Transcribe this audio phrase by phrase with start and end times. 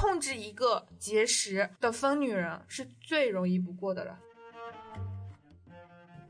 [0.00, 4.18] 控制一个节食的疯女人是最容易不过的了。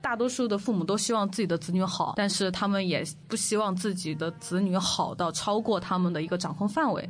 [0.01, 7.09] 大多数的父母都希望自己的子女好，但是他们也不希望自己的子女好到超过他们的一个掌控范围。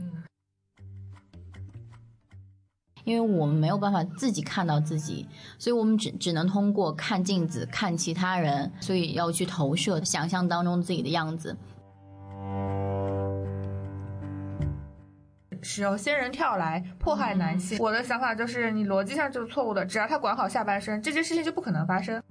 [3.04, 5.26] 因为我们没有办法自己看到自己，
[5.58, 11.56] 所以我们只只能通过看镜子、看其他人，所以要去投射想象当中自己的样子。
[15.62, 19.84] 使用仙人跳来迫害男性，我的想法就是你逻辑上就是错误的。
[19.84, 22.22] 只要他管好下半身，这件事情就不可能发生。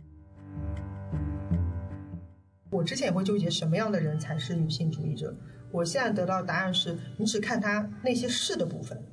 [2.71, 5.35] 我之前也会纠结什么样的人才是女性主义者，
[5.71, 9.03] 我现在得到的答案是你只看他那些是的部分。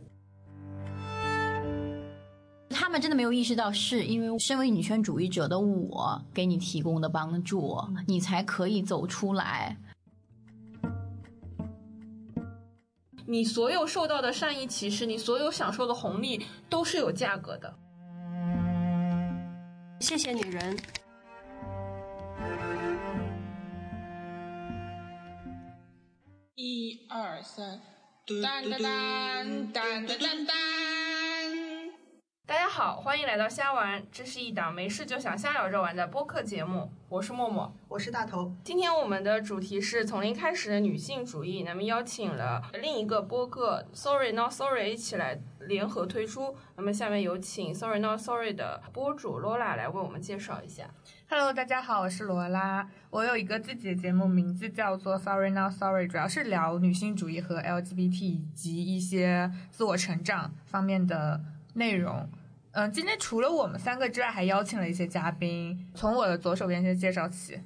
[2.69, 9.77] 他们真的没有意识到，是因为身为女权主义者的我给你提供的帮助，你才可以走出来。
[13.29, 17.75] 你所有受到的善意歧视，你所有享受的红利，都是有价格的。
[20.01, 20.79] 谢谢女人。
[26.55, 27.81] 一二三，
[28.43, 30.57] 当当当当当当当。
[32.49, 36.89] 大家好，欢迎来到瞎玩，这是一档没事就想瞎聊着玩的播客节目。
[37.09, 38.55] 我是默默，我是大头。
[38.63, 46.55] 今天我们的主题是从零开始的女性主义，那么邀请了另一个播客 Sorry Not Sorry 一起来联合推出。
[46.77, 50.85] 那么下面有请 Sorry Not Sorry 的播主罗拉来为我们介绍一下。
[51.29, 52.89] Hello，大家好，我是罗拉。
[53.11, 61.41] 我有一个自己的节目，名字叫做 Sorry Not Sorry，主要是聊女性主义和 LGBT 以及一些自我成长方面的
[61.77, 62.27] 内容。
[62.73, 65.79] 嗯，今天除了我们三个之外，还邀请了一些嘉宾。
[65.95, 67.59] 从我的左手边先介绍起，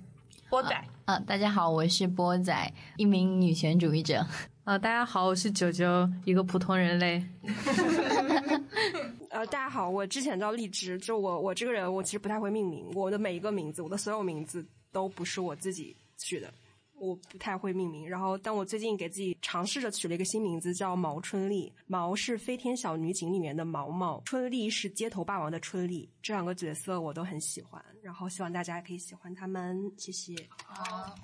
[0.48, 0.84] 波仔。
[1.04, 4.26] 啊，大家好，我是波仔，一名女权主义者。
[4.64, 7.24] 啊，大家好，我是九九，一个普通人类。
[9.30, 16.52] 呃，大家好，我之前叫荔枝，就我我这个人，我其实不太会命名，我的每一个名字，我的所有名字都不是我自己取的，
[17.00, 18.08] 我不太会命名。
[18.08, 21.72] 然后，但我最近给自己尝试着取了一个新名字，叫毛春丽。
[21.86, 26.08] 毛是《飞天小女警》里面的毛毛，春丽是街头霸王的春丽。
[26.22, 30.34] 这两个角色我都很喜欢，然后希望大家也可以喜欢他们，谢谢。
[30.64, 31.16] 好，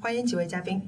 [0.00, 0.80] 欢迎几位嘉宾。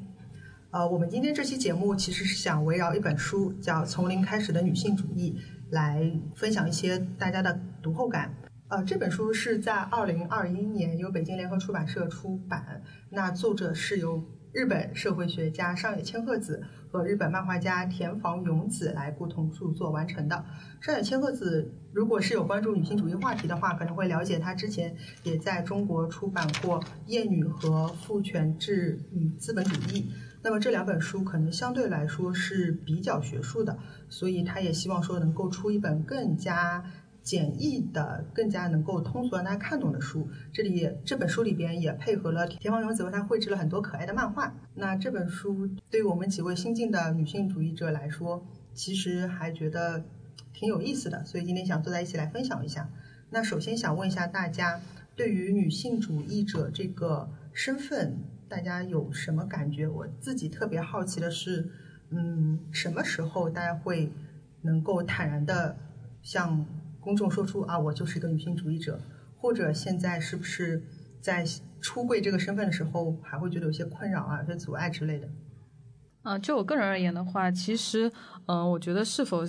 [0.71, 5.35] 呃，我们今天这期节目其实是想围绕一本书，叫《从零开始的女性主义》，
[5.71, 8.35] 来分享一些大家的读后感。
[8.69, 14.21] 呃，这本书是在二零二一年由北京联合出版社出版，那作者是由
[14.53, 16.61] 日本社会学家上野千鹤子
[16.91, 20.45] 和日本漫画家田房勇子来共同著作完成的。
[20.81, 30.01] 上野千鹤子如果是有关注女性主义话题的话，可能会了解她之前也在中国出版过《厌女》和《父权制与资本主义》。
[30.43, 33.79] 那么这两本书可能相对来说是比较学术的，
[34.09, 36.85] 所以他也希望说能够出一本更加
[37.27, 40.29] 简易的、更加能够通俗让大家看懂的书。
[40.53, 44.55] 这里这本书里边也配合了田方勇子为他绘制了很多可爱的漫画。
[44.75, 50.05] 那这本书对于我们几位新进的女性主义者来说，其实还觉得
[50.53, 52.89] 挺有意思的，所以今天想坐在一起来分享一下。
[53.31, 54.81] 那首先想问一下大家，
[55.17, 59.89] 对于女性主义者这个身份，大家有什么感觉？
[59.89, 61.69] 我自己特别好奇的是，
[62.11, 64.13] 嗯，什么时候大家会
[64.63, 65.77] 能够坦然的
[66.23, 66.65] 向
[67.07, 68.99] 公众说出啊，我就是一个女性主义者？
[69.37, 70.83] 或者现在是不是
[71.21, 71.45] 在
[71.81, 75.29] 出柜这个身份的时候，还会觉得有些困扰啊、有些阻碍之类的？
[76.23, 78.11] 啊，就我个人而言的话，其实，
[78.47, 79.45] 嗯、我觉得是否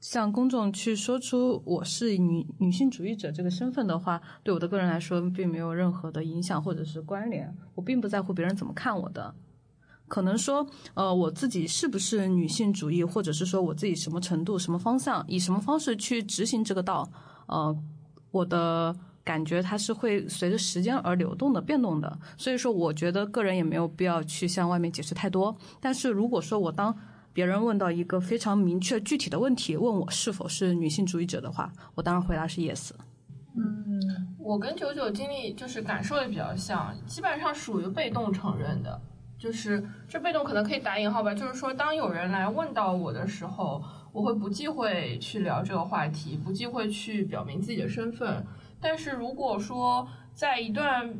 [0.00, 7.54] 向公众去说出我是女女性主义者这个身份的话，对我的个人来说并没有任何的影响或者是关联。
[7.74, 9.34] 我并不在乎别人怎么看我的。
[10.14, 10.64] 可能说，
[10.94, 17.04] 呃，我自己是不是女性主义，或者是说我自己什么程度、什么方向、以什么方式去执行这个道，
[17.46, 17.76] 呃，
[18.30, 22.16] 我的感觉它是会随着时间而流动的、变动的。
[22.36, 25.56] 所以说，我觉得个人也没有必要去向外面解释太多。
[25.80, 26.96] 但是如果说我当
[27.32, 32.92] 别人问到一个非常明确具体的问题，问我是否是女性主义者的话，我当然回答是 yes。
[33.56, 34.00] 嗯
[34.38, 39.00] 我跟九九经历就是感受也比较像，基本上属于被动承认的。
[39.44, 48.42] 就是这被动可能可以打引号吧，就是说当有人来问到我的时候，我会不忌讳去聊这个话题，不忌讳去表明自己的身份。
[48.80, 51.14] 但是如果说在一段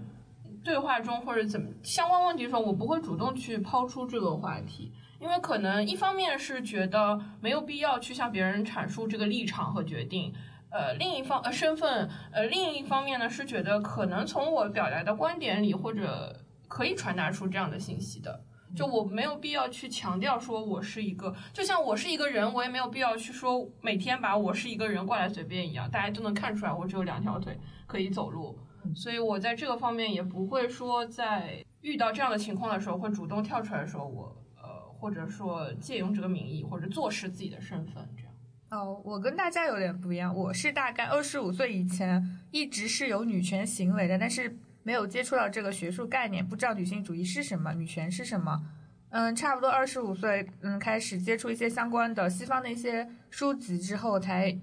[0.62, 10.32] 对话中或者怎么相关问题的时候，我不会主动去抛出这个话题，因为可能一方面是觉得没有必要去向别人阐述这个立场和决定，
[10.70, 16.34] 呃，另一方呃身份，呃，另一方面呢是觉得可能从我表达的观点里或者
[16.68, 18.44] 可以传达出这样的信息的。
[18.74, 27.56] 就我没有必要去强调说我是一个，就像我是一个人，我也没有必要去说每天把我是一个人挂在嘴边一样，大家都能看出来我只有两条腿
[27.86, 28.58] 可以走路，
[28.92, 34.68] 所以我在这个方面也不会说在遇到这样的情况的时候会主动跳出来说我呃，
[34.98, 38.32] 或者说借用这个名义或者坐实自己的身份这样。
[38.70, 48.64] 哦，我跟大家有点不一样，我是大概二十五岁以前一直是有女权行为的，但是没有接触到这个学术概念，不知道女性主义是什么，女权是什么。
[49.10, 54.56] 嗯，差不多二十五岁，嗯，开始接触一些相关的西方的一些书籍之后，才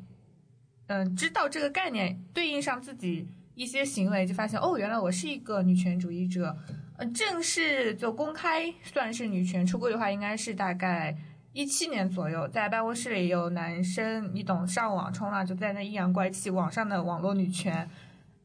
[0.87, 6.55] 嗯知道这个概念对应上自己一些行为，就发现哦，原来我是一个女权主义者。
[6.97, 11.17] 嗯，正式就公开算是女权出柜的话，应该是大概。
[11.53, 17.89] 一七年左右，在办公室里有男生，你懂，上网冲浪就在那阴阳怪气网上的网络女权，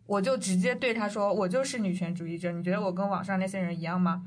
[0.07, 4.23] 我就直接对他说，我就是女权主义者，你觉得我跟网上那些人一样吗？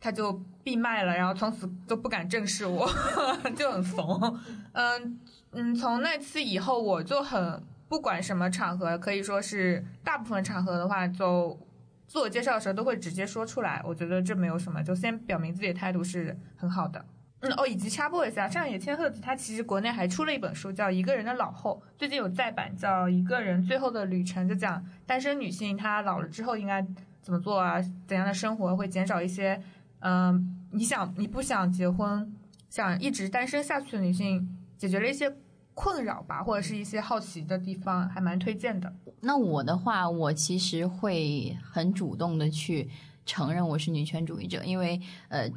[0.00, 0.32] 他就
[0.64, 2.88] 闭麦了，然后从此都不敢正视我，
[3.54, 4.38] 就很怂。
[4.72, 5.20] 嗯
[5.52, 11.58] 嗯，从那次以后，我就很不管什么场合，可以说是大部分场合的话，就
[12.06, 13.82] 自我介绍的时候都会直接说出来。
[13.84, 17.04] 我觉得这没有什么，就先表明自己的态度是很好的。
[17.42, 26.86] 嗯哦，以及插播一下，上野千鹤子她其实国内还出了一本书，叫《一个人的老后》，最近有再版，叫《一个人最后的旅程》，就讲单身女性她老了之后应该
[27.22, 29.58] 怎么做啊，怎样的生活会减少一些，
[30.00, 32.30] 嗯，你想你不想结婚，
[32.68, 34.46] 想一直单身下去的女性，
[34.76, 35.34] 解决了一些
[35.72, 38.92] 困扰吧，或者是一些好奇的地方，还蛮推荐的。
[39.20, 42.90] 那我的话，我其实会很主动的去
[43.24, 45.50] 承认我是女权主义者，因为呃。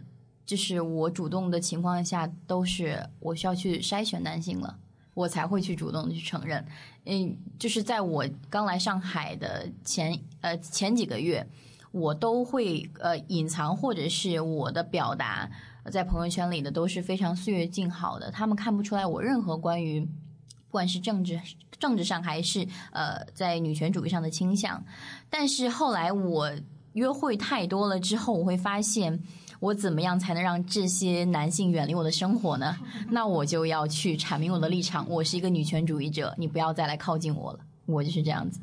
[0.46, 4.78] 就是我主动的情况下，都是我需要去筛选男性了，
[5.14, 6.64] 我才会去主动的去承认。
[7.06, 11.48] 嗯，就是在我刚来上海的前呃前几个月，
[11.92, 15.50] 我都会呃隐藏或者是我的表达
[15.90, 21.40] 在朋友圈里的都是非常岁月静好的，他们看不出来我任何关于不管是政治
[21.80, 24.84] 政治上还是呃在女权主义上的倾向。
[25.30, 26.52] 但是后来我
[26.94, 29.24] 约会太多了之后，我会发现。
[29.64, 32.76] 我怎么样才能让这些男性远离我的生活呢？
[33.10, 35.08] 那我就要去阐明我的立场。
[35.08, 37.60] 我是一个女权主义者，你不要再来靠近我了。
[37.86, 38.60] 我就是这样子。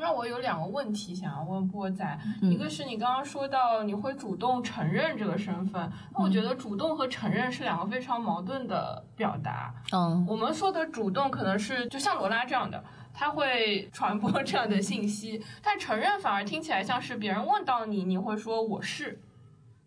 [0.00, 9.74] 那我有两个问题想要问波仔，一个是你刚刚说到你会主动承认这个身份，那我觉得主动和承认是两个非常矛盾的表达。
[9.90, 19.20] 嗯，我们说的主动可能是就像罗拉这样的，他会传播这样的信息，但承认反而听起来像是别人问到你，你会说我是。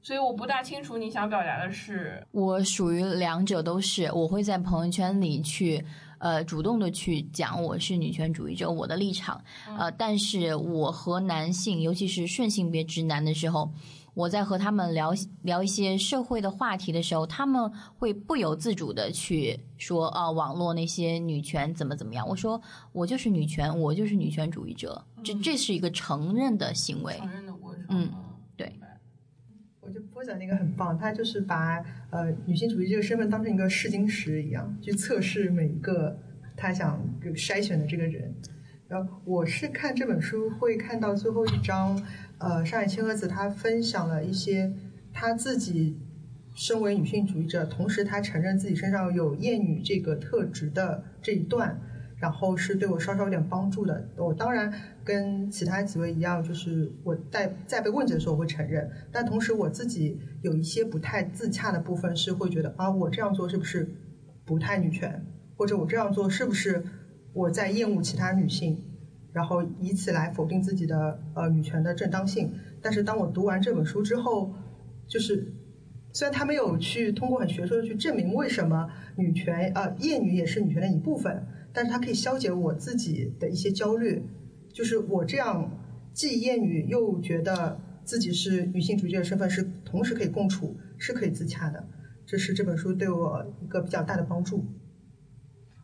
[0.08, 5.84] 所以我不大清楚你想表达的是，我属于两者都是，我会在朋友圈里去，
[6.20, 9.44] 呃，主动的去讲我是女权主义者，我的立场，
[9.78, 13.70] 呃，但是我和男性，尤其是顺性别直男的时候，
[14.14, 22.26] 我在和他们聊聊一些社会的话题的时候，他们会不由自主的去说，啊，网络那些女权怎么怎么样？
[22.26, 22.62] 我说
[22.94, 28.10] 我就是女权，我就是女权主义者，这这是一个承认的行为，承认的过程，嗯，
[30.18, 31.78] 我觉得波仔那个很棒，他就是把
[32.10, 36.18] 呃女性主义这个身份当成一个试金石一样，去测试每一个
[36.56, 37.00] 他想
[37.36, 38.34] 筛选的这个人。
[38.88, 42.02] 然后我是看这本书会看到最后一章，
[42.40, 44.74] 呃，上海千鹤子她分享了一些
[45.14, 46.00] 她自己
[46.56, 51.80] 身为女性主义者，同时她承认自己身上有厌女这个特质的这一段。
[52.20, 54.10] 然后是对我稍稍有点帮助的。
[54.18, 63.88] 我当然跟其他几位一样，就是我在在被问及的时候我会承认，但同时我自己有一些不太自洽的部分，是会觉得啊，我这样做是不是
[64.46, 66.84] 不太女权，或者我这样做是不是
[67.34, 68.84] 我在厌恶其他女性，
[69.32, 72.52] 然后以此来否定自己的呃女权的正当性。
[72.82, 74.54] 但是当我读完这本书之后，
[75.08, 75.54] 就是
[76.14, 81.46] 虽然他没有去通过很学术的去证明为什么女权呃厌女也是女权的一部分。
[81.78, 84.28] 但是它可以消解我自己的一些焦虑，
[84.74, 85.70] 就是我这样
[86.12, 91.88] 既厌女又觉得自己是女性主义者身份是同时可以共处，是可以自洽的。
[92.26, 94.66] 这是这本书对我一个比较大的帮助。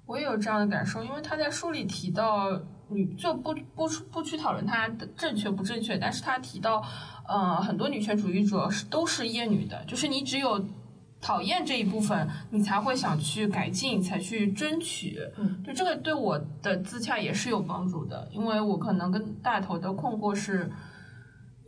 [0.08, 2.60] 我也有这样的感受，因为他在书里提到
[2.90, 6.84] 女就不不不去讨论他的正确不正确，但是他提到，
[7.28, 10.66] 呃，很多女权主义者是都是厌女的，就是你只有。
[11.24, 15.18] 讨厌这一部分，你才会想去改进，才去争取。
[15.38, 20.70] 嗯，就这个对我的自洽也是有帮助的，因为我可能跟大头的困惑是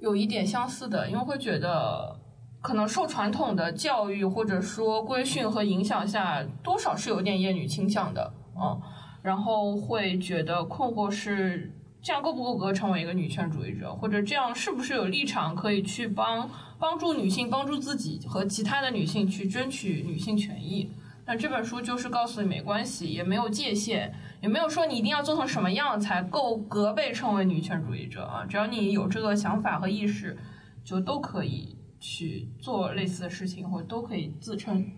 [0.01, 2.19] 有一点相似的，因为会觉得
[2.61, 8.81] 可能受传统的教育或者说规训和影响下，多少是有点厌女倾向的，嗯，
[9.23, 11.71] 然后会觉得困惑是。
[12.05, 16.47] 这样够不够格成为一个女权主义者，或者这样是不是有立场可以去帮
[16.79, 20.91] 帮助女性、帮助自己和其他的女性去争取女性权益？
[21.27, 28.45] 那这本书就是告诉你没关系，也没有界限，也没有说你一定要做成什么样才够格被称为女权主义者啊！
[28.45, 30.37] 只要你有这个想法和意识，
[30.83, 34.91] 就都可以去做类似的事情，或者都可以自称。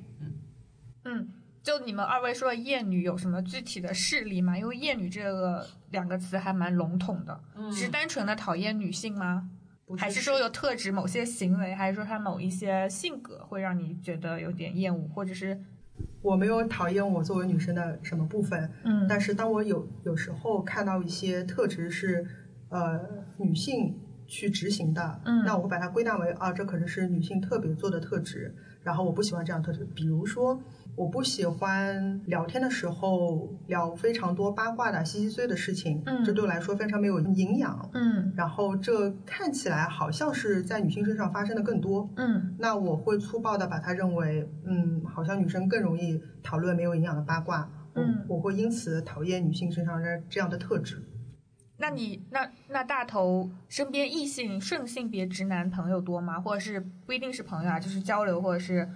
[1.05, 1.29] 嗯，
[1.63, 4.57] 就你们二位说的厌女有什么具体的事例吗？
[4.57, 9.49] 因为厌女这个两个词还蛮笼统的，嗯是单纯的讨厌女性吗？
[9.87, 15.57] 不还是说有特指某些行为，还是说他某一些性格会让你觉得有点厌恶，或者是。
[16.21, 19.07] 我没有讨厌我作为女生的什么部分，嗯。
[19.07, 22.27] 但是当我有有时候看到一些特质是
[22.69, 22.99] 呃
[23.37, 25.45] 女性去执行的，嗯。
[25.45, 28.53] 那我会把它归纳为啊，这可能是女性特别做的特质，
[28.83, 30.61] 然后我不喜欢这样特质，比如说。
[30.97, 37.87] 我不喜欢聊天的时候聊非常多八卦的、稀稀碎的事情，嗯这对我来说非常没有营养。
[37.93, 51.03] 嗯然后这看起来好像是在女性身上发生的更多，嗯那我会粗暴的把它认为，嗯，好像女生更容易讨论没有营养的八卦，嗯我会因此讨厌女性身上的这样的特质。
[51.79, 56.41] 那你那那大头身边异性顺性别直男朋友多吗？
[56.41, 58.89] 或者是不一定是朋友啊，就是交流或者是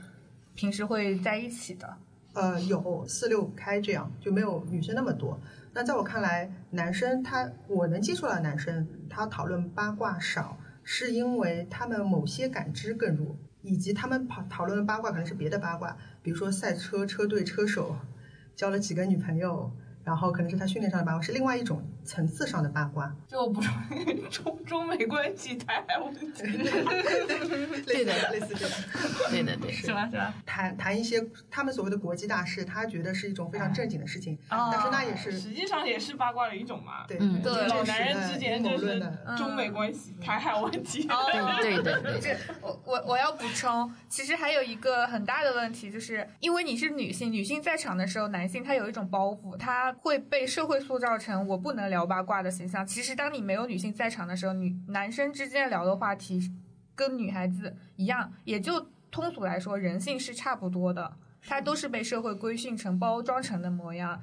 [0.56, 1.98] 平时会在一起的？
[2.34, 5.38] 呃，有四六开这样，就没有女生那么多。
[5.74, 17.98] 那在我看来，男生他我能接触到男生，他讨论八卦少，是因为他们某些感知更弱，以及他们讨讨论的八卦可能是别的八卦，比如说赛车车队车手
[18.56, 19.70] 交了几个女朋友，
[20.06, 23.14] 然后可能是他训练上的八卦，是另外一种层次上的八卦。
[23.28, 23.70] 就不是
[24.30, 26.44] 中中美关系台海问题，
[27.86, 28.78] 对的类似这种。
[29.30, 29.74] 对的，对的。
[29.74, 30.08] 是吧？
[30.10, 30.34] 是吧？
[30.46, 37.06] 谈谈一些他们所谓的国际大事，他觉得是一种非常正经的事情，哦但是那也是实际上也是八卦的一种嘛。
[37.08, 39.36] 对嗯对老男人之间就是的。
[39.38, 41.08] 中美关系、台海问题。
[41.62, 42.20] 对 对，对。
[42.20, 52.84] 这我我我要补充，其实还有一个很大的问题，就是因为你是女性，女性在场的时候，男性他有一种包袱，他会被社会塑造成我不能聊八卦的形象。
[52.84, 56.52] 其实当你没有女性在场的时候，女男生之间聊的话题
[56.96, 61.18] 跟女孩子一样，也就通俗来说，人性是差不多的，
[61.48, 64.20] 他都是被社会规训成、包装成的模样。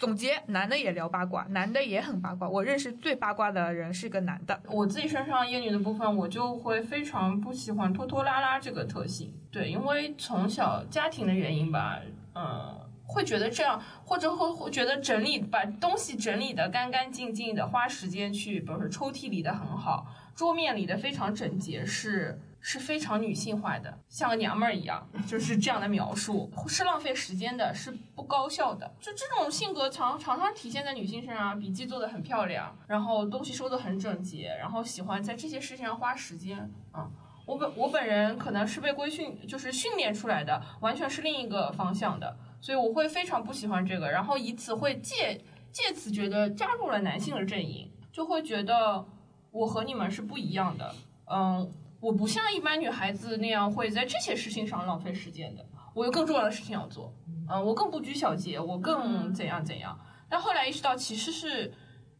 [0.00, 2.48] 总结，男的也聊八卦，男的也很八卦。
[2.48, 9.32] 我认识最八卦的人是个男的，我自己身上厌女的部分，我就会非常不喜欢拖拖拉拉这个特性。
[9.52, 12.00] 对，因为从小家庭的原因吧，
[12.34, 28.90] 嗯，会觉得这样，或者会会觉得整理把东西整理的干干净净的，花时间去，比如说抽屉理的很好，桌面理的非常整洁，是是非常女性化的，像个娘们儿一样，就是这样的描述，是浪费时间的，是不高效的。
[28.98, 37.10] 就这种性格常常常体现在女性身上，笔记做的很漂亮，然后东西收的很整洁，然后喜欢在这些事情上花时间啊。
[37.46, 45.38] 我本我本人可能是被规训，就是训练出来的，完全是另一个方向的，所以我会非常不喜欢这个，然后以此会借
[45.70, 49.04] 借此觉得加入了男性的阵营，就会觉得
[49.50, 50.94] 我和你们是不一样的，
[51.26, 57.12] 嗯，我不像一般女孩子那样会在这些事情上浪费时间的，我有更重要的事情要做，
[57.50, 60.00] 嗯，我更不拘小节，我更怎样怎样。
[60.30, 61.70] 但后来意识到，其实是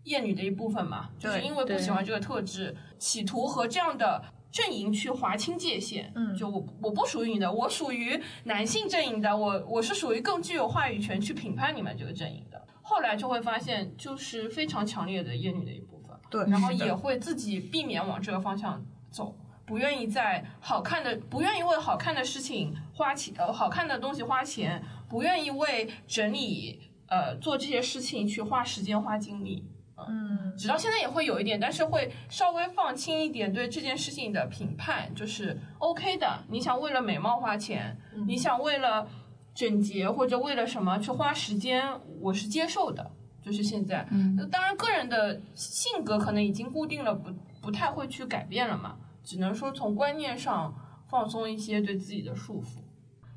[0.02, 4.22] 厌女的一部分嘛，就是因为不喜欢这个特质，企图和这样的
[4.54, 6.12] 阵营去划清界限。
[6.14, 12.64] 嗯就我我不属于你的，我属于男性阵营的，我我是属于更具有话语权去评判你们这个阵营的。
[12.80, 16.16] 后来就会发现，就是非常强烈的厌女的一部分。
[16.30, 18.80] 对，然后也会自己避免往这个方向
[19.11, 19.34] 走，
[19.66, 29.64] 不愿意在好看的，不愿意为好看的事情花钱，呃，好看的东西花钱，不愿意为整理，呃，做这些事情去花时间花精力。
[30.08, 36.44] 嗯直到现在也会有一点，但是会稍微放轻一点对这件事情的评判，就是 OK 的。
[36.49, 37.96] 你想为了美貌花钱，
[38.26, 39.06] 你想为了
[39.54, 41.88] 整洁或者为了什么去花时间，
[42.20, 43.11] 我是接受的。
[43.42, 47.30] 就是现在，嗯当然个人的性格可能已经固定了，不
[47.61, 50.75] 不太会去改变了嘛，只能说从观念上
[51.11, 52.78] 放松一些对自己的束缚。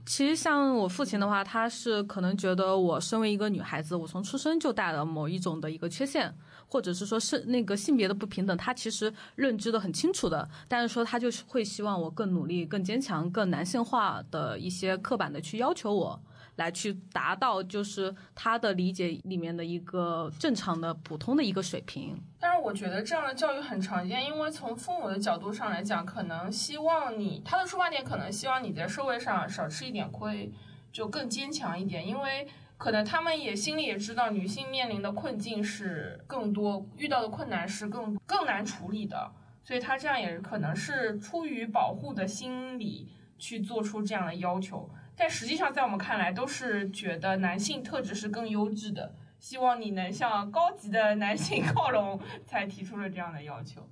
[0.05, 6.33] 其实像我父亲的话，他是可能觉得我身为一个女孩子，我从出生就带了某一种的一个缺陷，
[6.67, 10.47] 或者是说是那个性别的不平等，他其实认知的很清楚的。
[10.67, 16.21] 但是说他就是会希望我更努力、更坚强、更男性化的一些刻板的去要求我，
[16.57, 22.21] 来去达到就是他的理解里面的一个正常的、普通的一个水平。
[22.39, 30.51] 但是我觉得这样的教育很常见，因为从父母的角度上来讲，可能希望你他的出发点可能希望你在社会上少吃一点亏，
[30.91, 32.05] 就更坚强一点。
[32.05, 32.47] 因为
[32.77, 39.31] 可能他们也心里也知道，女性面临的困境是更多，遇到的困难是更更难处理的，
[39.63, 44.89] 所以他这样也可能是出于保护的心理去做出这样的要求。
[45.15, 53.89] 但实际上，在我们看来，都是觉得男性特质是更优质的，希望你能向高级的男性靠拢，才提出了这样的要求。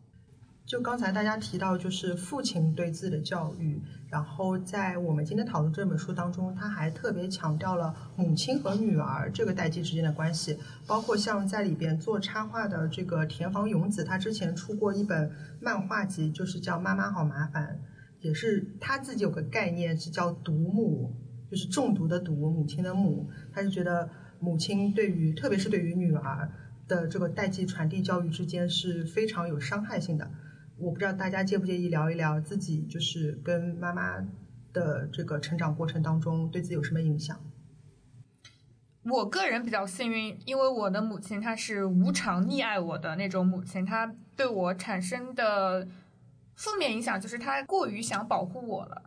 [0.68, 3.82] 就刚才大家提到，就是父亲对自己的教育，
[4.16, 10.58] 然后在我们今天讨论这本书当中，他还特别强调了母亲和女儿这个代际之间的关系，
[10.88, 15.30] 包括像在里边做插画的这个田房勇子，他之前出过一本
[15.60, 17.78] 漫画集，就是叫《妈妈好麻烦》，
[18.26, 21.14] 也是他自己有个概念是叫“毒母”，
[21.52, 26.50] 就是中毒的毒，母亲的母，他就觉得母亲对于，特别是对于女儿
[26.88, 30.32] 的这个代际传递教育之间是非常有伤害性的。
[30.78, 34.18] 我不知道大家介不介意聊一聊自己就是跟妈妈
[34.74, 37.40] 的这个成长过程当中对自己有什么影响？
[39.04, 45.88] 我个人比较幸运，因为我的母亲她是无偿溺爱我的那种母亲，她对我产生的
[46.56, 49.04] 负面影响就是她过于想保护我了。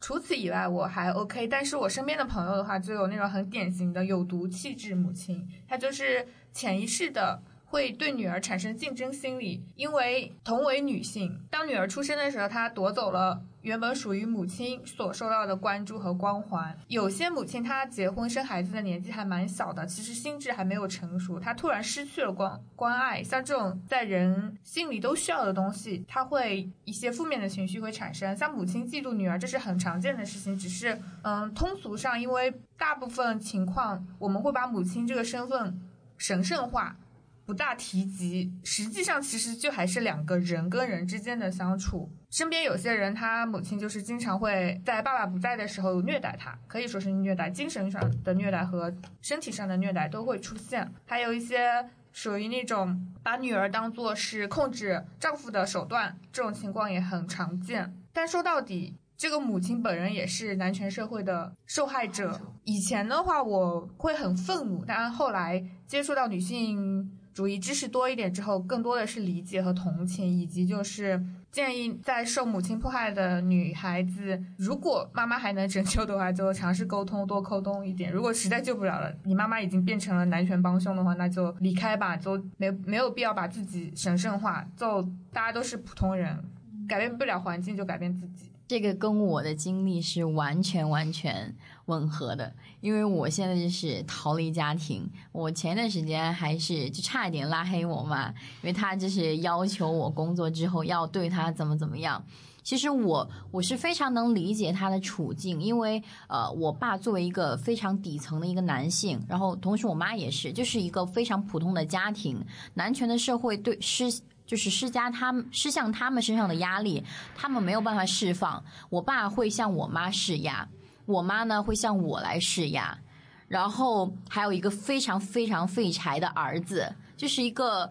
[0.00, 7.42] 除此以外我还 OK，但是我身边的朋友的话就有那种很典型的有毒气质母亲，她就是潜意识的。
[7.72, 16.76] 会对女儿产生竞争心理，因为同为女性，当女儿出生的时候，她夺走了原本属于母亲所受到的关注和光环。
[16.88, 28.36] 有些母亲她结婚生孩子的年纪还蛮小的，其实心智还没有成熟，她突然失去了关关爱，像这种在人心里都需要的东西，她会一些负面的情绪会产生。
[28.36, 35.80] 像母亲嫉妒女儿，这是很常见的事情，只是嗯，通俗上，因为大部分情况我们会把母亲这个身份
[36.18, 36.98] 神圣化。
[37.44, 42.08] 不大提及，实际上其实就还是两个人跟人之间的相处。
[42.30, 50.90] 身边有些人，他母亲就是经常会在爸爸不在的时候虐待他，可以说是虐待，精神上的虐待和身体上的虐待都会出现。
[51.04, 57.92] 还有一些属于那种把女儿当做是控制丈夫的手段，这种情况也很常见。
[58.12, 62.40] 但说到底，这个母亲本人也是男权社会的受害者。
[62.64, 67.18] 以前的话，我会很愤怒，但后来接触到女性。
[67.34, 78.12] 主义知识多一点之后，更多的是理解和同情，以及就是建议在受母亲迫害的女孩子，如果妈妈还能拯救的话，就尝试沟通，多沟通一点。
[78.12, 84.66] 如果实在救不了了，你妈妈已经变成了男权帮凶的话，那就离开吧，就没没有必要把自己神圣化。
[84.76, 86.38] 就大家都是普通人，
[86.86, 88.50] 改变不了环境，就改变自己。
[88.68, 91.54] 这个跟我的经历是完全完全
[91.86, 92.52] 吻合的。
[92.80, 102.24] 因为我现在就是逃离家庭，我前段时间还是就差一点拉黑我妈，因为她就是要求我工作之后要对她怎么怎么样。
[102.64, 112.40] 其实我我是非常能理解她的处境，因为呃，我爸作为一个非常底层的一个男性，然后同时我妈也是，就是一个非常普通的家庭，
[112.74, 114.04] 男权的社会对施
[114.46, 117.02] 就是施加他们施向他们身上的压力，
[117.34, 120.68] 他们没有办法释放，我爸会向我妈施压。
[121.12, 122.98] 我妈呢会向我来施压，
[123.46, 127.90] 然后还有一个非常非常废柴的儿子，就是一个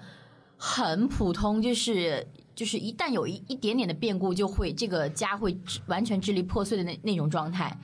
[0.57, 5.55] 很普通，就是就是一旦有一一点点的变故，就会这个家会
[5.85, 7.77] 完全支离破碎的那那种状态。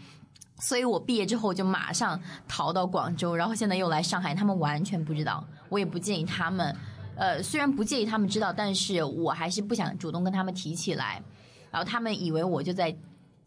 [0.60, 6.76] 所以我毕业之后就马上逃到广州，然后现在又来上海，他们完全不知道，我也不建议他们。
[7.16, 11.22] 呃，虽然不介意他们知道，但是我还是不想主动跟他们提起来。
[11.70, 12.98] 然后他们以为我就在。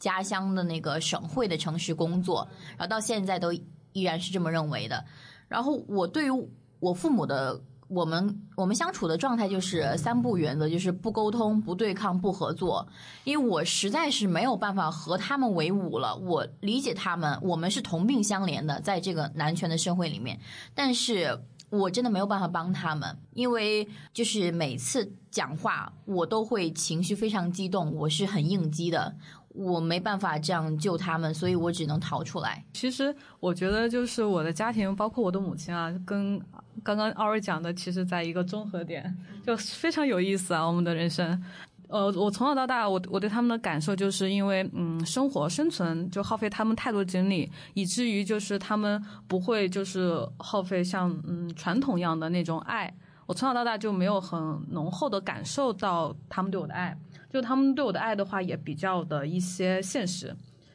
[0.01, 3.53] 家乡的那个省会的城市工作，然后到现在都
[3.93, 5.05] 依然是这么认为的。
[5.47, 6.49] 然后我对于
[6.81, 12.87] 我父母的我们我们相处的状态就是三不原则，就是不沟通、不对抗、不合作。
[13.25, 16.17] 因为我实在是没有办法和他们为伍了。
[16.17, 20.39] 我理解他们，我们是同病相怜的，在这个男权的社会里面，
[20.73, 29.17] 但是我真的没有办法帮他们，因为就是每次讲话我都会情绪非常激动，我是很应激的。
[29.55, 32.65] 我没办法这样救他们，所以我只能逃出来。
[32.73, 36.41] 其实我觉得，就是我的家庭，包括我的母亲啊，跟
[36.83, 40.65] 刚刚奥瑞讲的，其实在一个综合点，就非常有意思啊。
[40.65, 41.43] 我们的人生，
[41.89, 52.93] 呃，我从小到大，我我对他们的感受，就是因为嗯，生活生存就耗费他们太多精力，以至于就是他们不会就是耗费像嗯传统一样的那种爱。
[53.27, 56.97] 我从小到大就没有很浓厚的感受到他们对我的爱。
[57.31, 60.35] 就他们对我的爱的话，也比较的一些现实，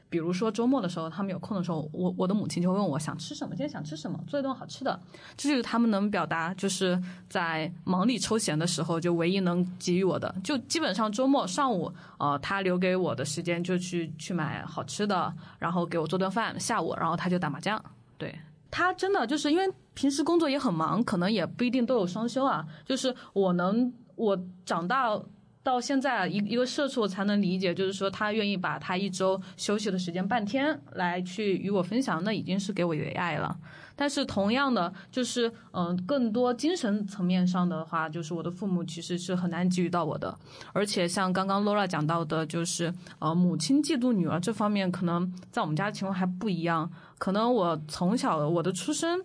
[0.09, 4.99] 比如说周末的时候，他们有空的时候，我我的母亲就会问我想吃什么，今天想吃什么，做一顿好吃的，
[5.35, 17.83] 这就是他们能表达，就是在忙里抽闲的时候，就唯一能给予我的，就基本上周末上午，呃，他留给我的时间就去去买好吃的，然后给我做顿饭，下午，然后他就打麻将，
[18.17, 18.33] 对。
[18.71, 22.65] 他真的就是因为平时工作也很忙，可能也不一定都有双休啊。
[22.85, 25.17] 就是我能我长大
[25.65, 33.57] 到现在一一个社畜，我才能理解，就是说他愿意把他一周休息的时间半天来去与我分享，那已经是给我的爱了。
[33.95, 40.37] 但是同样的，就是嗯，更多精神层面上的话，就是我的父母其实是很难给予到我的。
[40.71, 46.87] 而且像刚刚 Laura 讲到的，就是呃，母亲嫉妒女儿这方面，可能在我们家情况还不一样。
[47.17, 49.19] 可能我从小我的出生，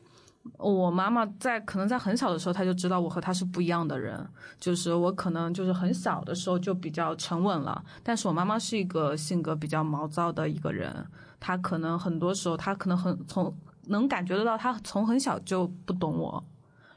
[0.57, 4.26] 我妈妈在可能在很小的时候，她就知道我和她是不一样的人。
[4.59, 11.07] 就是我可能就是很小的时候就比较沉稳了，但是我妈妈是一个性格比较毛躁的一个人，
[11.38, 13.55] 她可能很多时候她可能很从。
[13.87, 16.44] 能感觉得到，她从很小就不懂我，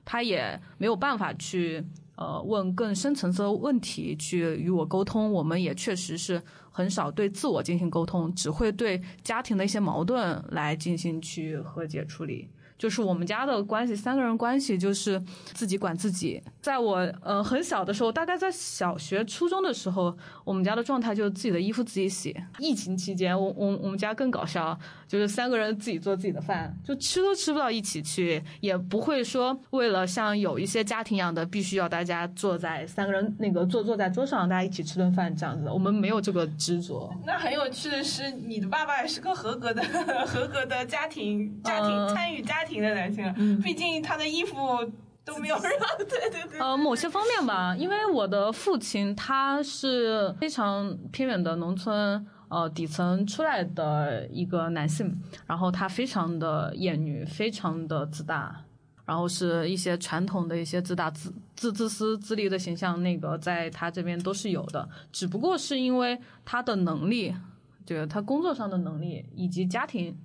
[0.06, 1.84] 她也没有办法去
[2.16, 5.32] 呃问更深层次的问题去与我沟通。
[5.32, 12.48] 我们也确实是很少对自我进行沟通，只会对家庭的一些矛盾来进行去和解处理。
[12.84, 15.18] 就是我们家的关系，三个人关系就是
[15.54, 16.44] 自己管自己。
[16.64, 22.34] 在我呃很小的时候，大概在小学、初中的时候，我们家的状态就是自己的衣服自己洗。
[22.58, 35.70] 疫情期间，我我我们家更搞笑，就是三个人自己做自己的饭，就吃都吃不到一起去，也不会说为了像有一些家庭一样的，必须要大家坐在三个人那个坐坐在桌上，大家一起吃顿饭这样子。
[35.70, 37.14] 我们没有这个执着。
[37.26, 39.84] 那很有趣的是，你的爸爸也是个合格的
[40.26, 44.56] 合格的家庭家庭参与家庭的男性，毕竟他的衣服。
[45.26, 46.60] 都没有让，对对对。
[46.60, 58.64] 呃，某些方面吧，因为我的父亲他是非常偏远的农村，呃，底层出来的一个男性，然后他非常的厌女，非常的自大，
[59.06, 67.34] 然后是一些传统的一些自大、自自自私自利的形象，那个在他这边都是有的，只不过是因为他的能力，
[67.86, 70.18] 就是他工作上的能力以及家庭。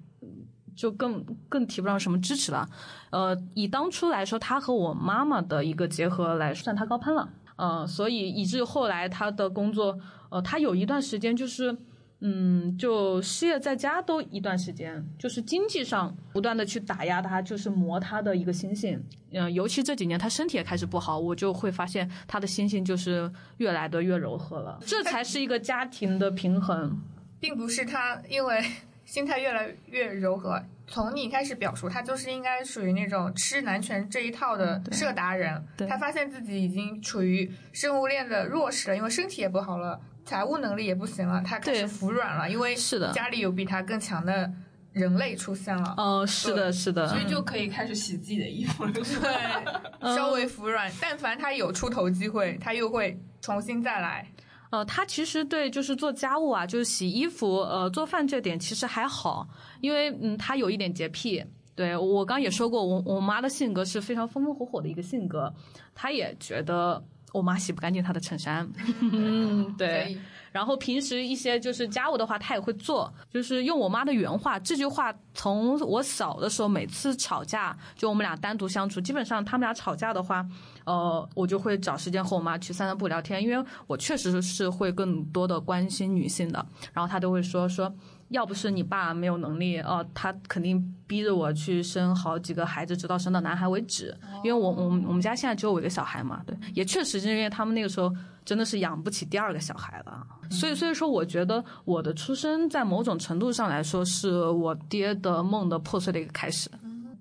[0.79, 2.64] 就更更提不上什么支持了，
[3.11, 11.77] 呃，以当初来说，他和我妈妈的一个结合来算他高攀了，嗯，所以以至后来他的工作，呃，他有一段时间就是，
[12.21, 26.97] 嗯，就失业在家都一段时间，就是经济上不断的去打压他，就是磨他的一个心性，嗯，尤其这几年他身体也开始不好，我就会发现他的心性就是越来的越柔和了，这才是一个家庭的平衡，
[27.41, 28.62] 并不是他因为。
[29.09, 30.62] 心态越来越柔和。
[30.87, 35.66] 从你开始表述，他就是应该属于那种吃男权这一套的社达人。
[35.88, 44.51] 他发现自己已经处于生物链的弱势了，因为身体也不好了，财务能力也不行了，他开始服软了，因为是的，家里有比他更强的
[44.92, 45.94] 人类出现了。
[45.97, 48.92] 哦，是的，是的，所以就可以开始洗自己的衣服了。
[48.92, 54.27] 对，稍微服软，但凡他有出头机会，他又会重新再来。
[54.71, 59.49] 呃，他其实对就是做家务啊，就是洗衣服、呃做饭这点其实还好，
[59.81, 61.45] 因为嗯他有一点洁癖。
[61.75, 65.53] 对我刚也说过，我我妈的性格是非常风风火火的一个性格，
[65.95, 67.01] 她也觉得
[67.33, 68.69] 我妈洗不干净她的衬衫。
[69.01, 70.19] 嗯，对。
[70.51, 73.12] 然后平时一些就是家务的话，她也会做。
[73.31, 80.45] 就是用我妈的原话，这句话从我小的时候，每次吵架，就我们俩单独相处，基本上他们俩吵架的话，
[80.85, 86.64] 呃，我就会找时间和我妈去散散步聊天，因为我确实是会更多的关心女性的。
[86.95, 87.95] 然后她都会说说。
[88.29, 94.14] 要不是你爸没有能力，哦，他肯定逼着我去生好几个孩子，直到生到男孩为止。
[94.45, 98.14] 因为我我我们家现在只有我一个小孩嘛，对，也确实是因为他们那个时候
[98.45, 100.27] 真的是养不起第二个小孩了。
[100.51, 106.71] 所以所以说，我觉得我的出生在某种程度上来说，是我爹的梦的破碎的一个开始。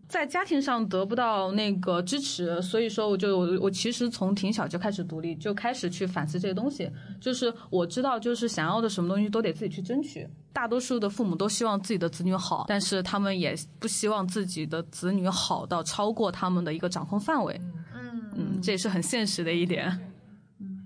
[0.07, 6.89] 在家庭上得不到那个支持，所以说我就我我其实从挺小就开始独立，就开始去反思这些东西。
[7.19, 10.25] 就是我知道，就是想要的什么东西都得自己去争取。
[10.57, 17.61] 大多数的父母都希望自己的子女好，但是他们也不希望自己的子女好到超过他们的一个掌控范围。
[17.93, 19.95] 嗯嗯，这也是很现实的一点。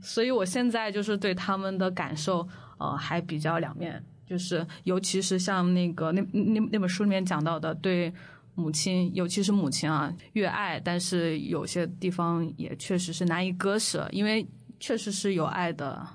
[0.02, 2.46] 所以我现在就是对他们的感受，
[2.80, 4.04] 呃，还比较两面。
[4.28, 8.14] 就是尤其是像那个那那那本书里面讲到的，对。
[8.54, 14.46] 母亲，尤其是母亲啊，越爱，但是有些地方也确实是难以割舍，因为
[14.78, 16.06] 确实是有爱的。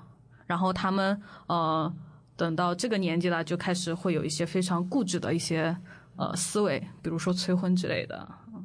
[0.45, 1.91] 然后他们呃，
[2.37, 5.75] 等到这个年纪了，就开始会有一些非常固执的一些
[6.15, 8.25] 呃思维，比如说催婚之类的。
[8.53, 8.63] 嗯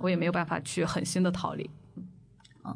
[0.00, 1.70] 我也没有办法去狠心的逃离。
[2.64, 2.74] 嗯，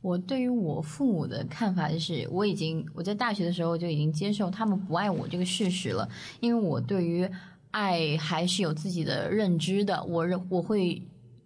[0.00, 6.08] 我对于我父母的看法就是，我已经我在大学的时候就已经接受他们不爱我这个事实了，
[6.40, 7.30] 因为我对于。
[7.72, 11.00] 爱还是有自己的认知的，我认我会，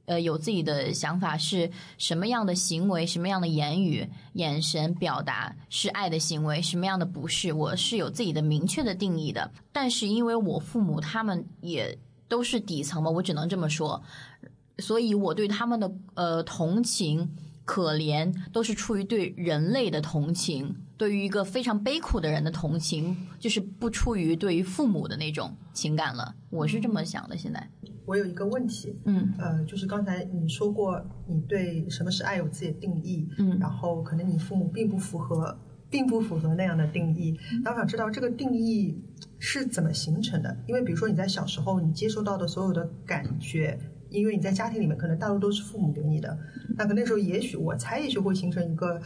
[0.06, 9.50] 呃，有自己的想法，是什么样的行为，什么样的言语、眼神表达是爱的行为，什么样的不是，我是有自己的明确的定义的。
[9.72, 14.02] 但是因为我父母他们也都是底层嘛，我只能这么说。
[14.78, 26.34] 所以我对他们的呃同情、可怜，都是出于对人类的同情，对于一个非常悲苦的人的同情，就是不出于对于父母的那种情感了。
[26.50, 27.36] 我是这么想的。
[27.36, 27.70] 现在，
[28.06, 35.54] 我有一个问题，嗯呃，就是刚才你说过，你对什么是爱有自己的定义，嗯然后可能你父母并不符合，
[35.90, 37.38] 并不符合那样的定义。
[37.62, 38.98] 那我想知道这个定义
[39.38, 40.56] 是怎么形成的？
[40.66, 43.78] 因为比如说你在小时候你接收到的所有的感觉，
[44.08, 46.38] 因为你在家庭里面可能大多都是父母给你的，
[46.74, 48.98] 那可那时候也许我猜也许会形成一个。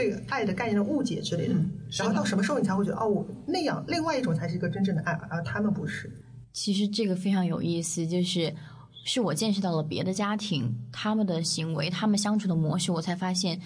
[0.00, 1.54] 对爱的概念的误解之类的，
[1.90, 6.10] 然后到什么时候你才会觉得哦，我那样另外一种才是一个真正的爱，而他们不是。
[6.52, 8.52] 其实这个非常有意思，就是
[9.04, 13.60] 是我见识到了别的家庭他们的行为，他们相处的模式，我才发现，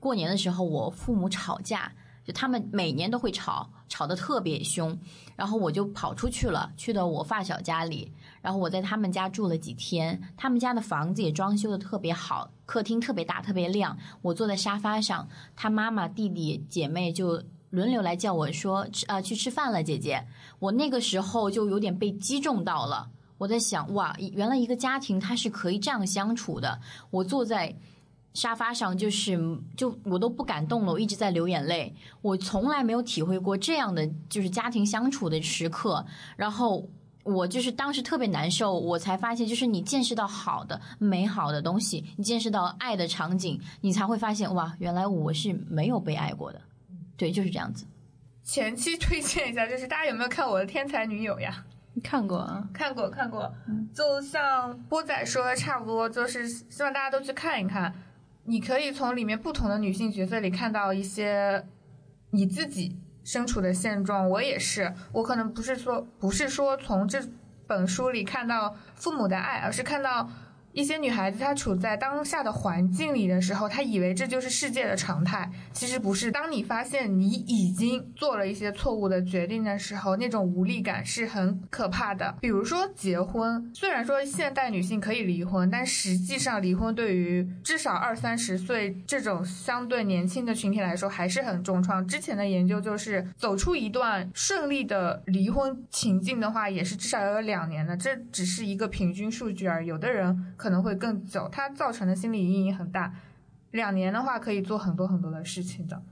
[0.00, 1.92] 过年的时候我父母吵架，
[2.24, 4.98] 就他们每年都会吵，吵得特别凶，
[5.36, 8.10] 然后我就跑出去了，去到我发小家里，
[8.42, 17.42] 然后我在他们家住了几天，他们家的房子也装修的特别好，客厅特别大，特别亮，我坐在沙发上，他妈妈、弟弟、姐妹就。
[17.70, 20.24] 轮流来叫我说啊、去吃饭了，姐姐。
[20.60, 23.10] 我那个时候就有点被击中到了。
[23.38, 26.80] 我在想，哇，原来一个家庭它是可以这样相处的。
[27.10, 27.76] 我坐在
[28.32, 29.36] 沙发上，就是
[29.76, 31.94] 就我都不敢动了，我一直在流眼泪。
[32.22, 36.06] 我从来没有体会过这样的就是家庭相处的时刻。
[36.36, 36.88] 然后
[37.26, 46.60] 我就是当时特别难受，我才发现，就是你见识到好的、美好的东西，你见识到爱的场景，你才会发现，哇，原来我是没有被爱过的。
[47.16, 47.84] 对，就是这样子。
[48.44, 51.64] 前期推荐一下，就是大家有没有看我的《天才女友》呀？
[52.02, 53.52] 看过啊，看过看过，
[53.94, 57.92] 就像波仔说的差不多，就是希望大家都去看一看。
[58.44, 61.66] 你可以从里面不同的女性角色里看到一些
[62.30, 64.30] 你自己身处的现状。
[64.30, 67.20] 我也是，我可能不是说不是说从这
[67.66, 70.30] 本书里看到父母的爱，而是看到。
[70.76, 76.30] 一些女孩子她处在当下的环境里的时候，她以为这就是世界的常态，其实不是。
[76.30, 82.36] 当你发现你已经做了一些错误的决定的时候，那种无力感是很可怕的。
[82.42, 92.06] 比如说结婚，虽然说现代女性可以离婚，但实际上离婚对于至少二三十岁这种相对年轻的群体来说还是很重创。
[92.06, 99.86] 之前的研究就是走出一段顺利的离婚情境的话，也是至少要有两年的，这只是一个平均数据而已。
[99.86, 100.54] 有的人。
[100.66, 103.14] 可能会更久，它造成的心理阴影很大。
[103.70, 106.02] 两年的话，可以做很多很多的事情的。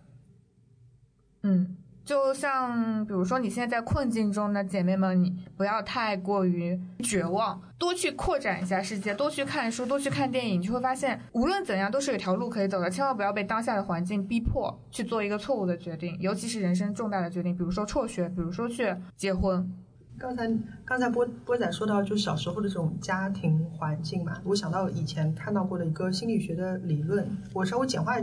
[1.43, 12.89] 嗯，就像比如说你现在在困境中的姐妹们，你不要太过于绝望，多去扩展一下世界，多去看书，多去看电影，你就会发现，无论怎样都是有条路可以走的。
[12.89, 19.69] 千万不要被当下的环境逼迫去做一个错误的决定，尤其是人生重大的决定，比如说辍学，比如说去结婚。
[20.25, 20.51] 刚才
[20.87, 28.17] 刚才波波仔说到，就小时候的这种家庭环境嘛，我想到以前看到过的一个心理学的理论，我稍微简化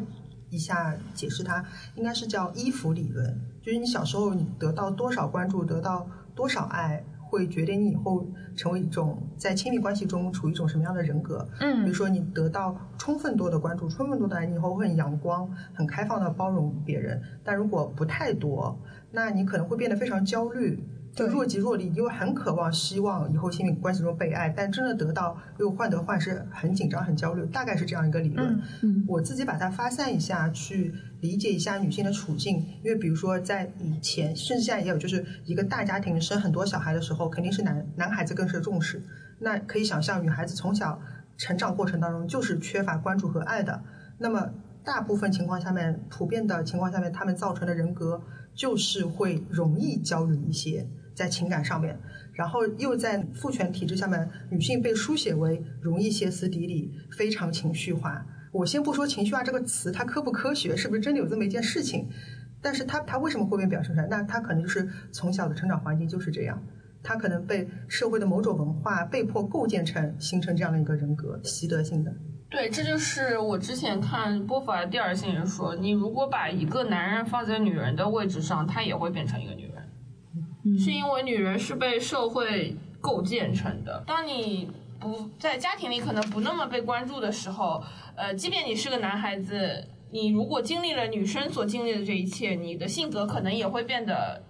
[0.50, 11.48] 一下解释它，应该是叫依附理论，就是你小时候你得到多少关注，得到多少爱，会决定你以后成为一种在亲密关系中处于一种什么样的人格。
[11.60, 18.76] 嗯比如说你得到充分多的关注，充分多的爱，你以后会很阳光、很开放的包容别人，但如果不太多，
[19.12, 20.84] 那你可能会变得非常焦虑。
[21.14, 28.48] 就若即若离，因为很渴望、希望以后亲密关系中被爱，但真的得到又患得患失，很紧张、很焦虑，大概是这样一个理论。
[28.54, 32.66] 嗯嗯我自己把它发散一下，去理解一下女性的处境。
[32.82, 39.04] 因为比如说在以前，甚至现在也有，就是一个大家庭生很多小孩的时候，肯定是男男孩子更受重视。
[39.40, 40.98] 那可以想象，女孩子从小
[41.36, 43.84] 成长过程当中就是缺乏关注和爱的。
[44.18, 44.50] 那么
[44.86, 48.22] 大部分情况下面，普遍的情况下面，他们造成的人格
[48.56, 50.88] 就是会容易焦虑一些。
[51.14, 52.00] 在情感上面，
[52.34, 58.26] 然后又在父权体制下面，女性被书写为容易歇斯底里、非常情绪化。
[58.52, 62.08] 我先不说情绪化这个词它科不科学，是不是真的有这么一件事情？
[62.62, 64.08] 但是它它为什么会被表现出来？
[64.08, 66.62] 那它可能就是从小的成长环境就是这样，
[67.02, 72.14] 它可能被社会的某种文化被迫构建成形成这样的一个人格，习得性的。
[72.50, 79.81] 对，这就是我之前看波伏娃第二性人说，你如果把一个男人放在女人的位置上，他也会变成一个女人。
[80.80, 84.04] 是因为女人是被社会构建成的。
[84.06, 84.70] 当你
[85.00, 87.84] 不在家庭里可能不那么被关注的时候，
[88.16, 94.44] 呃，即便你是个男孩子，你如果经历了女生所经历的这一切，你的性格可能也会变得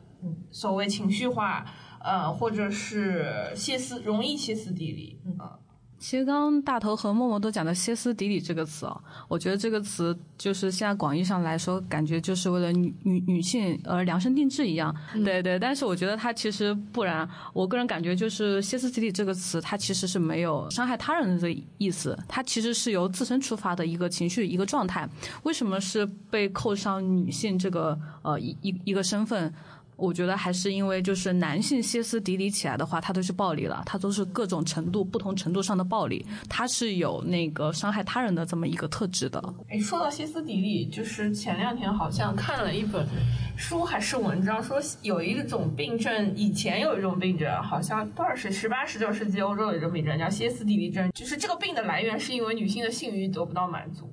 [0.52, 1.66] 所谓情绪化，
[2.04, 5.20] 呃，或者是歇斯容易歇斯底里。
[5.40, 5.61] 呃
[6.02, 14.94] 其实刚刚大头和默默都讲的歇斯底里这个词哦，我觉得这个词就是现在广义上来说，感觉就是为了女女女性而量身定制一样。
[15.24, 17.30] 对对，但是我觉得它其实不然。
[17.54, 25.08] 我个人感觉就是歇斯底里这个词，它其实是没有伤害他人的意思，它其实是由自身出发的一个情绪一个状态。
[25.44, 29.54] 为什么是被扣上女性这个呃一一一个身份？
[30.02, 39.42] 我觉得还是因为，就是男性歇斯底里起来的话，他都是暴力了，他都是各种程度、不同程度上的暴力，他是有那个伤害他人的这么一个特质的。
[39.70, 43.08] 哎，说到歇斯底里，就是前两天好像看了一本
[43.56, 54.12] 书还是文章，说有一种病症，以前有一种病症，好像多少是十八、十九世纪欧洲有一种病症叫歇斯底里症，就是这个病的来源是因为女性的性欲得不到满足。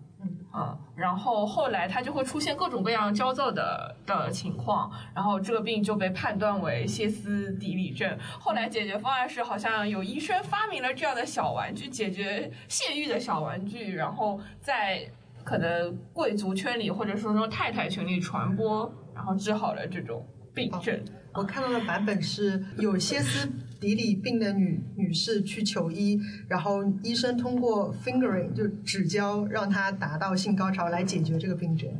[0.55, 8.19] 嗯，然后后来他就会出现各种各样焦躁的的情况，然后这个病就被判断为歇斯底里症。
[8.41, 15.07] 后来解决方案是，好像有医生发明了这样的小玩具，解决泄欲的小玩具，然后在
[15.45, 20.99] 可能贵族圈里或者说说太太群里传播，然后治好了这种病症。
[21.35, 23.49] 我看到的版本是有歇斯。
[23.81, 31.91] 底里病的女女士去求医，然后医生通过 fingering 就指交让她达到性高潮来解决这个病症。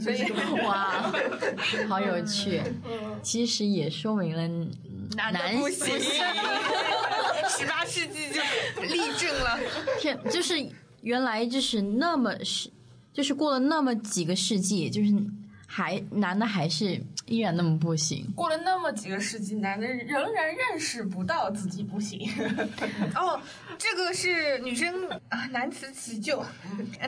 [0.00, 0.22] 所以
[0.64, 1.12] 哇，
[1.88, 2.60] 好有趣。
[3.22, 4.46] 其实也说明了
[5.16, 5.98] 男不行。
[7.48, 9.58] 十八世纪就立正了。
[9.98, 10.54] 天，就是
[11.02, 12.68] 原来就是那么是，
[13.14, 15.12] 就是过了那么几个世纪，就是。
[15.68, 18.26] 还男的还是依然那么不行。
[18.34, 22.28] 过了那么几个世纪，男的仍然认识不到自己不行。
[23.14, 23.40] 哦，
[23.76, 26.44] 这个是女生啊难辞其咎。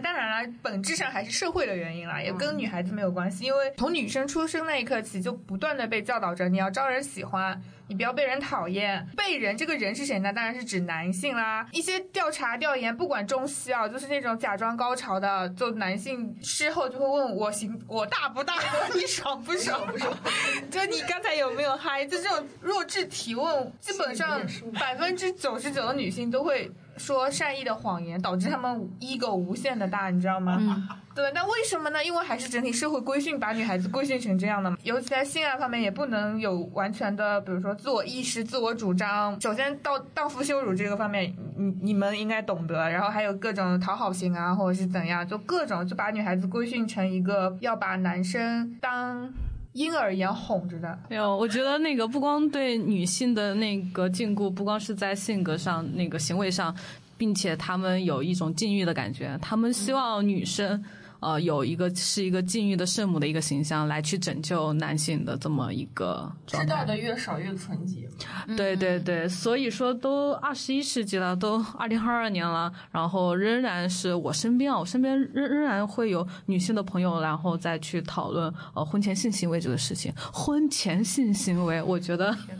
[0.02, 3.44] 当然了，本质上还是社会的原因啦，也跟女孩子没有关系。
[3.44, 7.60] 因为从女生出生那一刻起，就不断的被教导着你要招人喜欢。
[7.90, 10.30] 你不要被人讨厌，被人这个人是谁呢？
[10.30, 11.66] 当然是指男性啦。
[11.72, 18.56] 一些调查调研，不管中西啊，就是那种假装高潮的，就男性事后就会问我行我大不大，
[18.94, 19.80] 你爽不爽？
[20.70, 22.04] 就你刚才有没有嗨？
[22.04, 24.40] 就这种弱智提问，基本上
[24.78, 26.70] 百分之九十九的女性都会。
[26.98, 30.88] 说善意的谎言导致她们 ego 无限的大，你知道吗？
[31.14, 32.04] 对，那为什么呢？
[32.04, 34.76] 因为还是整体社会规训把女孩子规训成这样的嘛。
[34.82, 39.40] 尤其在性爱方面，也不能有完全的，比如说自我意识、自我主张。
[39.40, 42.90] 首先，到荡妇羞辱这个方面，你你们应该懂得。
[42.90, 49.32] 然后还有各种讨好型啊，或者是怎样，就各种就把女孩子规训成一个要把男生当。
[49.72, 50.98] 婴儿一样哄着的。
[51.08, 56.74] 没有，我觉得那个不光对女性的那个禁锢，不光是在性格上、那个行为上，
[57.16, 60.84] 并且他们有一种禁欲的感觉，他们希望女生。
[61.20, 66.30] 呃，有一个是一个禁欲的圣母的一个形象来去拯救男性的这么一个。
[66.46, 68.08] 知道的越少越纯洁。
[68.56, 80.12] 对对对，所以说都二十一世纪了，都二零二二年了，然后仍然是我身边啊，我身边仍仍然会有女性的朋友，然后再去讨论呃婚前性行为这个事情。
[80.32, 82.32] 婚前性行为，我觉得。
[82.46, 82.58] 天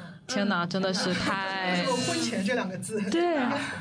[0.49, 3.39] 哪，真的是太 说婚前这两个字，对，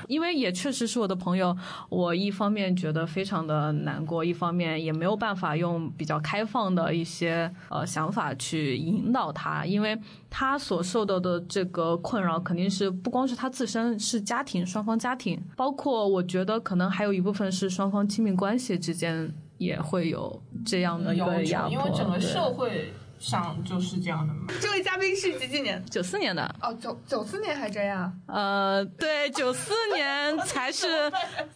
[0.07, 1.55] 因为也确实是我的朋友，
[1.89, 9.97] 我一方面觉得非常的难过，一方面也没有办法用比较开放的一些呃想法去引导他，因为
[10.29, 22.93] 他所受到的这个困扰肯定是不光是他自身，是家庭双方家庭，包括我觉得可能还有一部分是双方亲密关系之间也会有这样的一个压迫，因为整个社会。
[23.19, 24.45] 上就是这样的吗？
[24.61, 25.83] 这位嘉宾是几几年？
[25.85, 26.55] 九四年的。
[26.61, 28.19] 哦，九九四年还这样？
[28.27, 31.11] 呃，对，九四年才是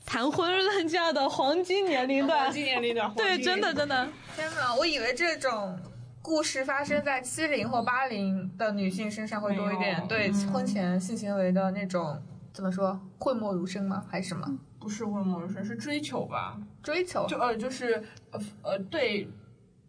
[0.05, 2.45] 谈婚论嫁的黄金年龄段。
[2.45, 3.13] 黄金年龄段。
[3.15, 4.07] 对，真的真的。
[4.35, 5.77] 天哪，我以为这种
[6.21, 10.05] 故事发生在七零或八零的女性身上会多一点。
[10.07, 12.21] 对，婚前性行为的那种
[12.51, 12.99] 怎么说？
[13.19, 14.03] 讳莫如深吗？
[14.09, 14.47] 还是什么？
[14.79, 16.57] 不是讳莫如深，是追求吧？
[16.81, 17.27] 追求。
[17.27, 19.29] 就呃，就是呃呃，对。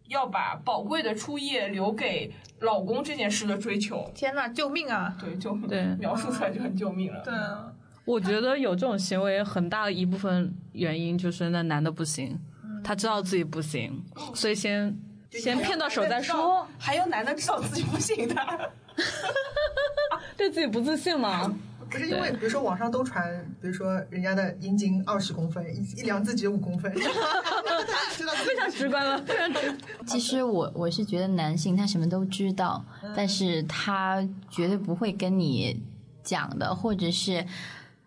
[0.07, 5.15] 要把宝贵的初夜留给老公这件事的追求，天呐，救命啊！
[5.19, 5.67] 对，救命！
[5.67, 7.21] 对， 描述出来就很救命了。
[7.23, 7.71] 对啊，
[8.05, 12.39] 我觉得有这种行为很大一部分原因就是那男的不行，
[12.83, 14.03] 他知道自己不行，
[14.35, 14.95] 所以先
[15.31, 16.67] 先骗到手再说。
[16.77, 18.71] 还有男的知道自己不行的，
[20.37, 21.53] 对自己不自信吗？
[21.93, 25.63] 不是因为，比如说网上都传，比如说人家的阴茎二十公分，
[25.95, 29.77] 一量自己五公分， 非常直观了，非常直。
[30.07, 32.83] 其实我我是觉得男性他什么都知道，
[33.15, 35.79] 但是他绝对不会跟你
[36.23, 37.45] 讲的，或者是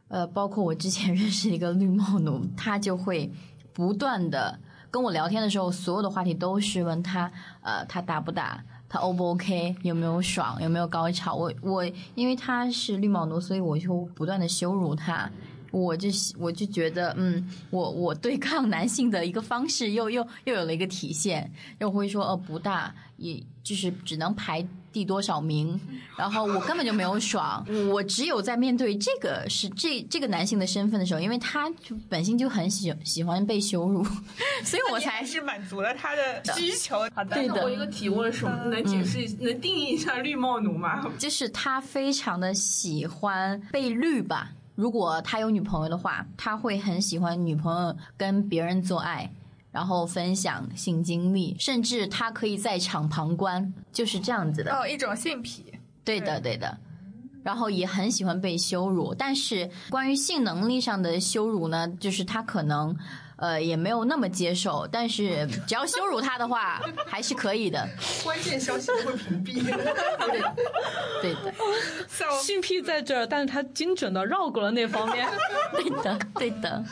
[0.08, 3.32] 呃，包括我之前 认识一个绿帽奴，他就会
[3.72, 4.58] 不断的
[4.90, 7.30] 跟我聊天的时候，所有的话题都是问他，
[7.62, 8.64] 呃，他打不打？
[8.88, 9.74] 他 O 不 OK？
[9.82, 10.60] 有没有爽？
[10.62, 11.34] 有没有高潮？
[11.34, 11.84] 我我
[12.14, 15.30] 因为他是绿毛奴，所以我就不断的羞辱他。
[15.72, 16.08] 我就
[16.38, 25.78] 我就觉得，嗯，我我对抗男性的一个方式又又又有了一个体现，又会说，呃，不大，也就是只能排第多少名，
[26.16, 34.02] 然后我根本就没有爽，我只有在面对这个是这这个男性的身份的时候，因为他就本性就很喜喜欢被羞辱，
[34.64, 37.00] 所以我才是满足了他的需求。
[37.14, 41.04] 好的，对的我一个提问是，能解释一能定义一下绿帽奴吗？
[41.18, 44.52] 就是他非常的喜欢被绿吧。
[44.74, 49.30] 如果他有女朋友的话，他会很喜欢女朋友跟别人做爱，
[49.76, 54.74] 然后分享性经历，甚至他可以在场旁观，就是这样子的。
[54.74, 55.66] 哦，一种性癖。
[56.02, 56.74] 对的，对的。
[57.44, 62.96] 然后也很喜欢被羞辱，但是关于性能力上的羞辱呢，就是他可能
[63.36, 67.86] 呃也没有那么接受，但是只要羞辱他的话，还是可以的。
[68.24, 69.62] 关键消息都会屏蔽。
[71.20, 71.52] 对的，
[72.42, 75.28] 性癖在这儿，但是他精准的绕过了那方面。
[75.72, 76.82] 对的，对的。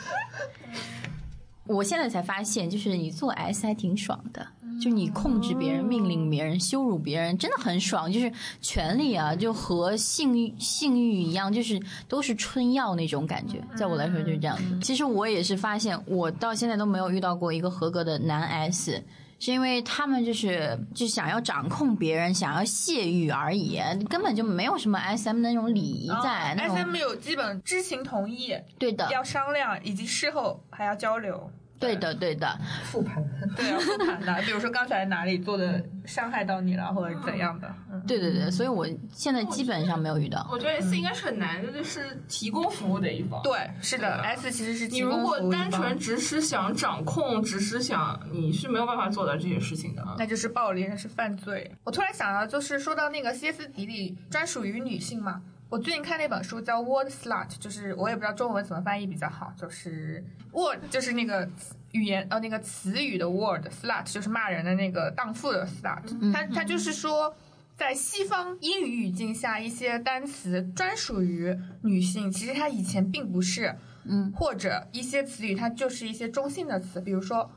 [1.67, 4.45] 我现在才发现，就是你做 S 还挺爽的，
[4.79, 8.11] 就你控制别人、命令别人、羞辱别人，真的很爽。
[8.11, 13.63] 就是权力啊，就和性欲、性欲一样，就是都是春药那种感觉。
[13.75, 14.79] 在我来说就是这样子。
[14.81, 19.03] 其实我也是发现，我到现在都没有遇到过一个合格的男 S，
[19.37, 23.79] 是因为他们就是就想要掌控别人，想要泄欲而已，
[24.09, 26.55] 根本就没有什么 SM 那种礼仪在。
[26.57, 31.51] SM 有基本知情同意，对的，要商量，以及事后还要交流。
[31.77, 33.23] 对的，对的，复盘，
[33.55, 34.41] 对啊，复盘的。
[34.43, 37.73] 比如说刚才哪里做的伤害到你了，或者怎样的。
[38.07, 40.47] 对对对，所以我现在基本上没有遇到。
[40.51, 43.41] 我觉得 S 应该是很难的，就是提供服务的一方。
[43.43, 50.03] 对，是的，S 其实是你如果单纯只是想掌控，只是想，你是没有办法做到这些事情的。
[50.17, 51.69] 那就是暴力，那是犯罪。
[51.83, 55.41] 我突然想到，就是说到那个歇斯底里专属于女性嘛。
[55.67, 61.49] 我最近看那本书叫《Word Slut》，就是我也不知道中文怎么翻译比较好，就是 Word 就是那个
[61.91, 66.31] 语言呃那个词语的 Word，Slut 就是骂人的那个荡妇的 Slut。
[66.31, 67.35] 它它就是说，
[67.75, 77.51] 在西方英语语境下，一些单词专属于女性，其实它以前并不是，嗯，或者一些词语它就是一些中性的词，比如说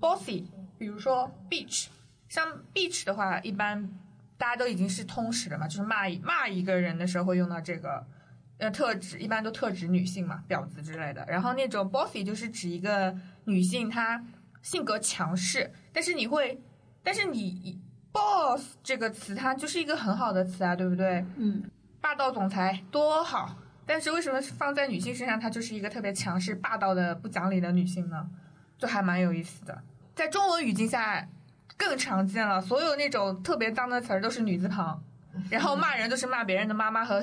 [0.00, 0.44] bossy，
[0.76, 1.86] 比如说 bitch，
[2.28, 2.44] 像
[2.74, 3.88] bitch 的话，一般。
[4.42, 8.04] 大家都已经是通识了嘛，就是骂骂一个人的时候会用到这个，
[8.58, 11.24] 呃，特指一般都特指女性嘛，婊子之类的。
[11.28, 14.20] 然后那种 bossy 就是指一个女性，她
[14.60, 16.60] 性格强势，但是你会，
[17.04, 17.80] 但是你
[18.10, 21.24] boss 这个词它就是一个很好的词啊，对不对？
[21.36, 21.62] 嗯，
[22.00, 28.28] 霸道总裁多好，但是为什么放在女性身上，她就是一个特别强势、霸道的、不讲理的女性呢？
[28.76, 29.82] 就还蛮有意思的，
[30.16, 31.28] 在中文语境下。
[31.76, 35.02] 更常见了，所有那种特别脏的词儿都是女字旁，
[35.50, 37.22] 然后骂人都是骂别人的妈妈和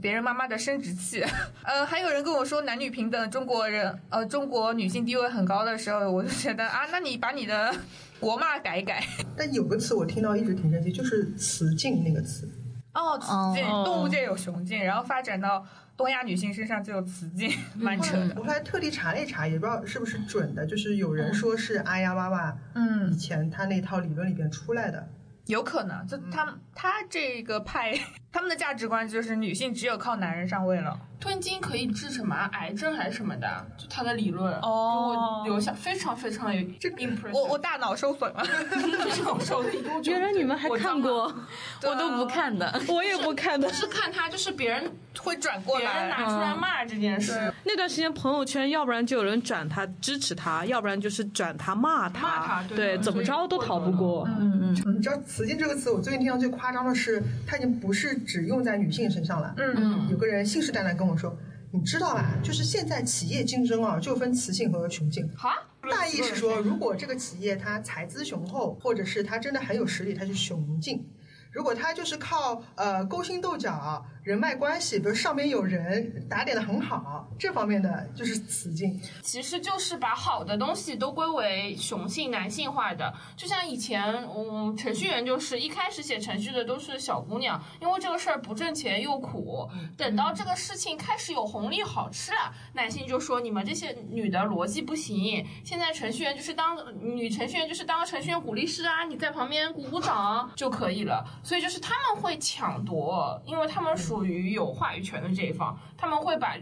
[0.00, 1.24] 别人妈妈的生殖器。
[1.62, 7.74] 呃，还有人跟我说男女平等，中国人呃中国女性地位很高的时候，我就觉得啊，那你把你的
[8.20, 9.02] 国骂改一改。
[9.36, 12.48] 但有个词我听到一直挺生气，就是雌竞那个词。
[12.94, 15.66] 哦，雌竞，动物界有雄竞，然后发展到。
[15.98, 18.34] 东亚女性身上就有雌竞，蛮扯的。
[18.36, 25.08] 我后来特地查了一查，也不知道是不是准的，就是有人说是阿呀娃娃，嗯，以前他那套理论里边出来的。
[25.46, 27.98] 有可能，就他们他这个派，
[28.32, 30.98] 他们的价值观就是女性只有靠男人上位了。
[31.20, 33.66] 吞金可以治什么癌症还是什么的？
[33.76, 36.88] 就他的理论哦，留下非常非常有这
[37.32, 38.46] 我我大脑受损了，
[39.24, 40.04] 脑受损。
[40.04, 41.24] 原来你们还看过，
[41.82, 43.68] 我都不看的，我也不看的。
[43.72, 47.52] 是看他，就是别人会转过来别人拿出来骂这件事。
[47.64, 52.28] 那段时间朋友圈，要不然就有人转他支持他，要不然就是转他骂他。
[52.28, 54.24] 骂他，对，怎么着都逃不过。
[54.38, 54.94] 嗯嗯。
[54.94, 59.54] 你知道“雌竞”这个词，我最近听到最夸张的是，它已经不是只用在女性身上了。
[59.56, 60.08] 嗯嗯。
[60.10, 61.36] 有个人信誓旦旦跟我说。
[61.70, 62.34] 你知道吧？
[62.42, 65.28] 就是现在企业竞争啊，就分雌性和雄性。
[65.36, 65.50] 好，
[65.90, 71.04] 大意是说，如果这个企业它财资雄厚，或者是它真的很有实力，它是雄竞；
[71.52, 74.02] 如果它就是靠呃勾心斗角。
[74.28, 79.00] 人脉关系，比如上面有人打点的很好，这方面的就是雌竞。
[79.22, 83.10] 其实就是把好的东西都归为雄性、男性化的。
[83.38, 89.66] 就像以前，嗯，程序员就是一开始写程序的都是小姑娘，因为这个事儿不挣钱又苦。
[89.96, 95.42] 等到这个事情开始有红利好吃了，男性就说你们这些女的逻辑不行。
[95.64, 101.24] 现在程序员就是当女程序员就是当个程序员鼓励师啊，你在旁边鼓鼓掌就可以了。
[101.42, 104.17] 所以就是他们会抢夺，因为他们属。
[104.18, 106.56] 属于有话语权的这一方，他们会把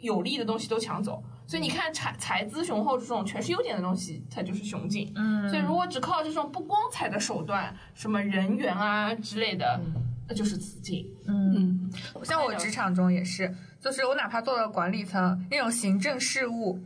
[0.00, 1.22] 有利的东西都抢走。
[1.46, 5.12] 所以你看，财财资雄厚这种全是优点的东西，它就是雄竞。
[5.16, 9.80] 嗯，所以如果只靠这种不光彩的手段，什么人缘啊之类的，
[10.28, 11.04] 那就是雌竞。
[11.26, 11.90] 嗯，
[12.22, 16.78] 像我职场中也是，就是我哪怕做了管理层那种行政事务，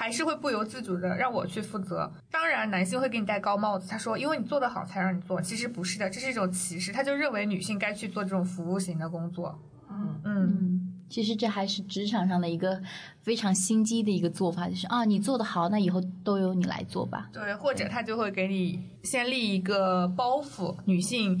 [0.00, 2.10] 还是会不由自主的让我去负责。
[2.30, 9.60] 当然，男性会给你戴高帽子，他说因为你做得好才让你做，其实不是的，这是一种歧视，他就认为女性该去做这种服务型的工作。
[9.90, 12.80] 嗯嗯，嗯，其实这还是职场上的一个
[13.20, 17.28] 非常心机的一个做法，就是啊，你做得好，那以后都由你来做吧。
[17.30, 21.38] 对，或者他就会给你先立一个包袱，女性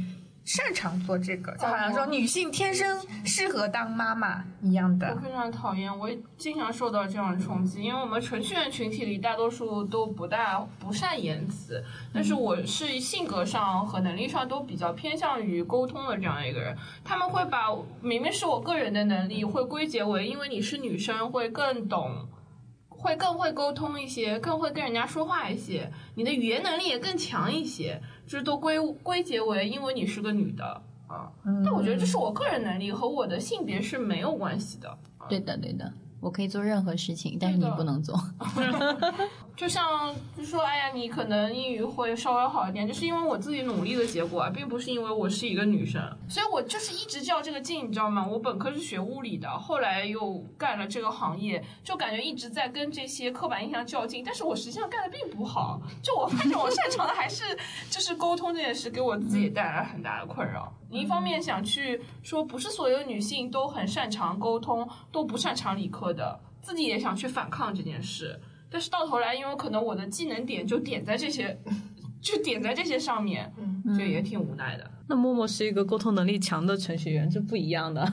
[0.52, 5.20] 擅长做这个，就好像说女性天生适合当妈妈一样的我。
[5.20, 11.80] 非常讨厌，我也经常受到这样的冲击，因为我们程序员群体里大多数都不大不善言辞，
[12.12, 16.76] 但是我是性格上和能力上都比较偏向于沟通的这样一个人。
[17.04, 17.68] 他们会把
[18.00, 22.26] 明明是我个人的能力，会归结为因为你是女生会更懂。
[23.00, 30.64] 会更会沟通一些，更会跟人家说话一些，你的语言能力也更强一些，就是都归归结为因为你是个女的
[31.06, 31.32] 啊。
[31.64, 34.98] 但我觉得这是我个人能力和我的性别是没有关系的。
[35.28, 35.90] 对的，对的，
[36.20, 38.14] 我可以做任何事情，但是你不能做。
[39.60, 48.26] 就像就说，哎呀，你可能英语会稍微好一点，就是因为我自己努力的结果啊，并不是因为我是一个女生，所以我就是一直较这个劲，你知道吗？
[48.26, 55.78] 我本科是学物理的，后来又干了这个行业，就感觉一直在跟这些刻板印象较劲，但是我实际上干的并不好。
[56.02, 57.44] 就我发现我擅长的还是
[57.90, 60.72] 就是沟通这件事，给我自己带来很大的困扰。
[60.88, 68.40] 你一方面想去说，不是所有女性都很擅长沟通，都不擅长理科的，自己也想去反抗这件事。
[68.70, 71.60] 但是到头来，因为可能我的技能点就点在这些，
[72.20, 73.52] 就点在这些上面，
[73.98, 74.90] 就也挺无奈的。
[75.08, 78.12] 那默默是一个沟通能力强的程序员，这不一样的。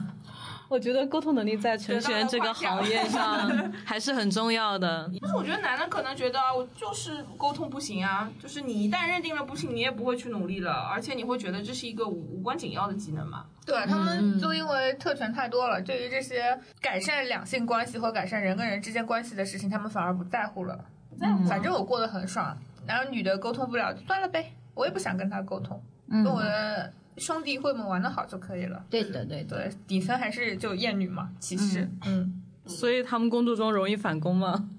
[0.68, 3.48] 我觉得沟通能力在程序员这个行业 上
[3.84, 5.10] 还是很重要的。
[5.20, 13.44] 但是我觉得男的可能觉得啊我就是沟通不行啊，就是你一旦认定了不行，你也不会去努力了，而且你会觉得这是一个无无关紧要的技能嘛。
[13.64, 20.78] 对他们就因为特权太多了，对于这些改善两性关系或改善人跟人之间关系的事情，他们反而不在乎了。
[21.10, 22.56] 不在乎反正我过得很爽，
[22.86, 28.84] 然后女的沟通不了，就算了呗，我也不想跟他沟通，嗯跟我的兄弟会们玩的好就可以了。
[28.88, 29.56] 对的，对的。
[29.56, 31.88] 对，底层还是就厌女嘛，歧视。
[32.06, 34.70] 嗯，所以他们工作中容易反攻吗？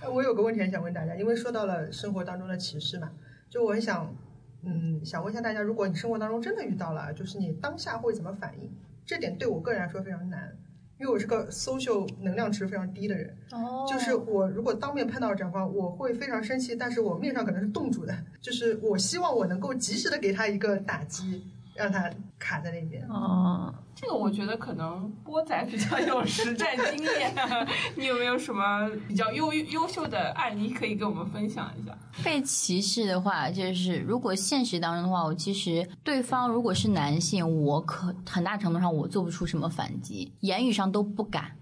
[0.00, 3.10] 呃 我有个问题很想问大家，因为说到了生活当中的歧视嘛，
[3.50, 4.14] 就我很想，
[4.62, 8.70] 嗯，想问一下大家，如果你生活当中真的遇到了，就是你当下会怎么反应？
[9.04, 10.56] 这点对我个人来说非常难，
[11.02, 13.36] 因为我是个 social 能量值非常低的人。
[13.50, 21.42] 哦就是我如果当面碰到长官，我会非常生气，但是我面上可能是冻住的，就是我希望我能够及时的给他一个打击，
[21.82, 22.08] 让他
[22.38, 23.04] 卡在那边。
[23.08, 27.34] 哦，这个我觉得可能波仔比较有实战经验，
[27.96, 31.96] 你有没有什么比较优优秀的案例可以跟我们分享一下？
[32.22, 41.56] 被歧视的话，就是如果现实当中的话，我其实对方如果是男性，我可很大程度上我做不出什么反击，言语上都不敢，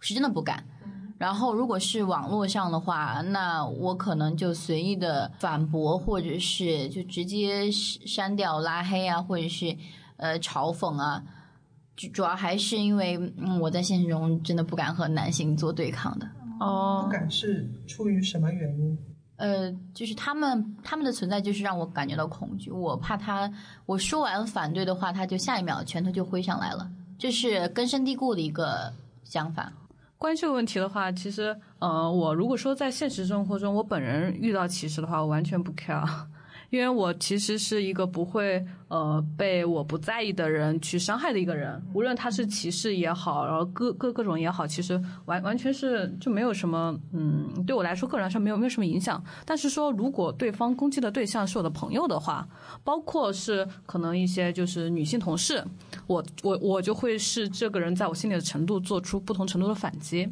[0.00, 0.64] 是真的不敢。
[1.18, 9.76] 然后如果是网络上的话，那我可能就随意的反驳，或者是就直接删掉、拉黑啊，或者是
[10.16, 11.22] 呃嘲讽啊。
[11.96, 16.26] 主主要还是因为嗯，我在现实中真的不敢和男性做对抗的。
[16.60, 18.98] 哦不哦，敢是出于什么原因？
[19.36, 23.50] 呃，就是他们他们的存在就是让我感觉到恐惧，我怕他
[23.86, 28.92] 我说完反对的话，他就下一秒拳头就挥上来了，这是根深蒂固的一个
[29.24, 29.72] 想法。
[30.18, 36.02] 关于这个问题的话，其实，呃，我如果说在现实生活中我本人遇到歧视的话，我完全不 care，
[36.70, 49.22] 因为我其实是一个不会呃被我不在意的人去伤害的一个人，无论他是歧视也好，然后各各各种也好，其实完完全是就没有什么，嗯，对我来说个人来说没有没有什么影响。
[49.44, 52.46] 但是说如果对方攻击的对象是我的朋友的话，
[52.84, 55.64] 包括是可能一些就是女性同事，
[56.06, 60.28] 我我我就会是这个人在我心里的程度做出不同程度的反击。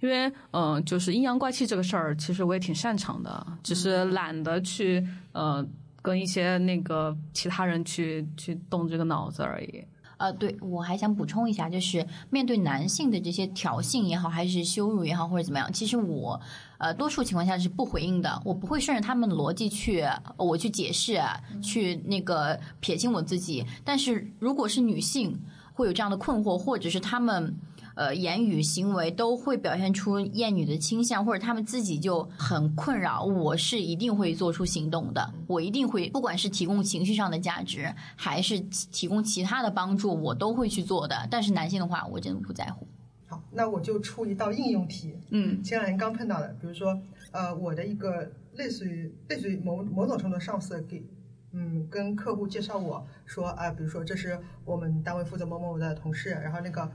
[0.00, 5.66] 因为，嗯、就是阴阳怪气这个事儿，其实我也挺擅长的，只是懒得去，呃，
[6.00, 9.84] 跟一些那个其他人去去动这个脑子而已。
[10.18, 16.40] 呃，对我还想补充一下，就是面对男性的这些挑衅也好，还是羞辱也好，或者怎么样，其实我
[16.78, 20.04] 呃多数情况下是不回应的，我不会顺着他们的逻辑去
[20.36, 21.20] 我去解释，
[21.60, 23.66] 去那个撇清我自己。
[23.84, 25.36] 但是如果是女性
[25.72, 27.56] 会有这样的困惑，或者是他们。
[27.98, 33.24] 呃，言语行为都会表现出厌女的倾向，或者他们自己就很困扰。
[33.24, 41.26] 我是一定会做出行动的，我一定会，不管是提供情绪上的价值，还是提供其他的帮助，我都会去做的。
[41.28, 42.86] 但是男性的话，我真的不在乎。
[43.26, 45.16] 好，那我就出一道应用题。
[45.30, 46.96] 嗯，前两天刚碰到的，比如说，
[47.32, 51.02] 呃，我的一个类似于类似于某某种程度上司给，
[51.50, 56.88] 嗯，跟客户介绍我说啊、比如说这是我们单位负责某某的同事，然后那个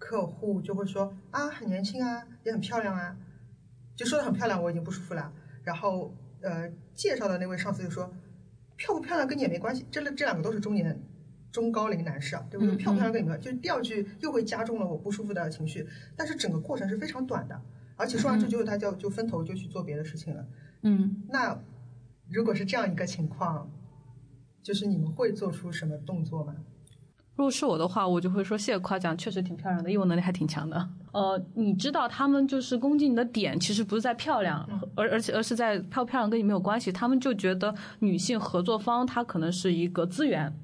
[0.00, 3.16] 客户就会说啊，很年轻啊，也很漂亮啊，
[3.94, 5.32] 就说的很漂亮，我已经不舒服了。
[5.62, 8.10] 然后呃，介绍的那位上司就说，
[8.76, 10.98] 漂不漂亮跟你也没关系，这这两个都是中年
[11.52, 12.74] 中高龄男士啊，对不对？
[12.74, 15.86] 嗯漂不漂亮跟你没关系，就第二句又会加重了我不舒服的情绪，
[16.16, 17.60] 但是整个过程是非常短的，
[17.96, 20.46] 而且说完这句后他就就分头就去做别的事情了。
[20.82, 21.62] 嗯，那
[22.28, 23.70] 如果是这样一个情况，
[24.62, 26.56] 就是你们会做出什么动作吗？
[27.40, 30.88] 如果是我的话，我就会说谢谢夸奖，确实挺漂亮的，业务能力还挺强的。
[31.12, 36.92] 呃，你知道他们就是攻击你的点，其实不是在漂亮，而而且而是在漂不漂亮跟你没有关系。
[36.92, 40.54] 他们就觉得女性合作方她可能是一个资源，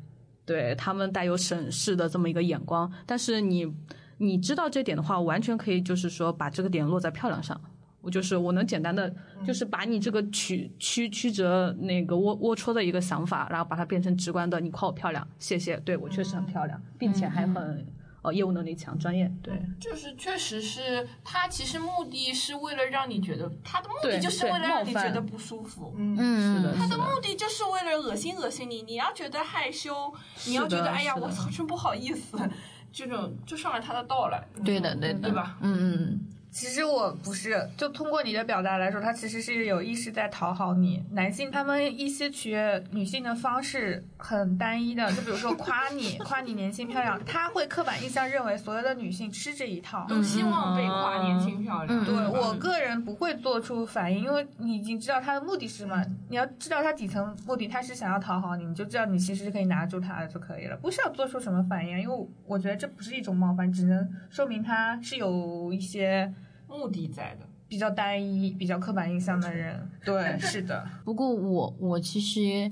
[0.44, 2.92] 对他们带有审视的这么一个眼光。
[3.06, 3.74] 但是你
[4.18, 7.58] 你知道这点的话，完全可以就是说把这个点落在漂亮上。
[8.06, 9.12] 我就是我能简单的，
[9.44, 17.84] 就是把你这个曲曲曲折那个龌龌龊的一个想法，然后把它变成直观的，你夸我漂亮，谢谢，对我确实很漂亮，并且还很
[18.22, 25.92] 呃业务能力强，专业，对就是确实是他其实目的是为了让你觉得他的目的就是为了让你觉得不舒服。
[25.98, 30.14] 嗯嗯是的，他的目的就是为了恶心恶心你，你要觉得害羞，
[30.46, 32.38] 你要觉得哎呀，我操，真不好意思，
[32.92, 34.40] 这种就上了他的道了。
[34.64, 35.58] 对的，对的，对吧？
[35.60, 36.20] 嗯嗯
[36.56, 41.04] 其实我不是，就通过你的表达来说，他其实是有意识在讨好你。
[41.10, 50.06] 男性他们一些取悦女性的方式很单一的，就比如说夸你， 夸你年轻漂亮，他会刻板印象认为所有的女性吃这一套。
[50.08, 52.02] 都希望被夸年轻漂亮。
[52.02, 56.02] 嗯对我个人不会做出反应，因为你已经知道他的目的是什么。
[56.30, 62.00] 你要知道他底层目的，他是想要讨好你，你就知道你其实是可以拿住他的就可以了，不需要做出什么反应。
[62.00, 66.32] 因为我觉得这不是一种冒犯，只能说明他是有一些
[66.68, 67.46] 目的在的。
[67.68, 69.90] 比较单一、比较刻板印象的人。
[70.04, 72.70] 对，是的， 不过我我其实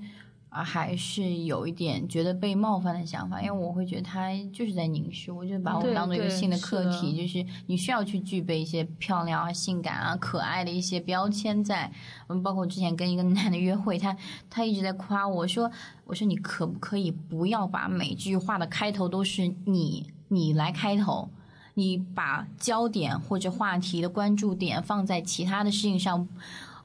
[0.51, 11.91] 啊还是有一点觉得被冒犯的想法，因为我会觉得他就是在凝视，我就把我对当做一个对新的课题，的就是你需要去具备一些漂亮啊、性感啊、可爱的一些标签在。
[12.29, 14.17] 嗯，包括我之前跟一个男的约会，他
[14.49, 15.69] 他一直在夸我说，
[16.05, 21.29] 我说你可不可以不要把每句话的开头都是你你来开头。
[21.75, 26.27] 你把焦点或者话题的关注点放在其他的事情上，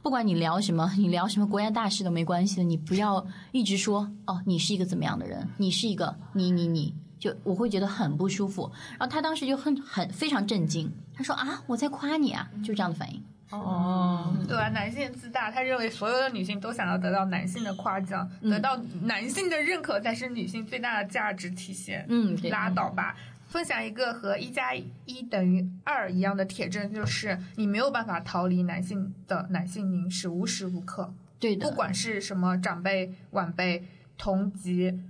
[0.01, 8.71] 不管你聊什么，你聊什么国家大事都没关系的，你不要一直说哦，你是一个怎么样的人，你是一个你你你，就我会觉得很不舒服。
[8.97, 13.23] 然后他当时就很很非常震惊，他说啊，我在夸你啊，就这样的反应。
[13.51, 22.05] 哦，对啊，男性自大，他认为所有的女性都想要得到男性的夸奖，得到男性的认可才是女性最大的价值体现。
[22.09, 23.15] 嗯，对，拉倒吧。
[23.49, 33.83] 分享一个和一加一等于二一样的铁证，就是你没有办法逃离男性的男性凝视，无时无刻，对的，不管是什么长辈、晚辈、
[34.17, 35.01] 同级、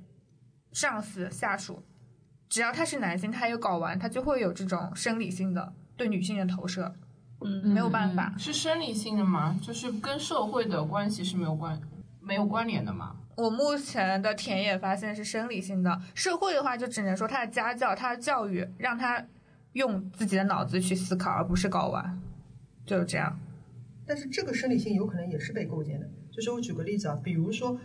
[0.71, 1.83] 上司、下属，
[2.47, 6.95] 只要他是男性，他有睾丸，他就会有这种生理性的对女性的投射，
[7.41, 7.67] 嗯。
[7.67, 8.33] 没有办法。
[8.37, 9.59] 是生理性的吗？
[9.61, 11.79] 就是跟社会的关系是没有关
[12.29, 13.15] 没有关联的吗？
[13.35, 19.25] 我目前的田野发现是生理性的，社会的话就只能说他的家教、他的教育让他
[19.73, 22.21] 用自己的脑子去思考，而不是睾丸，
[22.85, 23.35] 就是这样。
[24.05, 26.07] 但是这个生理性有可能也是被构建的。
[26.29, 27.75] 就是我举个例子啊，比如说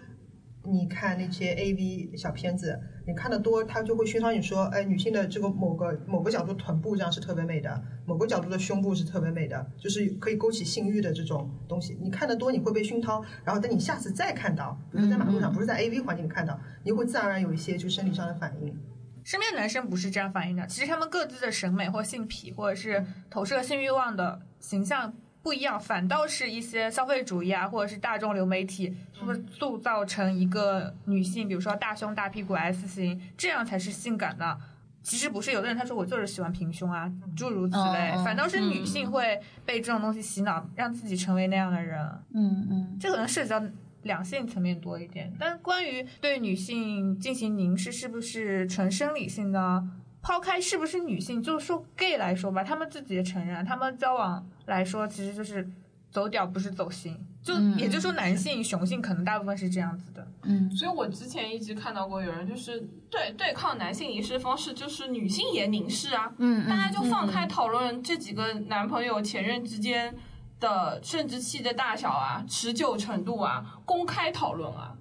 [0.66, 11.98] 你看那些 A V 小片子，你看的多，他就会熏陶你说，哎，女性的这个某个某个角度臀部这样是特别美的，某个角度的胸部是特别美的，就是可以勾起性欲的这种东西。
[12.00, 18.74] 你看的多，你会被熏陶，然后等你下次再看到，比如说在马路上，不是在 A V 环境里看到，你会自然而然有一些就生理上的反应。
[19.22, 25.14] 身边男生不是这样反应的，其实他们各自的审美或性癖，或者是投射性欲望的形象
[25.44, 34.58] 不一样，反倒是一些消费主义啊，或者是大众流媒体塑塑造成一个女性，比如说大胸大屁股 S 型，这样才是性感的。
[35.02, 42.00] 其实不是，有的人他说我就是喜欢平胸啊，诸如此类，反倒是女性会被这种东西洗脑，让自己成为那样的人。
[42.32, 43.62] 嗯嗯这可能涉及到
[44.04, 49.84] 两性层面多一点，但关于对女性进行凝视是不是纯生理性的，
[50.24, 55.68] 抛开是不是女性，就是说 gay 来说吧，他们自己也承认，他们交往来说其实就是
[56.10, 60.26] 走屌不是走心，就、嗯也就是说男性雄性可能大部分是这样子的。
[60.44, 70.14] 嗯所以我之前一直看到过有人就是对对抗男性凝视方式，就是女性也凝视啊，嗯，大家就放开讨论这几个男朋友、前任之间
[70.58, 74.96] 的生殖器的大小啊、持久程度啊，公开讨论啊。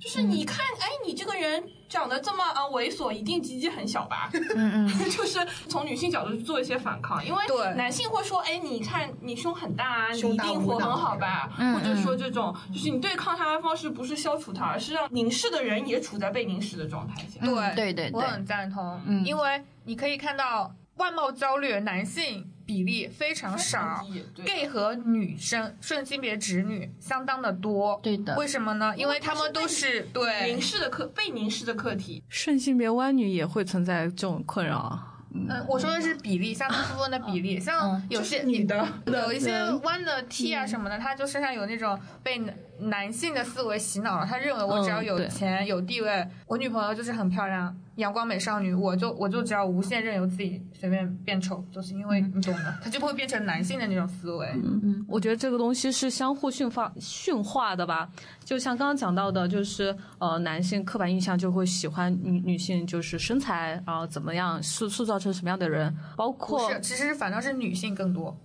[0.00, 4.30] 嗯，就是你看，哎，你这个人人长得这么呃猥琐，一定鸡鸡很小吧？
[4.54, 5.38] 嗯 嗯， 就是
[5.68, 11.50] 从女性角度去做一些反抗，因为对男性会说，哎，你看你胸很大啊，你一定活很好吧？
[11.58, 17.40] 嗯或者说这种，就是你对抗他的方式不是消除他，而是让凝视的人也处在被凝视的状态下。
[17.44, 24.06] 对嗯对对对我很赞同，嗯因为你可以看到外貌焦虑的男性比例非常少
[24.46, 27.98] ，gay 和女生顺性别直女相当的多。
[28.00, 28.94] 对的为什么呢？
[28.96, 35.08] 因为他们都是对凝视的客被凝视的客体，顺性别弯女也会存在这种困扰啊。
[35.34, 39.52] 嗯，我说的是比例，相当部分的比例，像嗯有些你的有一些
[39.82, 42.40] 弯的 T 啊什么的，他就身上有那种被
[42.80, 54.46] 男男性的思维洗脑了，他认为我只要有钱、有地位，我女朋友就是很漂亮、阳光美少女，我就我就只要无限任由自己随便变丑，就是因为你懂的，他就会变成男性的那种思维。
[54.62, 58.08] 嗯嗯，我觉得这个东西是相互驯化驯化的吧。
[58.44, 68.36] 就像刚刚讲到的，就是呃，男性刻板印象就会喜欢女女性，就是身材，然后怎么样塑塑造成什么样的人，包括是，其实反倒是女性更多，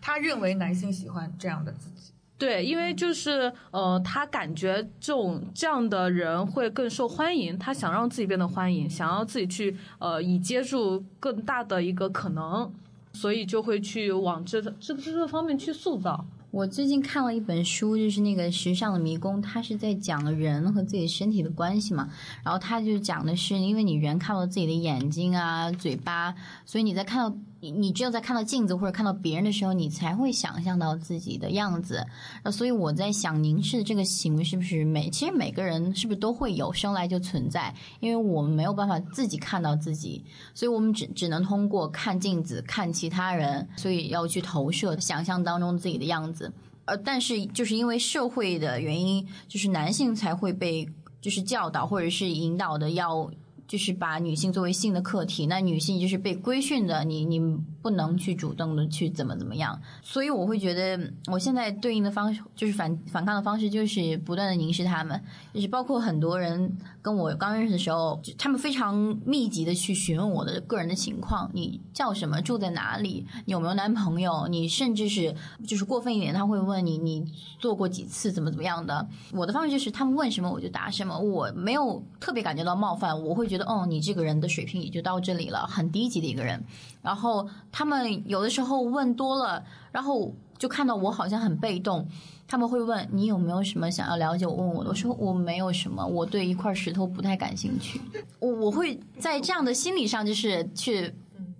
[0.00, 2.11] 他认为男性喜欢这样的自己。
[2.42, 12.68] 对，因为就是呃，他感觉这种这样的人会更受欢迎，他想让自己变得欢迎，想要自己去呃，以接住更大的一个可能，
[13.12, 16.26] 所以就会去往这这这个方面去塑造。
[16.50, 22.10] 我最近看了一本书，就是那个《时尚的迷宫》，它是在讲人和自己身体的关系嘛。
[22.44, 26.34] 然后它就讲的是，因为你人看到自己的眼睛啊、嘴巴，
[26.66, 32.04] 所以你在看到你你只有在看到镜子或者看到别人的时候，你才会想象到自己的样子。
[32.42, 37.72] 那，所以我在想，凝视这个行为是不是每其实每个人是不是都会有，生来就存在？
[38.00, 46.52] 因为我们没有办法自己看到自己，所以我们只只能通过看镜子、看其他人，所以要去投射想象当中自己的样子。
[46.86, 50.84] 呃，但是就是因为社会的原因，就是男性才会被
[51.20, 53.30] 就是教导或者是引导的要。
[53.72, 57.40] 就是把女性作为性的客体，那女性就是被规训的，你你
[57.82, 65.20] 不能去主动的去怎么怎么样，所以我会觉得我现在对应的方式就是反反抗的方式，就是不断的凝视他们，
[65.52, 68.94] 就是包括很多人跟我刚认识的时候，他们非常
[69.26, 75.34] 密集的去询问我的个人的情况，你叫什么，住在哪里，有没有男朋友，你甚至是
[75.66, 77.24] 就是过分一点，他会问你你
[77.58, 79.06] 做过几次，怎么怎么样的。
[79.32, 86.62] 我的方式就是他们问什么我就答什么，我没有特别感觉到冒犯，我会觉得哦，你这个人的水平也就到这里了，很低级的一个人。
[87.02, 92.06] 然后他们有的时候问多了，然后就看到我好像很被动。
[92.46, 97.98] 他们会问你有没有什么想要了解我问我，我说我没有什么，我对一块石头不太感兴趣。
[98.40, 101.10] 我我会在这样的心理上就是去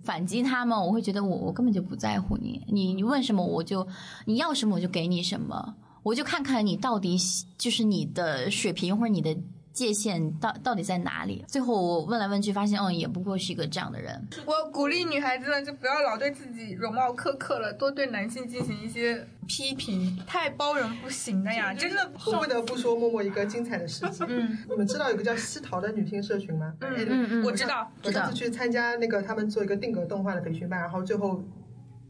[0.03, 3.87] 反击他们，我会觉得我我根本就不在乎你，你你问什么我就
[4.25, 5.73] 你要什么我就给你什么，
[6.03, 7.17] 我就看看你到底
[7.57, 9.35] 就是你的水平或者你的
[9.73, 11.43] 界限到到底在哪里。
[11.47, 14.25] 最后我问来问去发现，嗯，也不过是一个这样的人。
[14.45, 22.11] 我鼓励女孩子们就不要老对自己容貌苛刻了，多对男性进行一些批评，太包容不行的呀，真的。
[22.27, 24.25] 我不得不说默默一个精彩的事情。
[24.29, 26.73] 嗯你们知道有个叫西桃的女性社群吗？
[26.79, 31.43] 嗯嗯嗯我知道，我上次去参加那个他们做一个定格动画的培训班，然后最后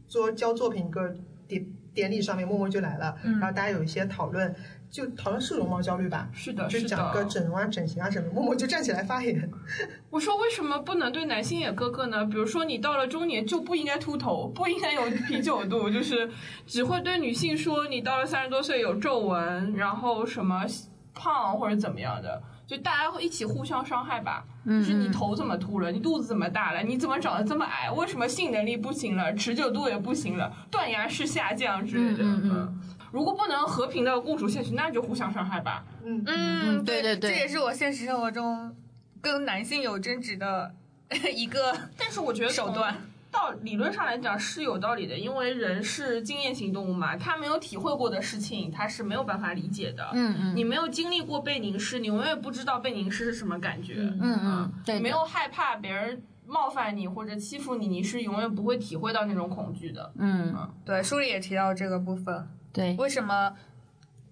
[0.06, 1.14] 做交作品一个
[1.48, 4.54] 典典礼上面，默默就来了，嗯然后大家有一些讨论，
[4.90, 7.28] 就讨论是容貌焦虑吧，是的，就是讲个的。
[7.28, 9.50] 整容啊、整形啊什么，默默就站起来发言。
[10.10, 12.24] 我说为什么不能对男性也哥哥呢？
[12.24, 16.30] 比如说你到了中年就不应该秃头，不应该有啤酒肚，就是
[16.66, 20.64] 只会对女性说你到了三十多岁有皱纹，然后什么
[21.12, 24.44] 胖或者怎么样的，就大家会一起互相伤害吧。
[24.66, 27.90] 就是你头怎么秃了，你肚子怎么大了，你怎么长得这么矮？
[27.90, 32.22] 为什么性能力不行了，持久度也不行了，断崖式下降之类的。
[32.22, 32.80] 嗯嗯嗯
[33.12, 35.84] 如果不能和平的共处下去，那就互相伤害吧。
[36.04, 38.74] 嗯，嗯，对对对这也是我现实生活中
[39.20, 40.74] 跟男性有争执的
[41.32, 42.96] 一个但是我觉得手段。
[43.34, 50.08] 到理论上来讲是有道理的，因为人是经验型动物嘛，他没有体会过的事情，他是没有办法理解的。
[50.14, 53.96] 嗯嗯你没有经历过被凝视，你永远不知道被凝视是什么感觉。
[53.98, 60.12] 嗯嗯，对，没有害怕别人冒犯你或者欺负你，你是永远不会体会到那种恐惧的。
[60.16, 62.48] 嗯对，书里也提到这个部分。
[62.72, 63.52] 对，为什么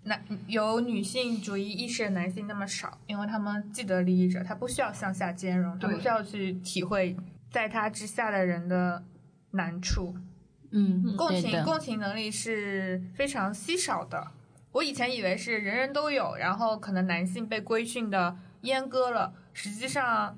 [0.05, 2.99] 男有女性主义意识的男性那么少？
[3.07, 7.17] 因为他们既得利益者，他不需要向下兼容，他不需要去体会
[7.53, 9.05] 在他之下的人的
[9.53, 10.17] 难处。
[10.71, 14.27] 嗯，共情共情能力是非常稀少的。
[14.73, 20.35] 我以前以为是人人都有，然后可能男性被规训的阉割了，实际上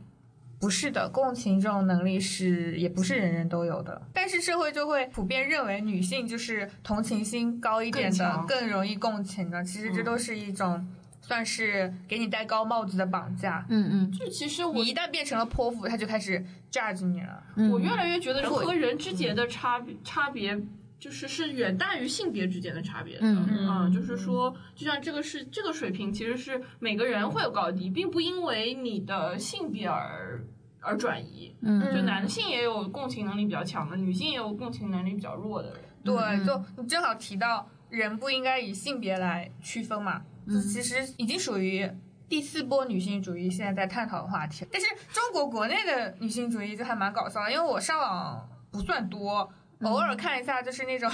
[0.58, 1.08] 不是的。
[1.08, 9.62] 共情这种能力是也不是人人都有的，但是社会就会普遍认为女性就是同情心高一点的，更更容易共情的。
[9.62, 10.84] 其实这嗯都是一种
[11.26, 13.64] 算是给你戴高帽子的绑架。
[13.68, 17.42] 嗯嗯就其实我你一旦变成了泼妇，他就开始 judge 你了。
[17.56, 20.60] 嗯，我越来越觉得人和人之间的差别差别。
[20.96, 30.42] 就是是远大于性别之间的差别的，嗯嗯就是说，就像这个是这个水平，其实是每个人会有高低，并不因为你的性别而
[30.80, 31.54] 而转移。
[31.60, 35.80] 嗯就男性也有共情能力比较强的，女性也有共情能力比较弱的人。
[36.02, 41.90] 对，嗯就你正好提到人不应该以性别来区分嘛，这其实已经属于
[42.28, 44.66] 第四波女性主义现在在探讨的话题。
[44.70, 51.10] 但是中国国内的女性主义就还蛮搞笑的，因为我上网不算多，偶尔看一下就是那种。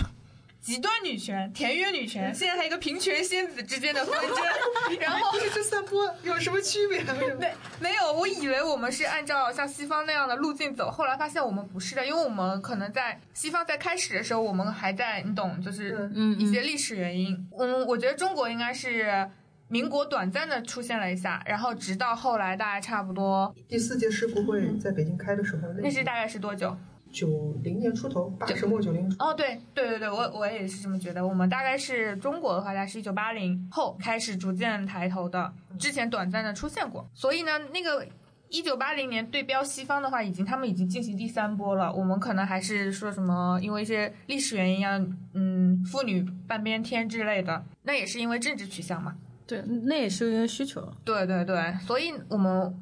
[0.61, 4.37] 极端女权、田园女权，现在还有一个平权仙子之间的纷争，
[5.01, 7.03] 然后不是这三波有什么区别？
[7.39, 17.49] 没没有，我以为我们是按照像西方那样的路径走，后来发现我们不是的，因为我们可能在西方在开始的时候，我们还在你懂，就是嗯一些历史原因。
[17.59, 19.29] 嗯，我觉得中国应该是
[19.69, 26.77] 民国短暂的出现了一下，然后直到后来大概差不多，第四届世博会在北京开的时候，那是大概是多久？
[27.13, 29.15] 九零年出头，八十末九零。
[29.19, 31.27] 哦，对对对对，我我也是这么觉得。
[31.27, 37.09] 我们大概是中国的话，大概是一九八零后开始逐渐抬头的，之前短暂的出现过。
[37.15, 38.07] 所以呢，那个
[38.49, 41.93] 一九八零年对标西方的话，已经他们已经进行第三波了。
[41.93, 45.01] 我们可能还是说什么，因为一些历史原因啊，
[45.35, 49.15] 嗯，妇女半边天之类的，那也是因为政治取向嘛。
[49.47, 50.81] 对，那也是因为需求。
[51.05, 52.73] 对对对，所以我们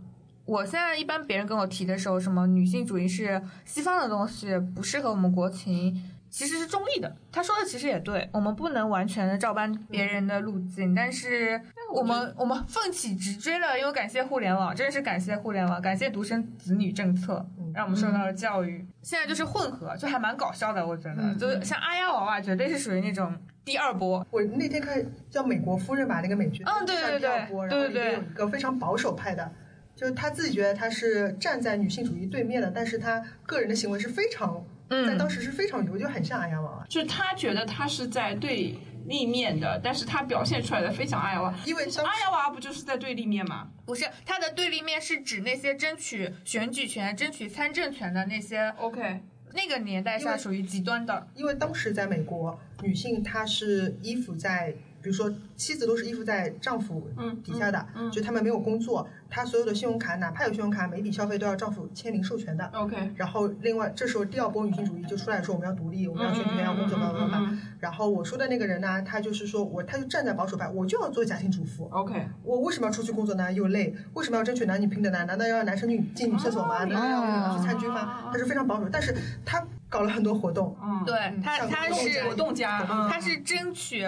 [0.49, 5.95] 我现在一般别人跟我提的时候，什么女性主义是西方的东西，不适合我们国情，
[6.31, 7.15] 其实是中立的。
[7.31, 11.61] 他说的其实也对，我们不能完全的照搬别人的路径，但是
[11.93, 18.83] 我们我们奋起直追了，因为感谢互联网，真的是感谢互联网，感谢独生子女政策，让我们受到了教育。
[19.03, 23.35] 现在就是混合，就还蛮搞笑的，我觉得，就是像阿丫娃娃，绝对是属于那种
[23.67, 24.27] 第二波。
[24.31, 24.99] 我那天看
[25.31, 29.53] 叫《美国夫人》吧，那个美剧，嗯对对对然后对对对里面有一个非常保守派的，
[29.99, 41.53] 就是他自己觉得他是站在女性主义对面的，但是他个人的行为是非常，嗯在当时是非常牛，就很像阿丫娃娃，就是他觉得他是在对立面的，但是他表现出来的非常阿雅娃。
[41.65, 43.69] 因为阿雅娃不就是在对立面吗？
[43.85, 49.21] 不是，他的对立面是指那些争取选举权、争取参政权的那些，OK，
[49.53, 51.27] 那个年代下属于极端的。
[51.35, 62.65] 因为当时在美国，女性她是依附在，比如说妻子都是依附在丈夫嗯底下的，嗯嗯就他们没有工作，他所有的信用卡，哪怕有信用卡，每笔消费都要丈夫签名授权的。
[62.75, 67.39] OK，然后，另外这时候第二波女性主义就出来说我们要独立，我们要选举权，要工作，叭叭叭。
[67.41, 73.53] 嗯然后我说的那个人呢，他就是说我，他就站在保守派，我就要做家庭主妇，OK，我为什么要出去工作呢？
[73.53, 75.25] 又累，为什么要争取男女平等呢？
[75.27, 76.83] 难道要让男生女进女厕所吗？
[76.83, 78.31] 难道要去参军吗？
[78.33, 84.05] 他是非常保守，但是他搞了很多活动，嗯，对他，他是活动家，嗯他是争取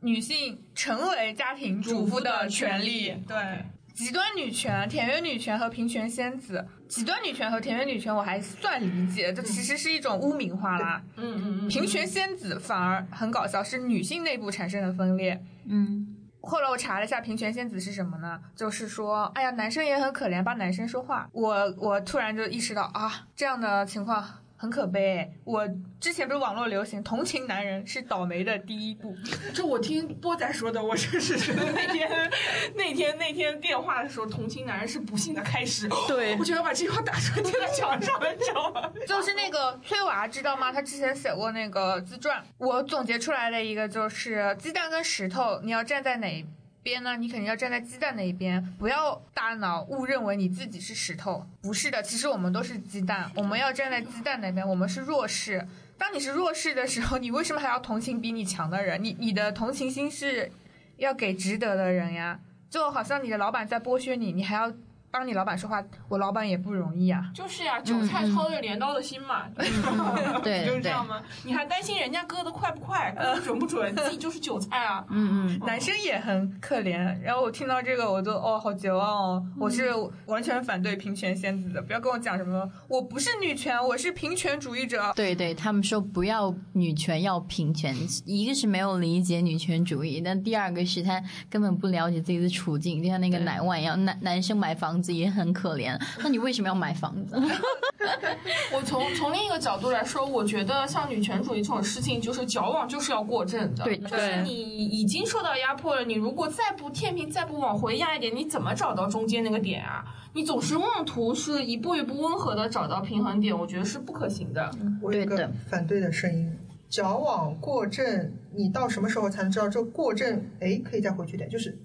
[0.00, 3.14] 女性成为家庭主妇的权利。
[3.26, 11.02] 对，极端女权、田园女权和平权仙子，极端女权和田园女权我还算理解，这其实是一种污名化啦。
[11.16, 15.42] 嗯嗯嗯，平权仙子反而很搞笑，是女性内部产生的分裂。
[15.66, 18.40] 嗯后来我查了一下平权仙子是什么呢？
[18.54, 21.28] 就是说，哎呀，男生也很可怜，帮男生说话。
[21.32, 24.24] 我我突然就意识到啊，这样的情况
[24.58, 25.32] 很可悲。
[25.44, 25.66] 我
[26.00, 29.16] 之前不是网络流行同情男人是倒霉的第一步，
[29.54, 32.30] 这我听波仔说的，我真是觉得那天
[32.74, 35.88] 那天那天电话的时候，同情男人是不幸的开始。
[36.08, 38.92] 对我觉得把这句话打出来贴在墙上，你知道吗？
[39.06, 40.72] 就是那个崔娃，知道吗？
[40.72, 46.44] 他之前写过那个自传，我总结出来的一个就是鸡蛋跟石头，你要站在哪一
[46.88, 47.18] 边呢？
[47.18, 55.68] 你肯定要站在鸡蛋那一边，不要大脑误认为你自己是石头，不是的，其实我们都是鸡蛋，我们要站在鸡蛋那边，我们是弱势。
[55.98, 59.04] 当你是弱势的时候，你为什么还要同情比你强的人？
[59.04, 60.50] 你你的同情心是
[60.96, 64.72] 要给值得的人呀，就好像你的老板在剥削你，你还要
[65.10, 67.30] 帮你老板说话，我老板也不容易啊。
[67.34, 71.22] 就是呀，韭菜操着镰刀的心嘛，嗯对就是这样 吗？
[71.44, 73.94] 你还担心人家割的快不快，割的准不准？
[73.96, 75.04] 自己就是韭菜啊。
[75.10, 79.46] 嗯嗯，男生也很可怜，然后我听到这个，我就哦，好绝望哦！
[79.58, 79.90] 我是
[80.26, 85.12] 完全反对平权仙子的，不要跟我讲什么我不是女权，我是平权主义者。
[85.16, 87.94] 对对，他们说不要女权，要平权。
[88.24, 97.36] 一个是没有理解女权主义，但第二个是他根本不了解自己的处境，就像那个奶万一样，男男生买房子也很可怜，那你为什么要买房子？
[98.72, 103.84] 我从从另一个角度来说，我觉得像女权主义这种事情，就是矫枉就是要过正的。
[103.84, 110.04] 对就是你已经受到压迫了，你如果再不天平再不往回压一点，你怎么找到中间那个点啊？
[110.34, 114.70] 你总是妄图是一步一步温和的找到平衡点，我觉得是不可行的。
[115.02, 116.56] 我有一个反对的声音。
[116.88, 120.42] 矫枉过正，你到什么时候才能知道这过正？
[120.58, 121.78] 哎，可以再回去点，就是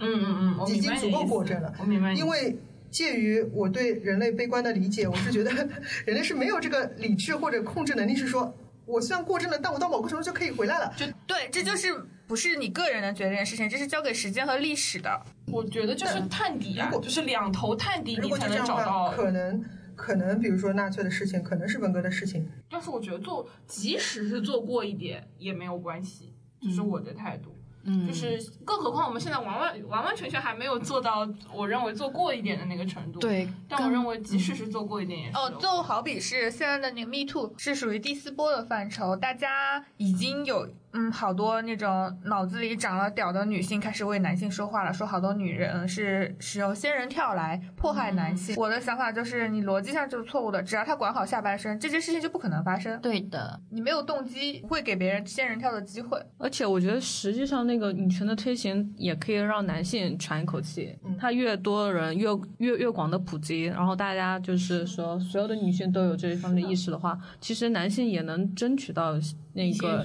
[0.00, 1.72] 嗯嗯嗯，已经足够过正了。
[1.78, 2.56] 我明白因为
[2.90, 5.50] 介于我对人类悲观的理解，我是觉得
[6.06, 8.54] 人类是没有这个理智或者控制能力，是说
[8.86, 10.92] 我虽然过正了，但我到某个程度就可以回来了。
[10.96, 11.94] 就对，这就是
[12.26, 15.20] 不是你个人能决定的事情，这是交给时间和历史的。
[15.52, 19.10] 我觉得就是探底啊如，果就是两头探底，如果你才能找到。
[19.10, 26.32] 可能可能，比如说纳粹的事情，可能是文革的事情，但是我觉得做，即使是做过一点也没有关系，
[26.62, 27.50] 这是我的态度。
[27.50, 27.57] 嗯，
[28.06, 48.56] 就是，更何况我们现在完完完完全全还没有做到我认为做过一点的那个程度。，对，但我认为即使是做过一点也是哦就好比是现在的那个 Me Too 是属于第四波的范畴，大家已经有嗯好多那种脑子里长了屌的女性开始为男性说话了，说好多女人是使用仙人跳来迫害男性。
[48.56, 52.98] 我的想法就是，你逻辑上就是错误的，只要他管好下半身，这件事情就不可能发生。
[53.00, 56.18] 对的，你没有动机，不会给别人仙人跳的机会。
[56.38, 60.96] 而且我觉得，实际上那个女权的推行也可以让男性喘一口气。
[61.18, 62.28] 他越多人越
[62.58, 69.14] 越越广的普及，然后大家就是说所有的女性都有这一方面的意识的话，其实男性也能争取到
[69.52, 70.04] 那个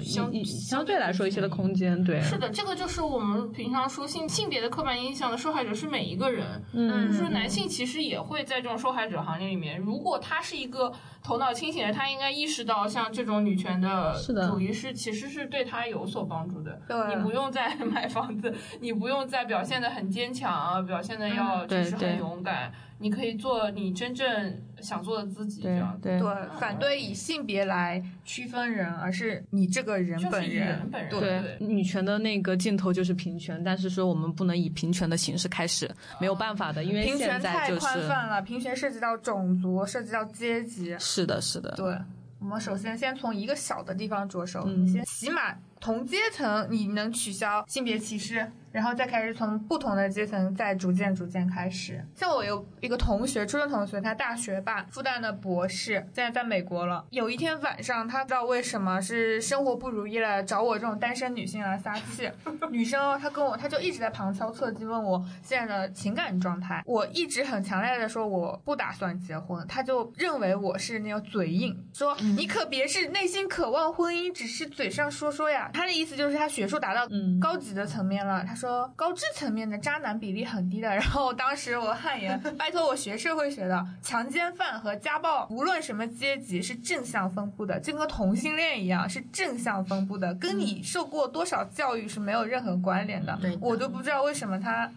[0.73, 2.03] 相对来说一些的空间。
[2.03, 9.79] 对，是的，这个就是我们平常说性性别的刻板印象的受害者是每一个人，嗯就是男性其实也会在这种受害者行列里面。
[9.79, 10.91] 如果他是一个
[11.23, 16.81] 头脑清醒的，他应该意识到像这种女权的是的主义是其实是对他有所帮助的。
[16.87, 22.71] 对你不用再买房子，你不用再表现的很坚强啊，表现的要就是很对对勇敢，
[23.03, 40.95] 你可以做你真正想做的自己，这对样对对，反对以性别来区分人，而是你这个人本就是人本人对对，女权的那个尽头就是平权，但是说我们不能以平权的形式开始，没有办法的，因为平权现在太就是宽泛了，平权涉及到种族，涉及到阶级。
[40.97, 41.97] 是的，是的，对，
[42.39, 52.03] 我们首先先从一个小的地方着手，嗯你先起码同阶层你能取消性别歧视，然后再开始从不同的阶层再逐渐逐渐开始。
[52.15, 57.05] 像我有一个同学，初中同学，他大学霸，复旦的博士，现在在美国了。
[57.11, 62.29] 有一天晚上，他不知道为什么是生活不如意了，找我这种单身女性来撒气。
[62.71, 66.81] 女生哦，她跟我，她就一直在旁敲侧击问我现在的情感状态。
[66.87, 75.69] 我一直很强烈的说我不打算结婚，他就认为我是那种嘴硬，说你可别是内心渴望婚姻，只是嘴上说说呀。
[75.73, 78.43] 他的意思就是他学术达到嗯高级的层面了。
[78.43, 78.62] 他说
[78.95, 80.87] 高知层面的渣男比例很低的。
[80.87, 93.37] 然后当时我汗颜，拜托我学社会学的，强奸犯和家暴无论什么阶级是正向分布的，就跟同性恋一样是正向分布的，跟你受过多少教育是没有任何关联的。
[93.41, 94.91] 对的我都不知道为什么他。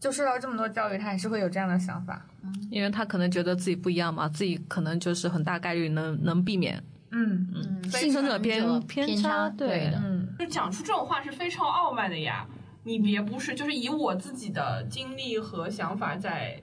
[0.00, 2.24] 就受到这么多教育，他还是会有这样的想法。
[2.70, 6.80] 因为他可能觉得自己不一样嘛，自己可能就是很大概率能能避免
[7.10, 12.46] 嗯嗯幸存者偏偏偏差对对的嗯，就讲出这种话是非常傲慢的呀。
[12.88, 16.62] 你别不是，就是以我自己的经历和想法在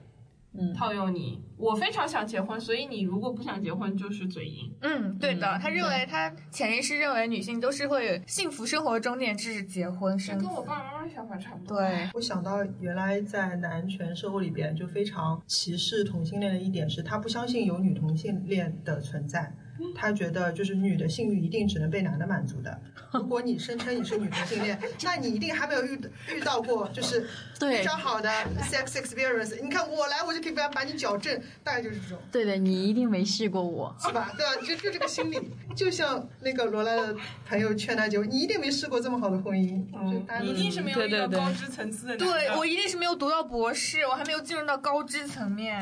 [0.52, 1.40] 嗯套用你。
[1.56, 4.70] 我非常想结婚，所以你如果不想结婚，就是嘴硬。
[4.82, 10.54] 嗯，对的，嗯他认为他潜意识认为女性都是会有幸福生活终点就是结婚这生子跟。
[10.54, 19.54] 我爸妈妈想法差不多。，对，我想到原来在男权社会里边就非常歧视同性恋的一点是，他不相信有女同性恋的存在，
[19.94, 22.80] 他觉得就是女的性欲一定只能被男的满足的。
[23.12, 25.98] 如果你声称你是女同性恋，那你一定还没有遇
[26.34, 27.26] 遇到过就是
[27.58, 28.28] 对非常好的
[28.70, 29.58] sex experience。
[29.62, 32.18] 你看我来，我就可以把把你矫正，大概就是这种。
[32.30, 33.94] 对的，你一定没试过我。
[34.00, 34.32] 是吧？
[34.36, 34.54] 对啊？
[34.56, 35.38] 就就这个心理，
[35.74, 37.16] 就像那个罗拉的
[37.48, 42.26] 朋友劝他结婚，你一定没试过这么好的婚姻，就大家都一定是没有遇到高知层次的男的。
[42.26, 45.76] 对我一定是没有读到博士，我还没有进入到高知层面。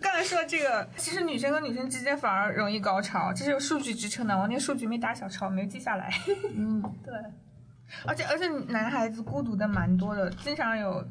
[0.00, 4.38] 刚才说的这个，其实女生跟女生之间反而容易高潮，这是有数据支撑的。
[4.38, 6.10] 我那个数据没打小抄，没记下来。
[6.54, 7.14] 嗯， 对，
[8.06, 11.04] 而且而且男孩子孤独的蛮多的，经常有，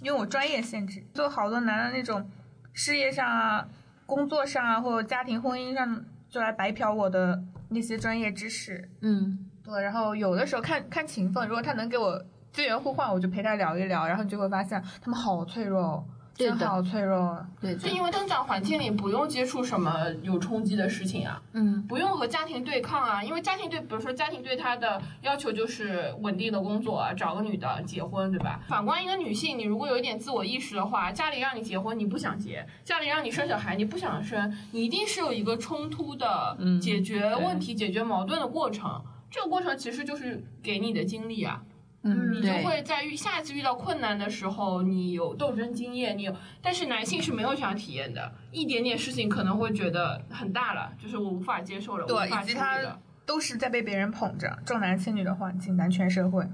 [0.00, 2.30] 因为我专业限制，就好多男的那种
[2.72, 3.66] 事业上啊、
[4.06, 8.88] 工作上啊，或者家庭婚姻上，就来白嫖我的那些专业知识。
[9.00, 16.04] 嗯，对，然后有的时候看看情分，如果他能给我资源互换，我就陪他聊一聊，然后你就会发现他们好脆弱哦，
[16.34, 17.46] 真好脆弱啊。
[17.60, 28.60] 对的，是因为增长环境里不用接触什么有冲击的事情啊，嗯，不用和家庭对抗啊，因为家庭对，比如说家庭对他的要求就是稳定的工作啊，找个女的结婚，对吧？
[28.68, 39.02] 反观一个女性，你如果有一点自我意识的话，家里让你结婚你不想结，家里让你生小孩你不想生，你一定是有一个冲突的嗯解决问题、解决矛盾的过程。
[39.30, 41.60] 这个过程其实就是给你的经历啊，
[42.04, 52.78] 嗯，你就，会在遇下一次遇到困难的时候，你有斗争经验，你有，但是男性是没有这样体验的，一点点事情可能会觉得很大了，就是我无法接受了，对以及他。
[53.26, 56.46] 都是在被别人捧着，重男轻女的环境，男权社会。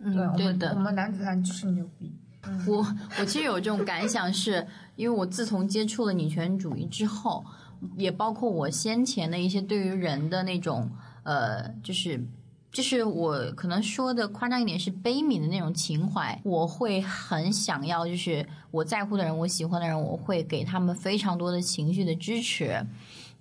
[0.00, 2.12] 嗯，对的我们男子汉就是牛逼。
[2.66, 2.84] 我
[3.20, 7.44] 我其实有这种感想是，因为我自从接触了女权主义之后，
[7.96, 10.90] 也包括我先前的一些对于人的那种
[11.22, 12.20] 呃，就是
[12.76, 22.84] 就是我可能说的夸张一点是悲悯的那种情怀，我会很想要，就是我在乎的人，我喜欢的人，我会给他们非常多的情绪的支持，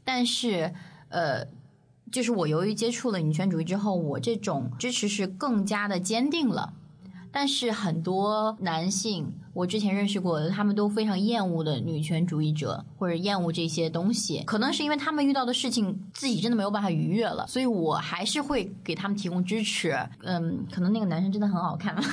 [0.05, 0.73] 但是
[1.09, 1.45] 呃。
[2.11, 6.71] 就是我由于接触了女权主义之后，我这种支持是更加的坚定了。
[7.29, 19.97] 但是很多男性，我之前认识过的，他们都非常厌恶的女权主义者，或者厌恶这些东西，可能是因为他们遇到的事情自己真的没有办法逾越了，所以我还是会给他们提供支持。
[20.23, 21.95] 嗯，可能那个男生真的很好看。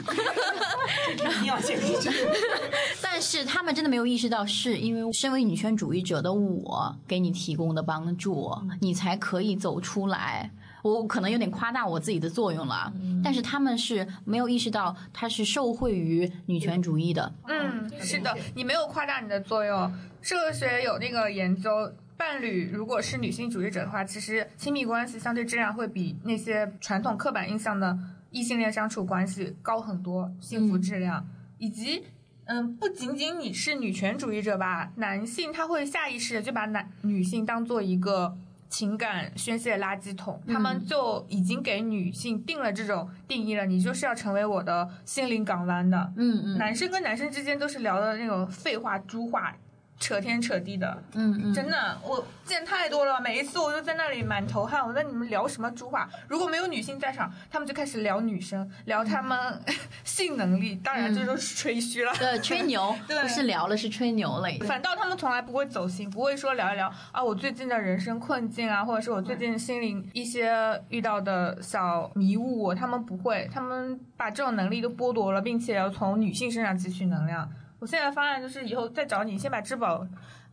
[1.12, 2.10] 一定要先进去。
[3.02, 10.48] 但是他们真的没有意识到，是因为身为女权主义者的我给你提供的帮助，你才可以走出来。
[10.82, 17.32] 我可能有点夸大我自己的作用了，但是他们是没有意识到他是受惠于女权主义的。
[17.46, 19.92] 嗯，是的，你没有夸大你的作用。
[20.20, 21.70] 社会学有那个研究，
[22.16, 27.98] 伴侣如果是女性主义者的话，其实亲密关系相对质量会比那些传统刻板印象的
[28.30, 31.26] 异性恋相处关系高很多，幸福质量
[31.58, 32.04] 以及。
[32.44, 38.36] 嗯，不仅仅你是女权主义者吧，男性他会下意识的就把男女性当做一个
[38.72, 46.10] 情感宣泄垃圾桶，他们就已经给女性定了这种定义了，你就是要成为我的心灵港湾的。
[46.16, 49.54] 嗯嗯，男生跟男生之间都是聊的那种废话、猪话。
[50.02, 53.20] 扯天扯地的，嗯嗯，真的，我见太多了。
[53.20, 54.84] 每一次我就在那里满头汗。
[54.84, 56.10] 我在你们聊什么猪话？
[56.26, 59.38] 如果没有女性在场，他们就开始聊女生，聊他们
[60.02, 60.74] 性能力。
[60.82, 64.48] 当然，这都是吹嘘了，对，吹牛， 不是聊了，是吹牛了。
[64.66, 70.52] 反倒他们从来不会走心，不会说聊一聊啊，我最近的人生困境啊，或者是我最近心灵一些
[70.88, 77.48] 遇到的小迷雾，他们不会，他们把这种能力都剥夺了，并且要从女性身上汲取能量。
[77.82, 80.06] 我现在方案就是以后再找你，先把支付宝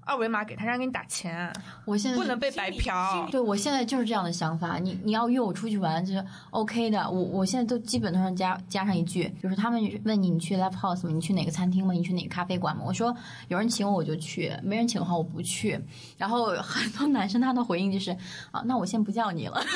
[0.03, 1.53] 二维码给他，让给你打钱。
[1.85, 3.27] 我现在不能被白嫖。
[3.29, 4.79] 对，我现在就是这样的想法。
[4.79, 7.07] 你你要约我出去玩，就是 OK 的。
[7.07, 11.11] 我我现在都基本都上加加上一句，就是他们问你你去 Live House 吗？
[11.13, 11.93] 你去哪个餐厅吗？
[11.93, 12.81] 你去哪个咖啡馆吗？
[12.83, 13.15] 我说
[13.47, 15.79] 有人请我我就去，没人请的话我不去。
[16.17, 18.09] 然后很多男生他的回应就是
[18.49, 19.63] 啊，那我先不叫你了。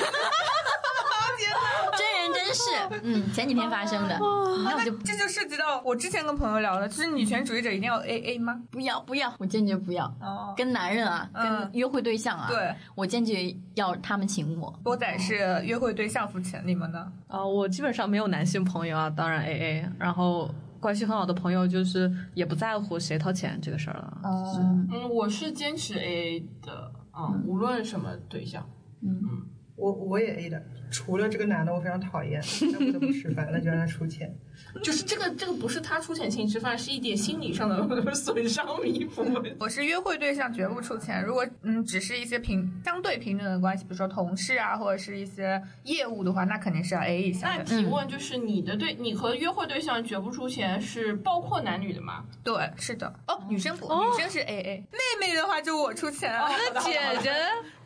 [2.53, 2.61] 是，
[3.03, 4.17] 嗯，前几天发生的，
[4.63, 8.61] 那我就这就涉及到我之前跟朋友聊的，就是女权主义者一定要 A A 吗？
[8.71, 10.05] 不要不要，我坚决不要。
[10.21, 14.73] 哦，跟男人啊，跟约会对象啊，对，我坚决要他们请我。
[14.83, 17.11] 多仔是约会对象付钱，你们呢？
[17.27, 19.89] 啊，我基本上没有男性朋友啊，当然 A A。
[19.99, 24.17] 然后关系很好的朋友，就是也不在乎谁掏钱这个事儿了。
[24.23, 28.67] 哦，嗯，我是坚持 A A 的，嗯，无论什么对象，
[29.01, 29.41] 嗯嗯。
[29.75, 30.61] 我我也 A 的，
[30.91, 34.33] 除了这个男的我非常讨厌，他不得不吃饭，那就让他出钱。
[34.83, 39.25] 就是这个这个不是他出钱请你吃饭，是一点心理上的 损伤弥补。
[39.59, 47.55] 我是约会对象绝不出钱，如果嗯只是一些平相对平等的关系，比如说同事啊或者是一些业务的话，那肯定是要 A 一下。
[47.57, 52.23] 那提问就是你的对你和约会对象绝不出钱是包括男女的吗？
[52.43, 53.11] 对，是的。
[53.27, 54.85] 哦，女生不，女生是 A A。
[54.91, 56.31] 妹妹的话就我出钱。
[56.31, 57.31] 那姐姐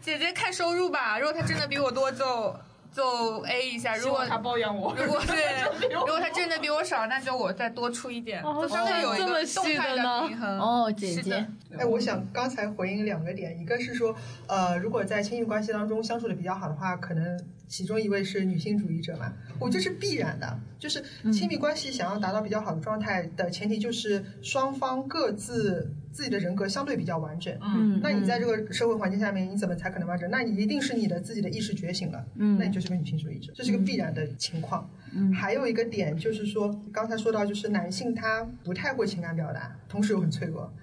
[0.08, 2.56] 姐姐看收入吧，如果他真的比我多就。
[2.96, 10.60] 就 A 一下，如果他包养我，如果 对，如果他挣的比我少，那就我再多出一点，就相当于有一个动态的平衡。
[10.60, 11.46] 哦，姐姐，
[11.78, 14.16] 哎，我想刚才回应两个点，一个是说，
[14.48, 25.92] 呃，如果在亲密关系当中相处的比较好的话，可能其中一位是女性主义者嘛，我觉得是必然的，就是亲密关系想要达到比较好的状态的前提就是双方各自。
[26.10, 30.28] 自己的人格相对比较完整，嗯，那你在这个社会环境下面，你怎么才可能完整？
[30.32, 34.90] 那你一定是你的自己的意识觉醒了，嗯，那你就是个女性主义者，这是个必然的情况。
[35.14, 40.74] 嗯，还有一个点就是说，刚才说到就是男性他不太会情感表达，同时又很脆弱，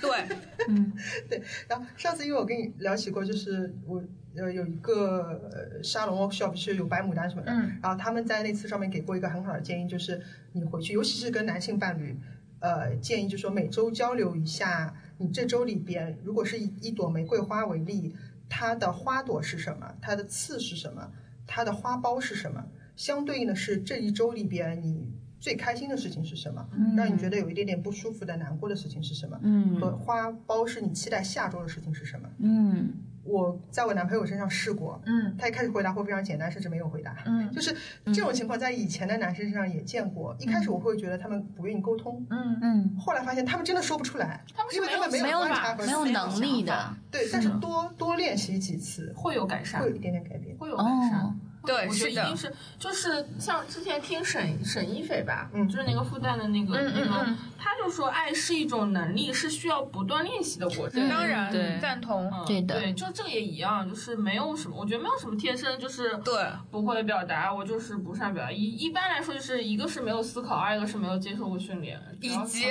[0.00, 0.36] 对，
[0.68, 0.92] 嗯，
[1.28, 1.42] 对。
[1.68, 4.02] 然后上次因为我跟你聊起过，就是我
[4.36, 10.20] 呃有一个沙龙 workshop 是有白牡丹什么的，嗯，然后他们在那次上面给过一个很好的建议，就是
[10.52, 12.18] 你回去，尤其是跟男性伴侣。
[12.60, 18.16] 呃，建议就是说每周交流一下，你这周里边，如果是以一朵玫瑰花为例，
[18.48, 19.94] 它的花朵是什么？
[20.02, 21.12] 它的刺是什么？
[21.46, 22.66] 它的花苞是什么？
[22.96, 25.08] 相对应的是这一周里边你
[25.40, 26.66] 最开心的事情是什么？
[26.96, 29.38] 让你觉得有一点点不舒服的、难过的事情是什么？
[29.42, 32.28] 嗯，和花苞是你期待下周的事情是什么？
[32.38, 32.92] 嗯。
[33.24, 40.34] 我在我男朋友身上试过，嗯，他一开始回答会非常简单，甚至没有回答，嗯， 就是这种情况在以前的男生身上也见过。
[40.40, 51.38] 一开始我会觉得他们不愿意沟通，嗯嗯，后来发现他们真的说不出来，他们因为他们没有观察和没有能力的，对，但是多多练习几次会有改善，会有一点点改变，会有改善。
[51.68, 61.08] 对我觉得一定是就是像之前听沈沈一斐吧，嗯就是那个复旦的那个、嗯那个嗯嗯，他就说爱是一种能力，是需要不断练习的过程。
[61.08, 62.28] 当然对赞同。
[62.32, 68.50] 嗯对的对，就这个也一样，就是没有什么，我觉得没有什么天生就是对不会表达，我就是不善表达。
[68.50, 72.66] 一一般来说，就是一个是没有思考，二一个是没有接受过训练，以及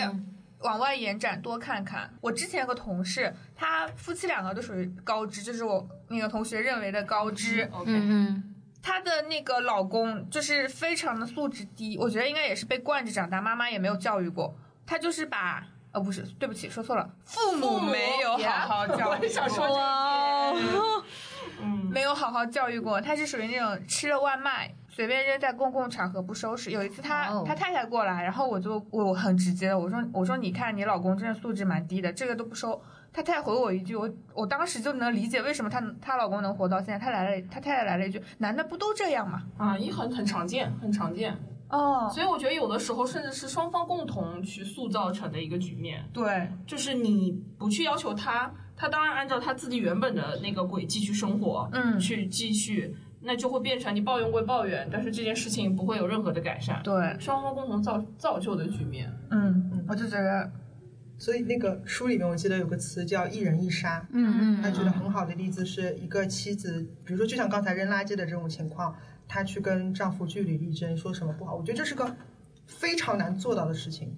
[0.61, 2.11] 往外延展，多看看。
[2.21, 7.69] 我之前有个同事，他夫妻两个都属于高知，就是我那个同学认为的高知。
[7.71, 8.55] OK，嗯嗯，
[8.87, 14.55] 她的那个老公就是非常的素质低，我觉得应该也是被惯着长大，妈妈也没有教育过。
[14.85, 15.61] 他就是把
[15.91, 20.55] 呃不是，对不起，说错了，父母没有好好教育想说
[21.91, 26.71] 没有好好教育过，他是属于那种吃了外卖随便扔在公共场合不收拾。
[26.71, 32.81] 有一次他、哦他太太过来，然后我就我很直接的我说我说你看你老公真的素质蛮低的，这个都不收。
[33.17, 36.99] 他太太回我一句，我我当时就能理解为什么她她老公能活到现在。
[36.99, 39.41] 她来了，她太太来了一句，男的不都这样吗？
[39.57, 41.35] 啊，也很很常见，很常见。
[41.69, 59.11] 哦，所以我觉得有的时候甚至是双方共同去塑造成的一个局面，对就是你不去要求他，他当然按照他自己原本的那个轨迹去生活，嗯去继续，那就会变成你抱怨归抱怨，但是这件事情不会有任何的改善，对，双方共同造造就的局面。
[59.31, 60.49] 嗯嗯，我就觉得
[61.17, 68.95] 所以那个书里面我记得有个词叫“一人一杀”，嗯嗯他举的很好的例子是一个妻子，比如说就像刚才扔垃圾的这种情况，
[69.27, 72.15] 她去跟丈夫据理力争，说什么不好，我觉得这是个
[72.67, 74.15] 非常难做到的事情。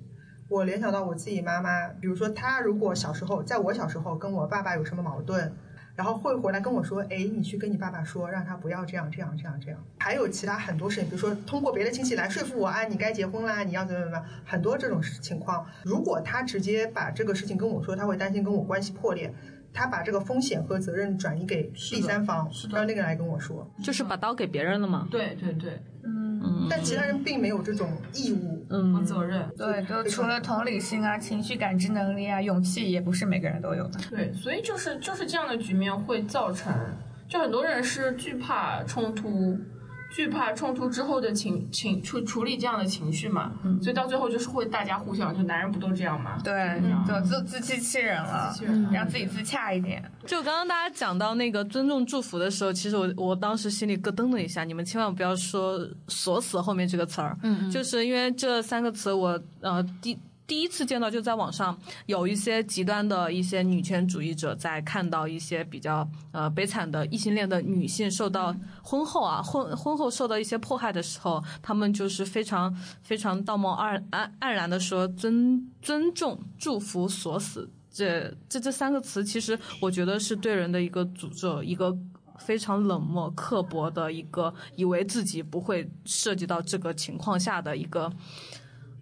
[0.49, 5.53] 我联想到我自己妈妈，比如说她如果小时候，在我小时候跟我爸爸有什么矛盾，
[5.99, 9.77] 然后会回来跟我说，哎，你去跟你爸爸说，让他不要这样这样这样这样。
[9.97, 15.65] 还有其他很多事情，比如说通过别的亲戚来说服我啊，你该结婚啦，你要怎么怎么样，很多这种情况。
[15.83, 19.33] 如果他直接把这个事情跟我说，他会担心跟我关系破裂。
[19.71, 25.07] 他把这个风险和责任转移给第三方，让那个人来跟我说，就是把刀给别人了嘛。
[25.11, 26.28] 对对对，嗯
[26.69, 28.59] 但其他人并没有这种义务。
[28.69, 29.49] 和嗯，责任。
[29.57, 33.99] 对，就除了同理心啊、情绪感知能力啊、勇气，也不是每个人都有的。
[34.11, 36.71] 对，所以就是就是这样的局面会造成，
[37.27, 39.57] 就很多人是惧怕冲突，
[40.09, 46.37] 惧怕冲突之后的情情处处理这样的情绪嘛，所以到最后就是会大家互相，就男人不都这样吗？
[46.43, 50.03] 对，就自自欺欺人了，欺人让自己自洽一点。
[50.25, 55.79] 就刚刚大家讲到那个尊重祝福的时候，其实我我当时心里咯噔了一下，你们千万不要说
[56.09, 60.17] “锁死”后面这个词儿，嗯就是因为这三个词我呃第。
[60.49, 61.77] 第一次见到就在网上
[62.07, 81.95] 有一些极端的一些女权主义者在看到一些比较呃悲惨的异性恋的女性受到婚后啊婚婚后受到一些迫害的时候，他们就是非常非常道貌岸岸岸然的说尊尊重祝福锁死这这这三个词，其实我觉得是对人的一个诅咒，一个
[82.39, 88.11] 非常冷漠、刻薄的一个，以为自己不会涉及到这个情况下的一个，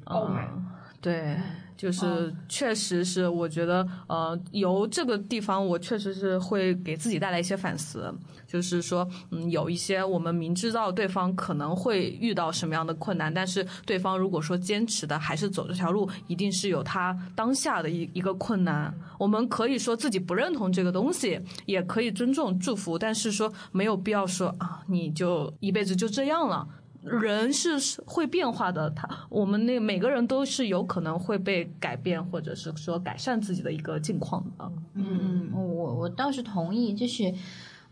[0.06, 0.44] 傲慢。
[0.46, 1.38] 呃，对。
[1.78, 8.12] 就是确实是，我觉得，呃，由这个地方，我确实是会给自己带来一些反思。
[8.48, 18.92] 就是说，嗯，有一些我们明知道对方可能会遇到什么样的困难，但是对方如果说坚持的还是走这条路，一定是有他当下的一一个困难。
[19.20, 26.68] 我们可以说自己不认同这个东西，也可以尊重祝福，但是说没有必要说啊，你就一辈子就这样了。
[27.08, 34.72] 人是是会变化的，他我们那每个人都是有可能会被改变，或者是说改善自己的一个境况的。
[34.94, 37.34] 嗯，我我倒是同意，就是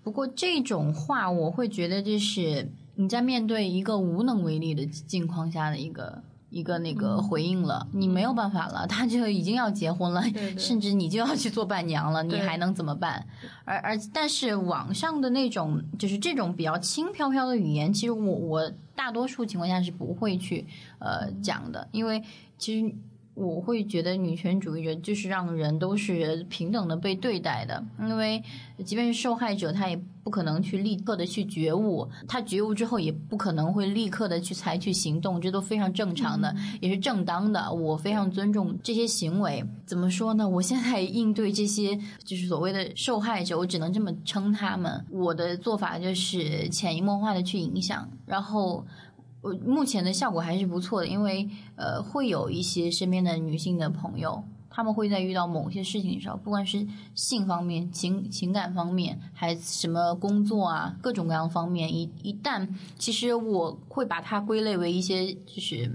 [0.03, 6.21] 不过这种话，我会觉得就是你在面对一个无能为力的境况下的一个。
[6.55, 10.23] 一个那个回应了，你没有办法了，他就已经要结婚了，
[10.57, 13.27] 甚至你就要去做伴娘了，你还能怎么办？
[13.65, 20.65] 而而但是网上的那种就是这种比较轻飘飘的语言，其实我我大多数情况下是不会去
[20.99, 22.23] 呃讲的，因为
[22.57, 22.95] 其实。
[23.35, 28.41] 我会觉得女权主义者就是让人都是平等的被对待的，因为
[28.85, 37.71] 即便是受害者，他也不可能去立刻的去觉悟，他觉悟之后也不可能会立刻的去采取行动，这都非常正常的，也是正当的。
[37.73, 39.61] 我非常尊重这些行为。
[39.85, 40.47] 怎么说呢？
[40.47, 45.05] 我现在应对这些就是所谓的受害者，我只能这么称他们。
[45.11, 48.85] 我的做法就是潜移默化的去影响，然后。
[49.45, 62.67] 我目前的效果还是不错的，因为呃，会有一些身边的女性的朋友，她们会在遇到某些事情的时候，不管是性方面、情情感方面，还什么工作啊，各种各样方面，一一旦
[62.97, 65.91] 其实我会把它归类为一些就是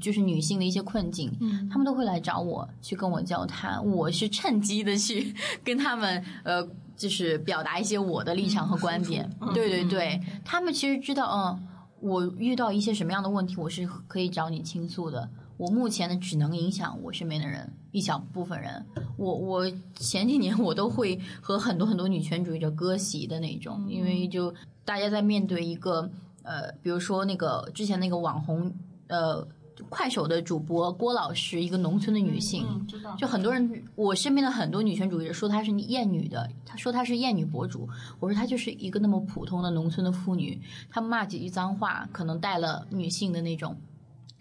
[0.00, 5.34] 就是女性的一些困境，嗯他们都会来找我去跟我交谈，我是趁机的去
[5.64, 6.64] 跟他们呃，
[6.96, 9.28] 就是表达一些我的立场和观点。
[9.52, 11.68] 对对对，他们其实知道，嗯，
[12.00, 15.28] 我遇到一些什么样的问题，我是可以找你倾诉的。
[15.56, 18.84] 我目前呢，只能影响我身边的人一小部分人。
[19.16, 24.54] 我我前几年我都会和很多很多女权主义者割席的那种，因为就
[24.84, 26.10] 大家在面对一个
[26.42, 28.72] 呃，比如说那个之前那个网红
[29.08, 29.46] 呃。
[29.84, 33.14] 快手的主播郭老师，一个农村的女性，嗯，知道。
[33.16, 37.88] 就很多人，我身边的很多女权主义者说她是厌女的，她说她是厌女博主。
[38.18, 43.76] 我说她就是一个那么普通的农村的妇女，她骂几句脏话，可能带了女性的那种。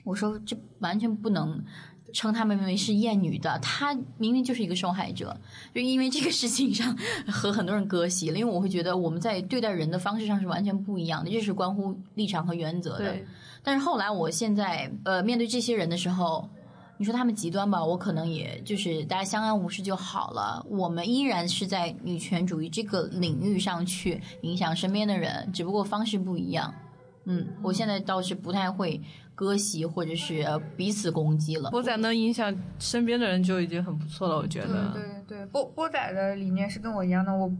[0.03, 1.63] 我说这完全不能
[2.13, 5.35] 称她们为是厌女的，她明明就是一个受害者。
[5.73, 6.97] 就因为这个事情上
[7.27, 13.15] 和很多人割席了，因为我会觉得我们在对待人的方式上是完全不一样的，这是关乎立场和原则的。
[13.65, 16.47] 对，但是后来，我现在呃面对这些人的时候，
[16.97, 20.65] 你说他们极端吧，我可能也就是大家相安无事就好了。
[20.69, 26.73] 我们依然是在女权主义这个领域上去影响身边的人，只不过方式不一样。
[27.25, 29.01] 嗯，我现在倒是不太会
[29.33, 31.71] 割席或者是呃彼此攻击了。
[31.71, 34.91] 波仔能影响身边的人就已经很不错了，我觉对得。
[34.93, 37.35] 对对，波波仔的理念是跟我一样的。
[37.35, 37.51] 我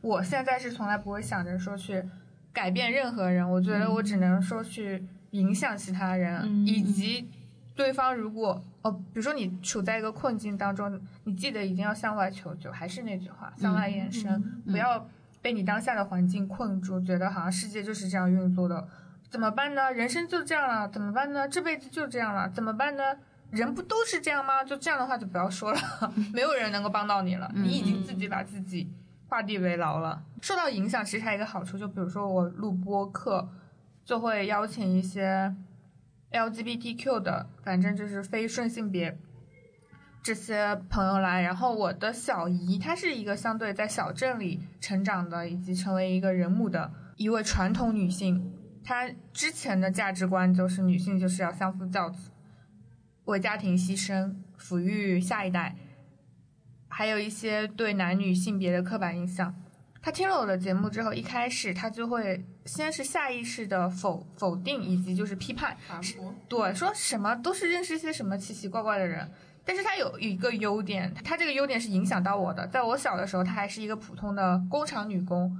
[0.00, 2.04] 我现在是从来不会想着说去
[2.52, 7.28] 改变任何人，我觉得我只能说去影响其他人，嗯以及
[7.74, 12.70] 对方如果哦，比如说你处在一个困境当中，你记得一定要向外求救。
[12.70, 15.08] 还是那句话，向外延伸，嗯不要
[15.42, 18.86] 被你当下的环境困住，觉得好像世界就是这样运作的。
[19.28, 19.92] 怎么办呢？
[19.92, 21.48] 人生就这样了，怎么办呢？
[21.48, 23.02] 这辈子就这样了，怎么办呢？
[23.50, 24.62] 人不都是这样吗？
[24.62, 25.78] 就这样的话就不要说了，
[26.32, 28.88] 没有人能够帮到你了，你已经自己把自己
[29.28, 30.22] 画地为牢了。
[30.40, 33.48] 受到影响其实还有一个好处，就比如说我录播课，
[34.04, 35.54] 就会邀请一些
[36.32, 39.16] LGBTQ 的，反正就是非顺性别
[40.22, 41.40] 这些朋友来。
[41.40, 48.52] 然后我的小姨，她是一个相对在小镇里成长的，以及成为一个人母的一位传统女性。
[48.84, 52.30] 她之前的价值观就是女性就是要相夫教子，
[53.24, 55.74] 为家庭牺牲，抚育下一代，
[56.88, 59.54] 还有一些对男女性别的刻板印象。
[60.02, 65.76] 她听了我的节目之后，一开始她就会先是下意识的否否定以及就是批判。
[66.48, 69.30] 对，说什么都是认识一些什么奇奇怪怪的人。
[69.66, 72.66] 但是他有一个优点，他这个优点是影响到我的。
[72.66, 75.56] 在我小的时候，他还是一个普通的工厂女工。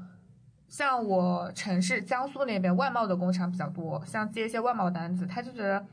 [0.69, 5.87] 像我城市江苏那边外贸的工厂比较多，像接一些外贸单子，他就觉得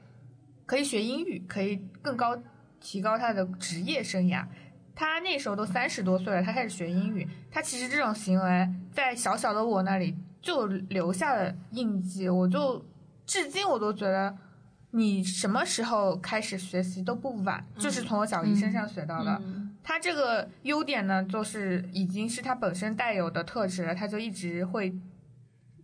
[0.66, 2.36] 可以学英语，可以更高
[2.80, 4.46] 提高他的职业生涯。
[4.94, 7.28] 他那时候都三十多岁了，他开始学英语。
[7.50, 12.84] 他其实这种行为在小小的我那里就留下了印记，我就
[13.26, 14.36] 至今我都觉得，
[14.90, 19.42] 你什么时候开始学习都不晚，就是从我小姨身上学到的。
[19.84, 24.94] 她这个优点呢，就是已经是她本身带有的特质了，她就一直会，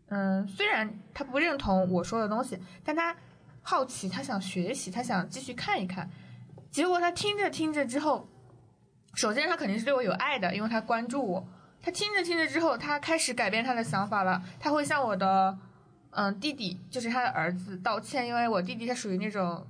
[0.09, 3.15] 嗯，虽然他不认同我说的东西，但他
[3.61, 6.09] 好奇，他想学习，他想继续看一看。
[6.71, 8.27] 结果他听着听着之后，
[9.15, 11.47] 首先他肯定是对我有爱的，因为他关注我。
[11.87, 15.57] 他听着听着之后，他开始改变他的想法了，他会向我的
[16.09, 19.65] 嗯弟弟，就是他的儿子道歉，因为我弟弟他属于那种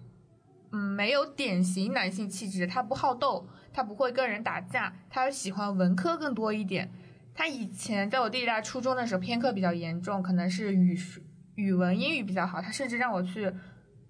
[0.71, 3.47] 嗯没有典型男性气质，他不好斗。
[3.71, 6.89] 他不会跟人打架，他喜欢文科更多一点。
[7.35, 10.99] 他以前在我弟弟在初中的时候偏科比较严重，可能是语
[11.53, 12.59] 语文、英语比较好。
[12.59, 13.53] 他甚至让我去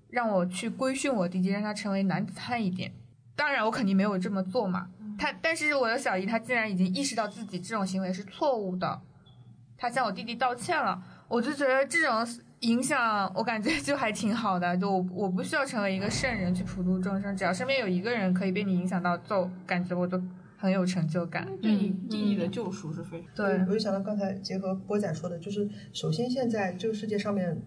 [0.09, 2.93] 让我去规训我弟弟，让他成为男子汉一点。
[3.35, 4.87] 当然，我肯定没有这么做嘛。
[5.17, 9.01] 他但是我的小姨她竟然已经意识到自己这种行为是错误的，
[9.77, 11.01] 她向我弟弟道歉了。
[11.27, 12.25] 我就觉得这种
[12.61, 14.77] 影响，我感觉就还挺好的。
[14.77, 20.21] 就我我不需要成为一个圣人去普度众生，只要身边有一个人可以被你影响到，就感觉我就
[20.57, 21.45] 很有成就感。
[21.61, 23.29] 对你弟弟的救赎是非常。
[23.35, 27.61] 对，我就想到刚才结合波仔说的，就是首先现在这个世界上面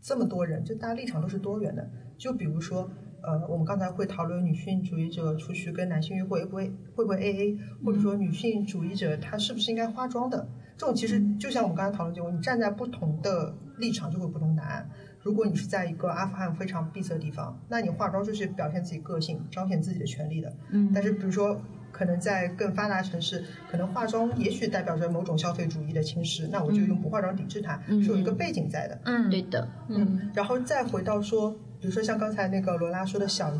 [0.00, 1.90] 这么多人，就大家立场都是多元的。
[2.16, 2.90] 就比如说，
[3.22, 10.46] 呃，我们刚才会讨论女性主义者出去跟男性约会会不会会不会 AA，或者说女性主义者她是不是应该化妆的？
[10.76, 14.88] 这种其实就像我们刚才讨论结果，你站在不同的立场就会有不同答案。
[15.22, 20.52] 如果你是在一个阿富汗非常闭塞的地方，那你化妆就是表现自己个性、彰显自己的权利的。
[20.70, 21.60] 嗯但是比如说，
[21.92, 28.98] 可能在更发达城市，可能化妆也许代表着某种消费主义的侵蚀，那我就用不化妆抵制它，嗯是有一个背景在的。
[29.04, 33.58] 嗯，对的，嗯，然后再回到说，比如说像刚才那个罗拉说的小姨，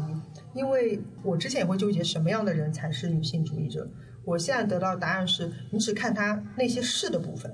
[0.54, 3.90] 因为我之前也会纠结什么样的人才是女性主义者，
[4.24, 7.52] 我现在得到的答案是，你只看她那些是的部分，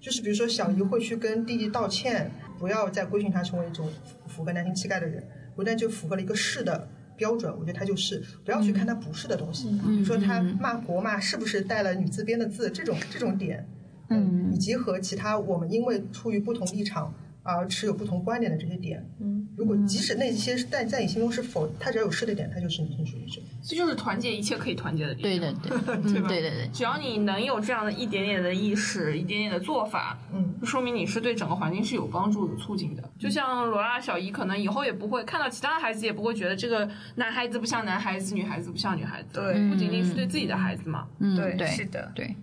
[0.00, 2.30] 就是比如说小姨会去跟弟弟道歉，
[2.60, 3.88] 不要再规训他成为一种
[4.28, 5.20] 符合男性气概的人。
[5.56, 13.68] 不但就符合了一个是的标准，我觉得他就是，不要去看他不是的东西，比如说他骂国骂是不是带了女字边的字这种这种点，
[14.08, 14.52] 嗯。
[14.52, 17.12] 以及和其他我们因为出于不同立场
[17.56, 23.40] 而持有不同观点的这些点，嗯，如果即使那些在在你心中是否，他只要有是的点，他就是女性主义者。
[23.62, 25.30] 这就是团结一切可以团结的地方。
[25.30, 33.02] 对的对， 嗯对吧对对对，只要你能有这样的一点点的意识，一点点的做法，嗯，就说明你是对整个环境是有帮助、有促进的。
[33.18, 39.28] 就像罗拉小姨，可能以后也不会看到其他的孩子，也不会觉得这个男孩子不像男孩子，女孩子不像女孩子。
[39.34, 41.06] 对不仅仅是对自己的孩子嘛。
[41.18, 42.34] 嗯，对是的，对，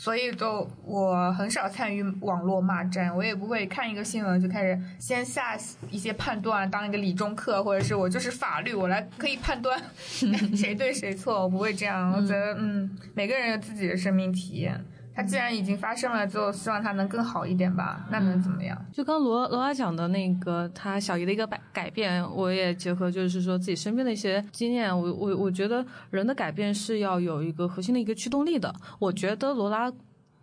[0.00, 5.58] 所以就我很少参与网络骂战，我也不会看一个新闻就开始先下
[5.90, 9.76] 一些判断，当一个理中客，或者是我就是法律，我来可以判断
[10.56, 12.12] 谁对谁错，我不会这样。
[12.12, 14.80] 我觉得，嗯，每个人有自己的生命体验，
[15.18, 18.06] 它既然已经发生了，就希望他能更好一点吧。
[18.08, 18.78] 那能怎么样？
[18.92, 28.72] 就刚罗罗拉讲的那个他小姨的一个改改变，我也结合就是说自己身边的一些经验，我我我觉得人的改变是要有一个核心的一个驱动力的。
[29.00, 29.92] 我觉得罗拉。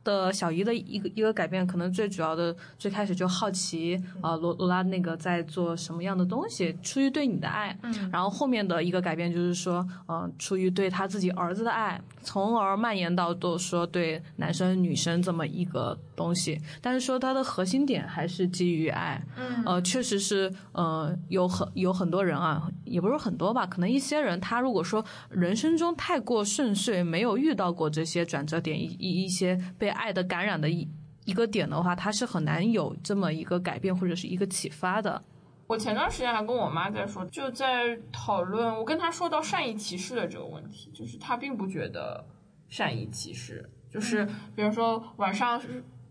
[0.06, 16.61] 的小姨的一个一个改变，可能最主要的最开始就好奇啊，罗罗拉那个在做什么样的东西，出于对你的爱，嗯然后后面的一个改变就是说，嗯、出于对他自己儿子的爱，从而蔓延到都说对男生女生这么一个东西。
[16.82, 30.88] 但是说它的核心点还是基于爱，嗯呃，确实是，呃，有很有很多人啊，也不是很多吧，可能一些人他如果说人生中太过顺遂，没有遇到过这些转折点，一一一些被爱的感染的一
[31.26, 35.19] 一个点的话，他是很难有这么一个改变或者是一个启发的。
[35.67, 42.23] 我前段时间还跟我妈在说，就在讨论，我跟她说到善意歧视的这个问题，就是她并不觉得
[42.69, 44.23] 善意歧视，就是
[44.55, 45.59] 比如说晚上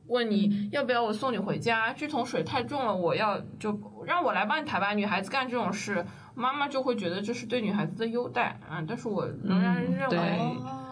[0.09, 4.93] 问你要不要我送你回家，这桶水太重了，我要就让我来帮你抬吧。
[4.93, 6.05] 女孩子干这种事，
[6.35, 10.16] 妈妈就会觉得这是对女孩子的优待啊，但是我仍然嗯认为。
[10.16, 10.84] 对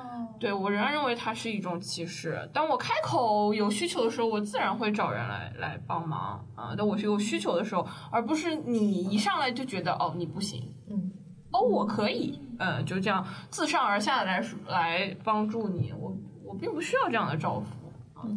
[0.43, 2.51] 对我仍然认为它是一种歧视。
[2.53, 6.75] 当我开口有需求的时候，我自然会找人来来帮忙啊。
[6.77, 11.13] 当我是有需求的时候，而不是你一上来就觉得哦你不行，嗯，
[11.53, 15.93] 哦我可以，嗯，就这样自上而下的来来帮助你。
[15.97, 16.13] 我
[16.45, 18.29] 我并不需要这样的照顾。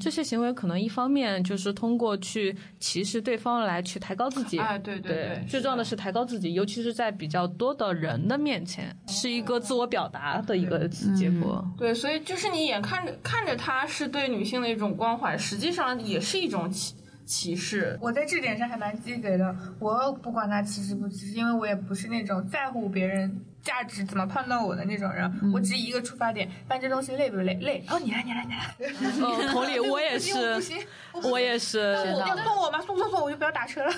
[0.00, 11.64] 这些行为可能一方面就是通过去歧视对方来去抬高自己，哎，对对对，最重要的是抬高自己，尤其是在比较多的人的面前，是一个自我表达的一个结果。
[11.78, 16.94] 对，所以就是你眼看着看着他是对女性的一种关怀，实际上也是一种歧
[17.24, 17.98] 歧视。
[18.00, 27.54] 我在这点上还蛮鸡贼的，我不管他歧视不歧视，因为我也不是那种在乎别人价值怎么判断我的那种人，我只一个出发点，搬这东西累不累？
[27.54, 27.84] 累。
[27.88, 29.26] 哦，你来，你来，你来。
[29.26, 30.78] 哦，同理，我也是，行，
[31.24, 31.80] 我也是。
[32.14, 32.80] 我要送我吗？
[32.80, 33.92] 送送送，我就不要打车了。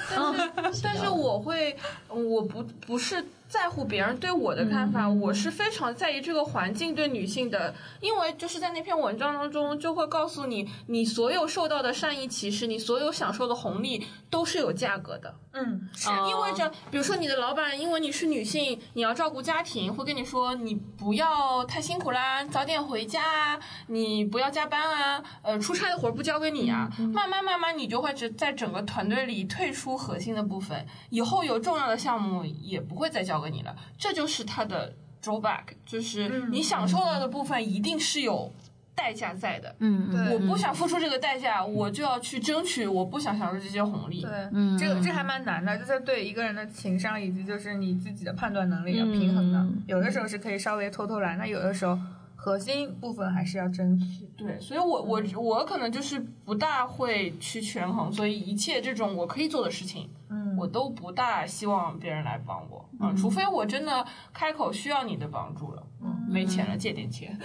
[0.82, 1.76] 但是我会，
[2.08, 15.34] 我不不是在乎别人对我的看法，我是非常在意这个环境对女性的，因为就是在那篇文章当中就会告诉你，你所有受到的善意歧视，你所有享受的红利都是有价格的。
[15.52, 16.10] 嗯，是。
[16.10, 26.90] 哦意味着，比如说你的老板因为你是女性，你要照顾家庭，会跟你说你不要太辛苦啦，早点回家啊，你不要加班啊，呃，出差的活儿不交给你啊。
[26.98, 33.74] 慢慢慢慢，你就会只在整个团队里退出核心的部分，以后有重要的项目也不会再交给你了。
[33.96, 38.52] 这就是它的 drawback，就是你享受到的部分一定是有
[38.94, 39.74] 代价在的。
[39.78, 44.22] 嗯，对我不想付出这个代价，我就要去争取我不想享受这些红利。
[44.22, 49.58] 对，嗯这个这还蛮难的，就是对一个人的情商以及就是你自己的判断能力要平衡的。
[49.58, 51.98] 嗯有的时候是可以稍微偷偷来，那有的时候
[52.34, 54.26] 核心部分还是要争取。
[54.36, 67.38] 对，所以我我我可能就是不大会去权衡，所以一切这种我可以做的事情，嗯我都不大希望别人来帮我，啊，除非我真的开口需要你的帮助了，嗯，没钱了借点钱，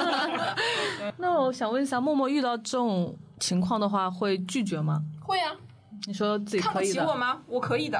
[1.18, 5.02] 那我想问一下，默默遇到这种情况的话，会拒绝吗？
[5.20, 5.52] 会啊，
[6.06, 7.38] 你说自己看不可以的起我吗？
[7.46, 7.98] 我可以的，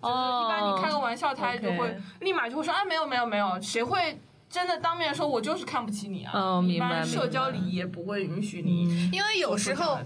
[0.00, 4.20] 哦，一般你开个玩笑，他就会立马就会说啊，没有没有没有，谁会？
[4.50, 6.32] 真的当面说，我就是看不起你啊！
[6.34, 9.96] 哦明白一般社交礼仪也不会允许你嗯因为有时候。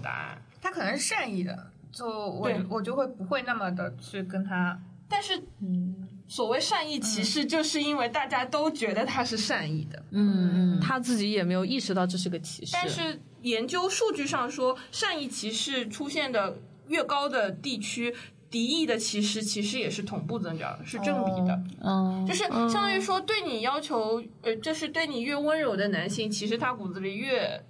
[0.61, 4.77] 他可能是善意的，就我我就会不会那么的去跟他。
[5.07, 5.41] 但是，
[6.27, 10.03] 所谓善意歧视，就是因为大家都觉得他是善意的。
[10.11, 12.73] 嗯嗯，他自己也没有意识到这是个歧视。
[12.73, 16.57] 但是研究数据上说，善意歧视出现的
[16.87, 18.15] 越高的地区，
[18.49, 21.63] 敌意的歧视其实也是同步增长，是正比的。
[21.81, 27.63] 嗯，就是相当于说，对你要求，呃，就是对你越温柔的男性，其实他骨子里越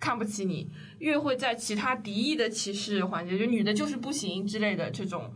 [0.00, 5.32] 看不起你，越会在其他敌意的歧视环节，就女的就是不行之类的这种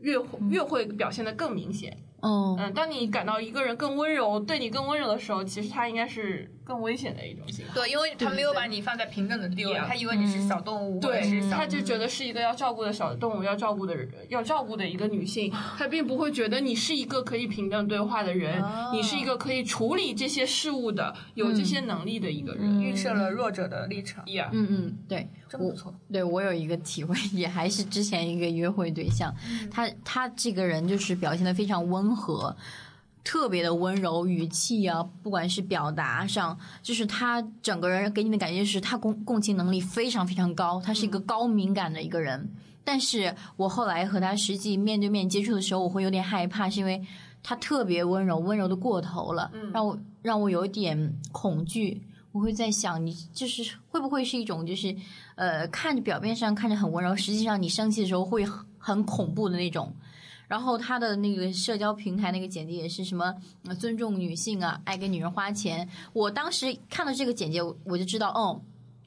[0.00, 1.96] 越会越会表现的更明显。
[2.20, 7.70] 哦，嗯，当你感到一个人更温柔，对你更温柔的时候，其实他应该是更危险的一种行为。
[7.74, 18.62] 对，因为他没有把你放在平等的地位，他以为你是小动物，对他就觉得是一个要照顾的小动物，要照顾的人，要照顾的一个女性，他并不会觉得你是一个可以平等对话的人，
[18.92, 22.82] 你是一个可以处理这些事物的、有这些能力的一个人。
[22.82, 25.94] 预设了弱者的立场，呀、嗯嗯，对，我真不错。
[26.12, 29.34] 对我有一个体会，也还是之前一个约会对象，
[29.70, 32.54] 他他这个人就是表现的非常温和。
[33.24, 42.50] 特别的温柔，语气啊，不管是表达上，就是他整个人给你的感觉是他共共情能力非常非常高，他是一个高敏感的一个人。
[42.84, 47.04] 但是我后来和他实际面对面接触的时候，我会有点害怕，是因为
[47.42, 52.02] 他特别温柔，温柔的过头了，让我让我有一点恐惧。
[52.32, 54.94] 我会在想，你就是会不会是一种就是
[55.34, 59.94] 呃，看着表面上看着很温柔，实际上你生气的时候会很很恐怖的那种。
[60.48, 63.32] 然后他的那个社交平台那个简介也是什么、
[63.66, 65.88] 呃尊重女性啊，爱给女人花钱。
[66.12, 68.60] 我当时看到这个简介，我我就知道，哦，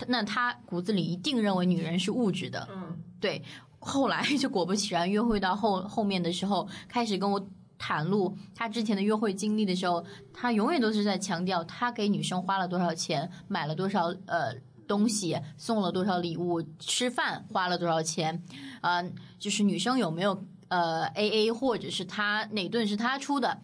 [0.07, 2.67] 那他骨子里一定认为女人是物质的。
[2.71, 3.41] 嗯，对。
[3.83, 7.43] 后来就果不其然，约会到后后面的时候，开始跟我
[7.79, 14.53] 袒露他之前的约会经历的时候，他永远都是在强调他给女生花了多少钱，买了多少呃
[14.87, 18.43] 东西，送了多少礼物，吃饭花了多少钱，
[18.81, 19.03] 呃，
[19.39, 23.59] 就是女生有没有呃 A A 或者是他哪顿是他出的，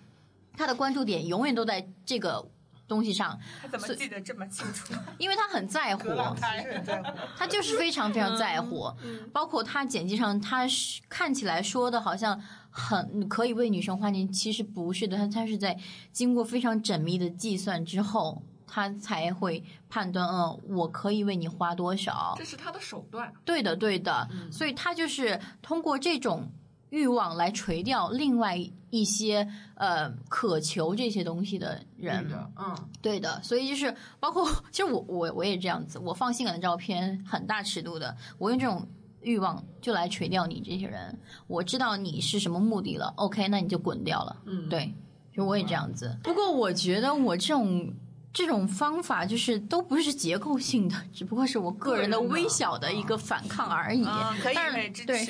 [0.58, 2.46] 他的关注点永远都在这个
[2.86, 4.94] 东西上，他怎么记得这么清楚？
[5.18, 6.10] 因为他很在乎。
[6.10, 7.18] 他很在乎。
[7.38, 8.92] 他就是非常非常在乎，
[9.32, 15.78] 包括他简介上，他是看起来说的好像很可以为女生花钱，其实不是的，他他是在
[16.12, 22.36] 经过非常缜密的计算之后，他才会判断，嗯，我可以为你花多少。
[22.38, 23.32] 这是他的手段。
[23.46, 26.52] 对的，对的，所以他就是通过这种
[26.90, 28.58] 欲望来垂钓另外
[28.90, 32.28] 一些呃渴求这些东西的人。
[32.30, 38.88] 的，嗯，对的，所以就是包括， 其实我我我也这样子，我放性感的照片很大尺度的，我用这种
[39.22, 41.18] 欲望就来垂钓你这些人。
[41.48, 44.36] 我知道你是什么目的了，OK，那你就滚掉了。
[44.46, 44.94] 嗯对，
[45.34, 46.18] 就我也这样子。
[46.24, 47.94] 不过我觉得我这种。
[48.34, 54.04] 这种方法就是都不是结构性的，只不过是我个人的微小的一个反抗而已。
[54.06, 55.26] 嗯，可以但是对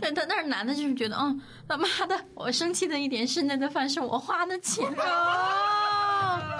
[0.00, 5.87] 但但但是男的就是觉得，嗯，他妈的，我生气的一点是那顿饭是我花的钱，啊，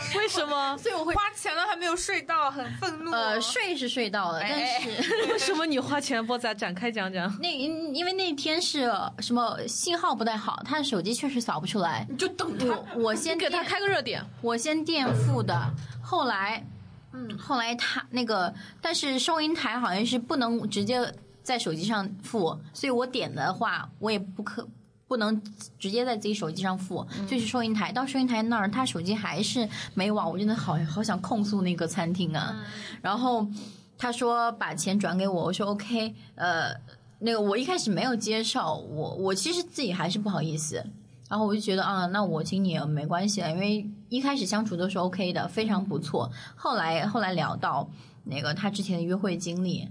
[0.16, 0.76] 为什么？
[0.78, 3.10] 所以我会花钱了还没有睡到，很愤怒。
[3.10, 4.88] 呃睡是睡到了，但哎是。
[5.32, 6.24] 为什么你花钱？
[6.26, 7.32] 波仔展开讲讲。
[7.40, 12.06] 那因因为那天是什么信号不太好，他的手机确实扫不出来。
[12.08, 12.66] 你就等他。
[12.66, 14.24] 我我先给他开个热点。
[14.40, 15.54] 我先垫付的，
[16.02, 16.64] 后来，
[17.12, 21.12] 嗯，后来他那个，但是收银台好像是不能直接
[21.42, 24.68] 在手机上付，所以我点的话，我也不可
[25.08, 25.42] 不能
[25.78, 27.90] 直接在自己手机上付，就是收银台。
[27.90, 32.64] 到收银台那儿，他手机还是没网，我真的好好想控诉那个餐厅啊。
[33.00, 33.48] 然后
[33.96, 36.72] 他说把钱转给我，我说 OK，呃，
[37.20, 40.84] 那个我一开始没有接受，我我其实自己还是不好意思。
[41.28, 46.30] 然后我就觉得啊，那我请你也没关系了，因为一开始相处都是 OK 的，非常不错。
[46.54, 47.88] 后来后来聊到
[48.24, 49.88] 那个他之前的约会经历，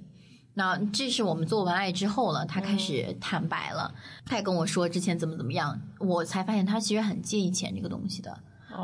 [0.58, 3.94] 那这是我们做完爱之后了，他开始坦白了，
[4.26, 8.36] 他也跟我说之前怎么怎么样，我才发现他其实很介意钱这个东西的。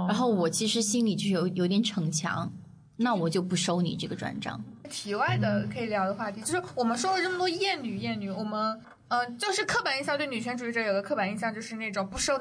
[0.08, 2.52] 然后我其实心里就是有有点逞强，
[2.98, 4.64] 那我就不收你这个转账。
[4.88, 12.40] 题外的可以聊的话题，就是我们说了这么多厌女厌女，我们呃就是刻板印象对女权主义者有个刻板印象，就是那种不受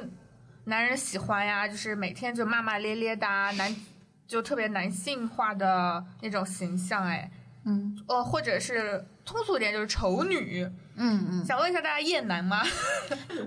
[0.64, 3.74] 男人喜欢呀，就是每天就骂骂咧咧的啊，男
[4.26, 7.30] 就特别男性化的那种形象，哎，
[7.64, 10.68] 嗯呃，或者是通俗一点就是丑女。
[10.94, 12.62] 嗯嗯，想问一下大家厌男吗？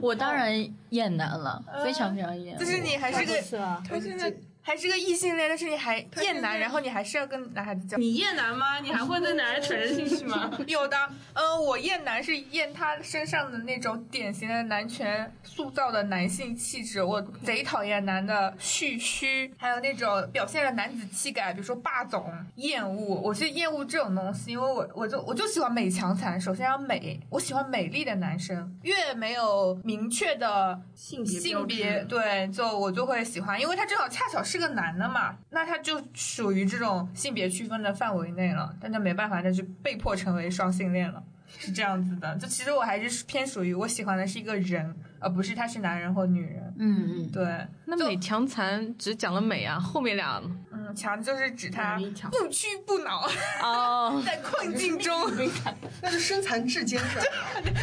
[0.02, 0.52] 我当然
[0.90, 2.58] 厌男了，非常非常厌。
[2.58, 4.34] 就是你还是个是啊，还是个
[4.68, 7.96] 还是个异性恋，但是你还厌男，然后你还是要跟男孩子交。
[7.98, 8.80] 你厌男吗？
[8.80, 10.52] 你还会对男人产生兴趣吗？
[10.66, 10.98] 有的，
[11.34, 41.24] 嗯，我厌男是厌他身上的那种典型的男权塑造的男性气质，我贼讨厌男的蓄须，还有那种表现了男子气概，比如说霸总、厌恶，我是厌恶这种东西，因为我我就我就喜欢美强惨，首先要美，我喜欢美丽的男生，越没有明确的性别性别对，就我就会喜欢，因为他正好恰巧是个男的嘛，那他就属于这种性别区分的范围内了，但他没办法，那就被迫成为双性恋了，
[41.58, 42.36] 是这样子的。
[42.38, 46.74] 就其实我还是偏属于我喜欢的是一个人，而不是他是男人或女人。
[46.78, 47.46] 嗯嗯，对，
[47.86, 50.42] 就那美强残只讲了美啊，后面俩
[50.88, 52.00] 嗯，强就是指他
[52.32, 53.28] 不屈不挠，
[53.64, 55.32] 哦， 在困境中。
[56.02, 57.26] 那就身残志坚是吧？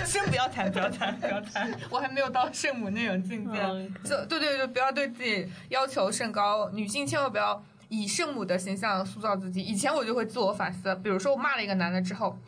[0.05, 3.59] 先不要谈，不要谈，不要谈，我还没有到圣母那种境界。
[3.61, 9.61] 嗯就对对对，不要对自己要求甚高，女性千万不要以圣母的形象塑造自己。
[9.61, 12.39] 以前我就会自我反思，比如说我骂了一个男的之后，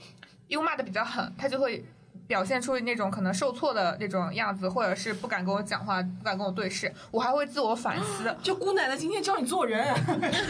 [0.46, 1.84] 因为骂的比较狠，他就会。
[2.26, 8.34] 表现出那种可能受挫的那种样子，或者是不敢跟我讲话，不敢跟我对视，我还会自我反思。
[8.42, 9.86] 就姑奶奶今天教你做人，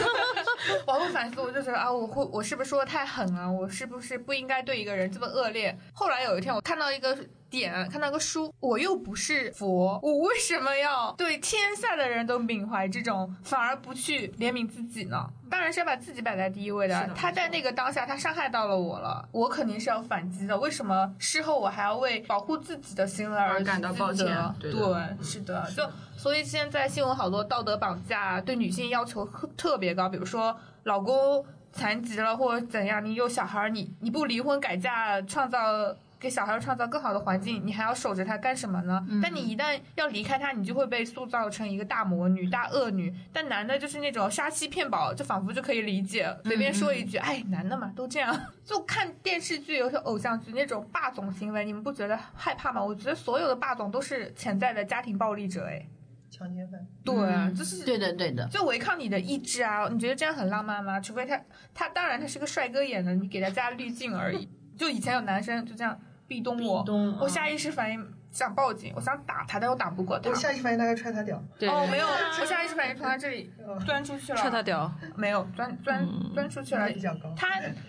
[0.87, 3.51] 我还会反思，我就觉得啊，我会我是不是说的太狠了？
[3.51, 5.77] 我是不是不应该对一个人这么恶劣？
[5.93, 7.17] 后来有一天，我看到一个
[7.51, 15.29] 点，看到个书，我又不是佛，我 为什么要对天下的人都缅怀这种，反而不去怜悯自己呢？
[15.51, 17.07] 当然是要把自己摆在第一位的。
[17.07, 20.59] 的他在那个当下，他伤害到了我了，我肯定是要反击的。
[20.59, 24.27] 为什么事后我还要为保护自己的行为而而感到抱歉
[24.59, 24.81] 对对，
[25.23, 35.95] 是的，就所以现在新闻好多道德绑架，对女性要求特特别高，比如说老公残疾了或者怎样，你有小孩儿，你你不离婚改嫁，创造
[36.25, 39.07] 给小孩创造更好的环境，你还要守着他干什么呢？
[39.23, 43.15] 但你一旦要离开他，你就会被塑造成一个大魔女、大恶女。
[43.31, 48.35] 但男的就是那种杀妻骗保，就仿佛就可以理解，随便说一句，哎，男的嘛都这样。
[48.65, 52.83] 就看电视剧，有些偶像剧那种霸总行为，你们不觉得害怕吗？
[52.83, 55.87] 我觉得所有的霸总都是潜在的家庭暴力者，哎。
[56.31, 56.81] 强奸犯。
[57.05, 59.87] 对，嗯就是对的对的，就违抗你的意志啊！
[59.89, 60.99] 你觉得这样很浪漫吗？
[60.99, 61.41] 除非他
[61.73, 64.49] 他当然他是个帅哥演的，你给他加滤镜而已。
[64.77, 65.97] 就以前有男生就这样
[66.27, 70.35] 壁咚我，咚我下意识反应想报警，我想打他，但我打不过他我。
[70.35, 71.43] 下意识反应大概踹他屌。
[71.59, 72.07] 对，哦，没有，
[72.41, 77.01] 我下意识反应从他这里嗯钻出去了，踹他屌， 没有钻钻嗯钻出去了比。
[77.01, 77.33] 较高。
[77.37, 77.49] 他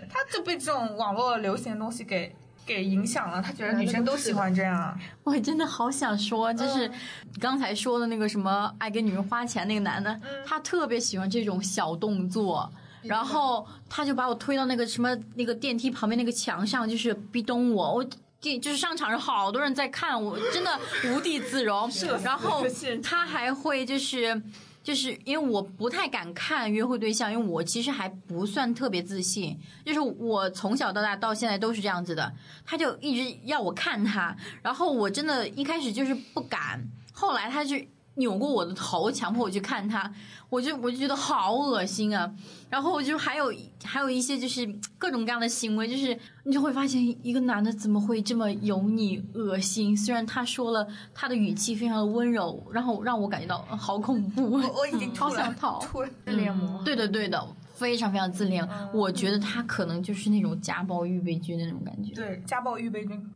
[0.10, 2.36] 他就被这种网络流行的东西给
[2.66, 4.98] 给影响了，他觉得女生都喜欢这样啊。
[5.24, 6.94] 我真的好想说，就是嗯
[7.40, 12.72] 刚才说的那个什么爱给女人花钱那个男的，嗯他特别喜欢这种小动作。
[13.07, 18.06] 然后他就把我推到那个什么那个电梯旁边那个墙上，就是壁咚我，我
[18.41, 21.90] 电就是上场有好多人在看，我真的无地自容。
[22.24, 22.64] 然后
[23.02, 24.41] 他还会就是
[24.84, 32.32] 就是因为我不太敢看约会对象，因为我其实还不算特别自信，就是我从小到大到现在都是这样子的。
[32.66, 37.76] 他就一直要我看他，然后我真的一开始就是不敢，后来他就
[38.16, 40.12] 扭过我的头，强迫我去看他，
[40.50, 42.34] 我就我就觉得好恶心啊。
[42.70, 44.68] 然后我就还有还有一些就是
[44.98, 49.96] 各种各样的行为，就是你就会发现一个男的怎么会这么油腻恶心？
[49.96, 55.80] 虽然他说了他的语气非常的温柔，然后让我感觉到呃好恐怖，我我已经吐了，好想逃。
[56.26, 56.84] 自恋魔。
[56.84, 58.68] 对的对的，非常非常自恋。
[58.94, 62.14] 我觉得他可能就是那种家暴预备军的那种感觉。
[62.14, 63.34] 对，家暴预备军。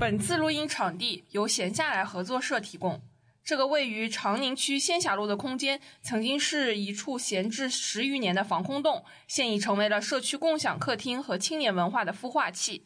[0.00, 3.02] 本次录音场地由闲下来合作社提供。
[3.44, 12.82] 这个位于长宁区仙霞路的空间，曾经是一处闲置十余年的防空洞，现已成为了社区共享客厅和青年文化的孵化器。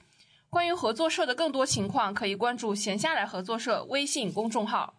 [0.50, 4.94] 关于合作社的更多情况，可以关注闲下来合作社微信公众号。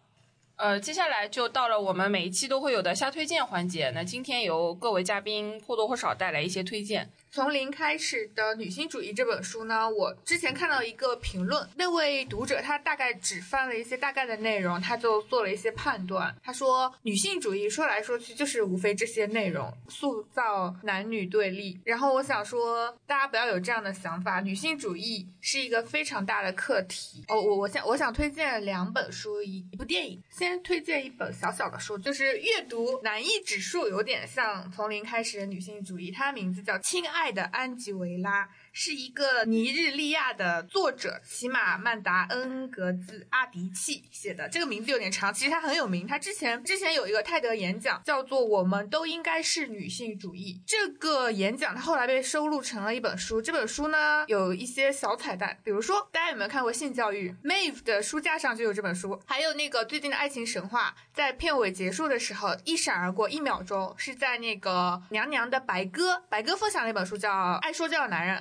[0.56, 3.90] 呃，接下来就到了我们每一期都会有的瞎推荐环节。
[3.90, 7.10] 那今天由各位嘉宾或多或少带来一些推荐。
[7.36, 16.34] 从零开始的女性主义这本书呢，我之前看到一个评论，那位读者他大概只翻了一些大概的内容，他就做了一些判断。
[16.42, 21.78] 他说，女性主义说来说去就是无非这些内容，塑造男女对立。
[21.84, 27.22] 然后我想说，大家不要有这样的想法，女性主义是一个非常大的课题。
[27.28, 30.22] 哦，我我想我想推荐两本书，一一部电影。
[30.30, 38.44] 先推荐一本小小的书，就是阅读难易指数有点像从零开始的女性主义，它名字叫《亲爱爱的安吉维拉》，
[38.78, 44.46] 是一个尼日利亚的作者齐马曼达恩格兹阿迪契写的。
[44.50, 46.06] 这个名字有点长，其实他很有名。
[46.06, 50.60] 他之前之前有一个泰德演讲，叫做《我们都应该是女性主义》。
[50.66, 53.40] 这个演讲他后来被收录成了一本书。
[53.40, 67.30] 这本书呢有一些小彩蛋，比如说大家有没有看过性教育？Mave 的书架上就有这本书，还有那个最近的爱情神话，在片尾结束的时候一闪而过一秒钟，是在那个娘娘的白鸽，白鸽分享了一本书叫
[67.60, 68.36] 《爱说教的男人》。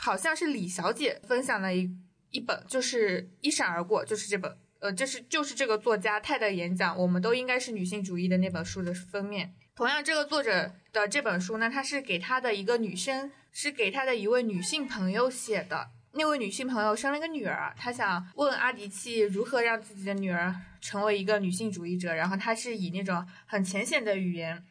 [0.00, 1.90] 好像是李小姐分享了一
[2.30, 9.52] 一本，就是一闪而过，就是这本，呃，这是就是这个作家泰的演讲，我们都应该是女性主义的那本书的封面。
[9.74, 15.90] 同样，这个作者的这本书呢，他是给他的一个女生，是给他的一位女性朋友写的。
[16.12, 24.64] 那位女性朋友生了一个女儿，她想问阿迪契如何让自己的女儿成为一个女性主义者，然后她是以那种很浅显的语言。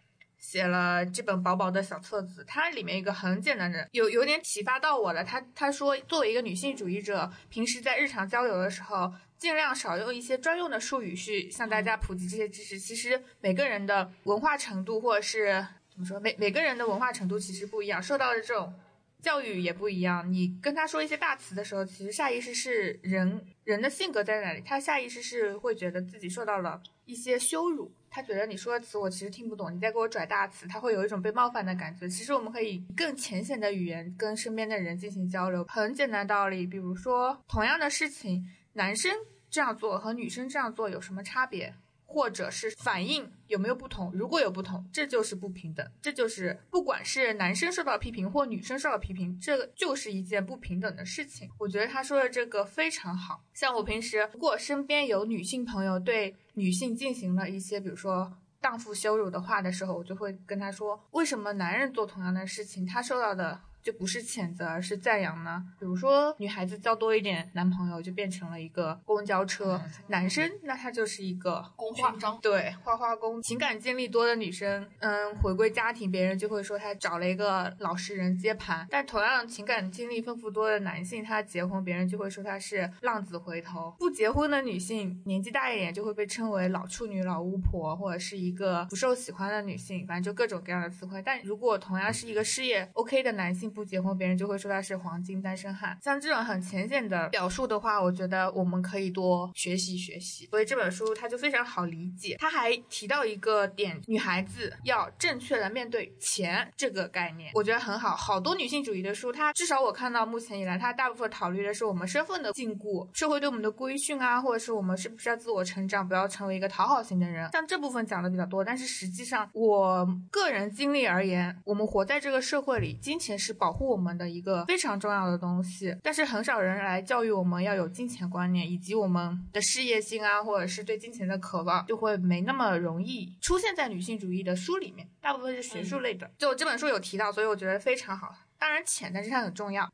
[0.47, 5.21] 写了这本薄薄的小册子，它里面一个很简单的，有有点启发到我了。
[5.21, 12.79] 他他说，作为一个女性主义者，平时在日常交流的时候，尽量少用一些专用的术语去向大家普及这些知识。
[12.79, 18.73] 其实每个人的文化程度，或者是怎么说，每每个人的文化程度其实不一样，受到的这种
[19.21, 20.31] 教育也不一样。
[20.31, 27.91] 你跟他说一些大词的时候，其实下意识是人人的性格在哪里，他下意识是会觉得自己受到了一些羞辱。
[28.17, 32.09] 他觉得你说的词我其实听不懂，你在给我拽大词，他会有一种被冒犯的感觉。
[32.09, 39.11] 其实我们可以更浅显的语言跟身边的人进行交流，很简单道理，比如说同样的事情，男生
[39.51, 41.71] 这样做和女生这样做有什么差别？
[42.07, 44.11] 或者是反应有没有不同？
[44.13, 51.49] 如果有不同，这就是不平等，这就是不管是男生受到批评或女生受到批评，这就是一件不平等的事情。
[51.59, 53.43] 我觉得他说的这个非常好。
[53.53, 63.61] 像我平时如果身边有女性朋友对女性进行了一些，比如说荡妇羞辱的话的时候，我就会跟他说，为什么男人做同样的事情，他受到的。
[63.81, 65.63] 就不是谴责，而是赞扬呢。
[65.79, 72.37] 比如说，女孩子交多一点男朋友，就变成了一个公交车；男生那他就是一个公勋章。
[72.41, 73.41] 对，花花公。
[73.41, 78.85] 情感经历多的女生，嗯，回归家庭，别人就会说她找了一个老实人接盘。
[78.89, 83.95] 但同样情感经历丰富多的男性，他结婚，别人就会说他是浪子回头。
[83.97, 91.21] 不结婚的女性，年纪大一点就会被称为老处女、老巫婆，或者是一个不受喜欢的女性，反正就各种各样的词汇。
[91.23, 95.97] 但如果同样是一个事业 OK 的男性，不结婚，别人就会说他是黄金单身汉。
[96.01, 100.47] 像这种很浅显的表述的话，我觉得我们可以多学习学习。
[100.47, 102.35] 所以这本书它就非常好理解。
[102.39, 108.15] 他还提到一个点，女孩子要正确的面对钱这个概念，我觉得很好。
[108.15, 117.49] 好多女性主义的书，它至少我看到目前以来，它大部分考虑的是我们身份的禁锢、社会对我们的规训啊，或者是我们是不是要自我成长，不要成为一个讨好型的人。
[117.51, 124.07] 像这部分讲的比较多，但是实际上我个人经历而言，我们活在这个社会里，金钱是保护我们。
[124.17, 136.31] 的一个非常重要的东西，但是很少人来教育我们要有金钱观念，以及我们的事业心啊，或者是对金钱的渴望，就会没那么容易出现在女性主义的书里面，大部分是学术类的。
[136.39, 138.33] 就这本书有提到，所以我觉得非常好。
[138.57, 139.87] 当然浅，但是它很重要。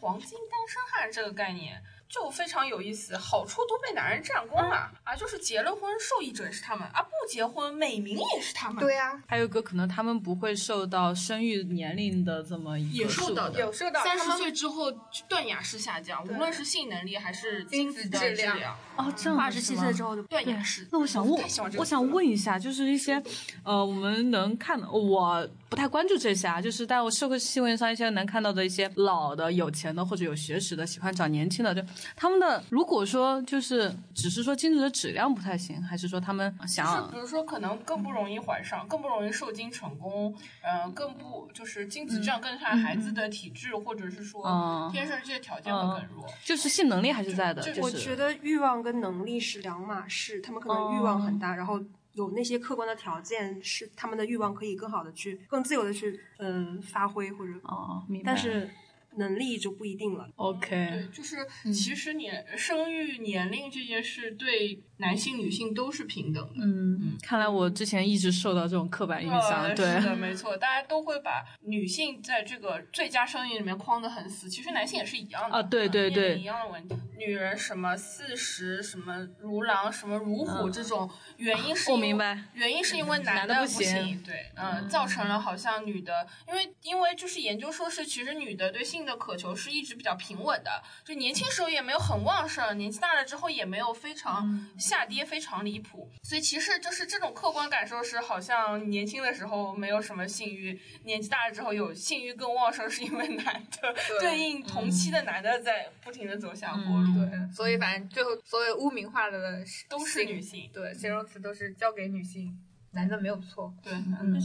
[0.00, 1.82] 黄金单身汉这个概念。
[2.08, 5.14] 就非常有意思，好处都被男人占光了啊！
[5.14, 8.82] 就是结了婚，受益者是他们啊；不结婚，美名也是他们。
[8.82, 14.02] 对呀，还有个可能，他们不会受到生育年龄的这么一个受到的，有受到。
[14.02, 14.90] 三十岁之后
[15.28, 18.56] 断崖式下降，无论是性能力还是精子质量。
[18.96, 20.88] 哦，这样二十七岁之后就断崖式。
[20.90, 21.44] 那我想问，
[21.76, 23.22] 我想问一下，就是一些
[23.62, 31.82] 呃，我们能看的，我不太关注这些啊，就是在我社会新闻上一些能看到的一些老的、有钱的或者有学识的，喜欢找年轻的，就
[32.16, 32.62] 他们的。
[32.70, 47.62] 如果说就是只是说精子的质量不太行，还是说他们想就，是比如说可能更不容易怀上，更不容易受精成功，嗯，更不就是精子质量更差孩子的体质，或者是说天生这些条件会更弱，就是性能力还是在的。
[47.62, 51.80] 就是我觉得欲望跟能力是两码事，他们可能欲望很大，然后
[52.12, 58.70] 有那些客观的条件是他们的欲望可以更好的去更自由的去嗯发挥或者哦，明白，但是。
[59.18, 60.30] 能力就不一定了。
[60.36, 61.36] OK，对，就是
[61.72, 66.60] 其实年生育年龄这件事对男性、女性都是平等的。
[66.60, 69.74] 嗯，看来我之前一直受到这种刻板印象。
[69.74, 74.48] 对，是的，没错，大家都会把女性在这个最佳生育里面框得很死。
[74.48, 76.94] 其实男性也是一样的啊，对对对，一样的问题。
[77.16, 84.22] 女人什么四十什么如狼什么如虎这种原因是，我明白，原因是因为男的不行。
[84.22, 88.98] 对，嗯，造成了好像女的，因为因为就是研究说是其实女的对性。
[89.08, 96.10] 的渴求是一直比较平稳的，就年轻时候也没有很旺盛，年纪大了之后也没有非常下跌，非常离谱。
[96.22, 107.26] 所以其实就是这种客观感受是，好像年轻的时候没有什么性欲，年纪大了之后有性欲更旺盛，是因为男的对应同期的男的在不停的走下坡路。
[107.26, 112.58] 对，所以反正最后所有污名化的都是女性，对，形容词都是交给女性，
[112.92, 113.74] 男的没有错。
[113.82, 113.92] 对，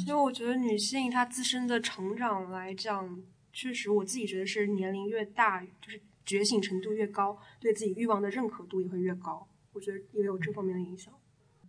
[0.05, 3.23] 因为我觉得女性她自身的成长来讲。
[3.55, 9.47] 确实，我自己觉得是年龄越大，就是觉醒程度越高，对自己欲望的认可度也会越高。
[9.73, 11.13] 我觉得也有这方面的影响。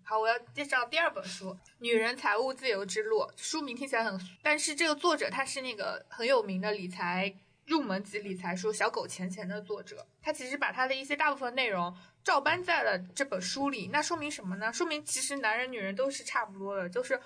[0.02, 3.20] 好，我要介绍第二本书《女人财务自由之路》。
[3.36, 7.34] 书名听起来很，但是这个作者他是那个很有名的理财
[7.66, 10.06] 入门级理财书《小狗钱钱》的作者。
[10.20, 13.88] 他其实把他的一些大部分内容照搬在了这本书里。
[13.88, 14.70] 那说明什么呢？
[14.72, 17.18] 说明其实男人女人都是差不多的，就是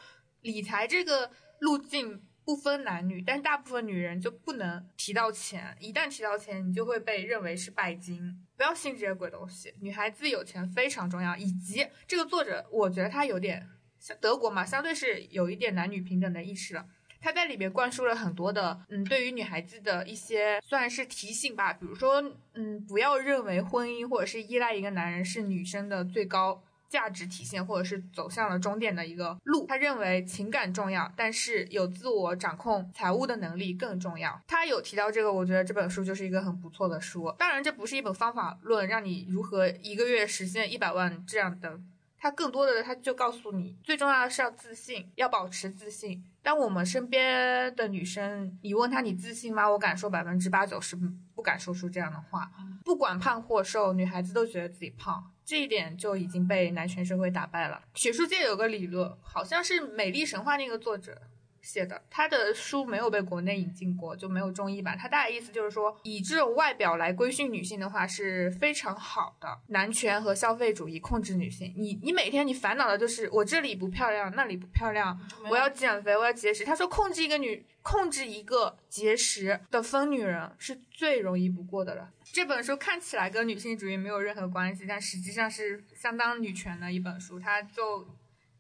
[0.43, 1.29] 理财这个
[1.59, 2.23] 路径。
[2.49, 8.43] 不分男女，但大部分女人就不能提到钱，一旦提到钱，你就会被认为是拜金。
[8.57, 9.75] 不要信这些鬼东西。
[9.83, 13.69] 女孩子有钱非常重要，以及这个作者，我觉得他有点
[13.99, 16.87] 像德国嘛，相对是有一点男女平等的意识了。
[17.21, 29.67] 他在里面灌输了很多的，嗯，对于女孩子的一些算是提醒吧，比如说，嗯，不要认为婚姻或者是依赖一个男人是女生的最高价值体现，或者是走向了终点的一个路。
[29.67, 34.41] 他认为情感重要，但是有自我掌控财务的能力更重要。
[34.47, 37.33] 他有提到这个，我觉得这本书就是一个很不错的书。
[37.39, 41.79] 当然，这不是一本方法论，让你如何一个月实现一百万这样的。
[42.21, 46.25] 他更多的，他就告诉你，最重要的是要自信，要保持自信。
[46.43, 49.71] 当我们身边的女生，你问她你自信吗？
[49.71, 50.97] 我敢说百分之八九十
[51.39, 52.51] 不敢说出这样的话。
[52.85, 57.81] 不管胖或瘦，女孩子都觉得自己胖，这一点就已经被男权社会打败了。
[57.95, 61.23] 学术界有个理论，好像是《美丽神话》那个作者。
[61.61, 64.97] 写的，他的书没有被国内引进过，就没有中译版。
[64.97, 69.59] 他大概意思就是说，以这种外表来规训女性的话是非常好的。
[69.67, 75.19] 男权和消费主义控制女性，你你每天你烦恼的就是我这里不漂亮，那里不漂亮，
[75.51, 76.65] 我要减肥，我要节食。
[76.65, 82.13] 他说，控制一个女，控制一个节食的疯女人是最容易不过的了。
[82.25, 87.41] 这本书看起来跟女性主义没有任何关系，但实际上是相当女权的一本书。
[87.41, 88.07] 它就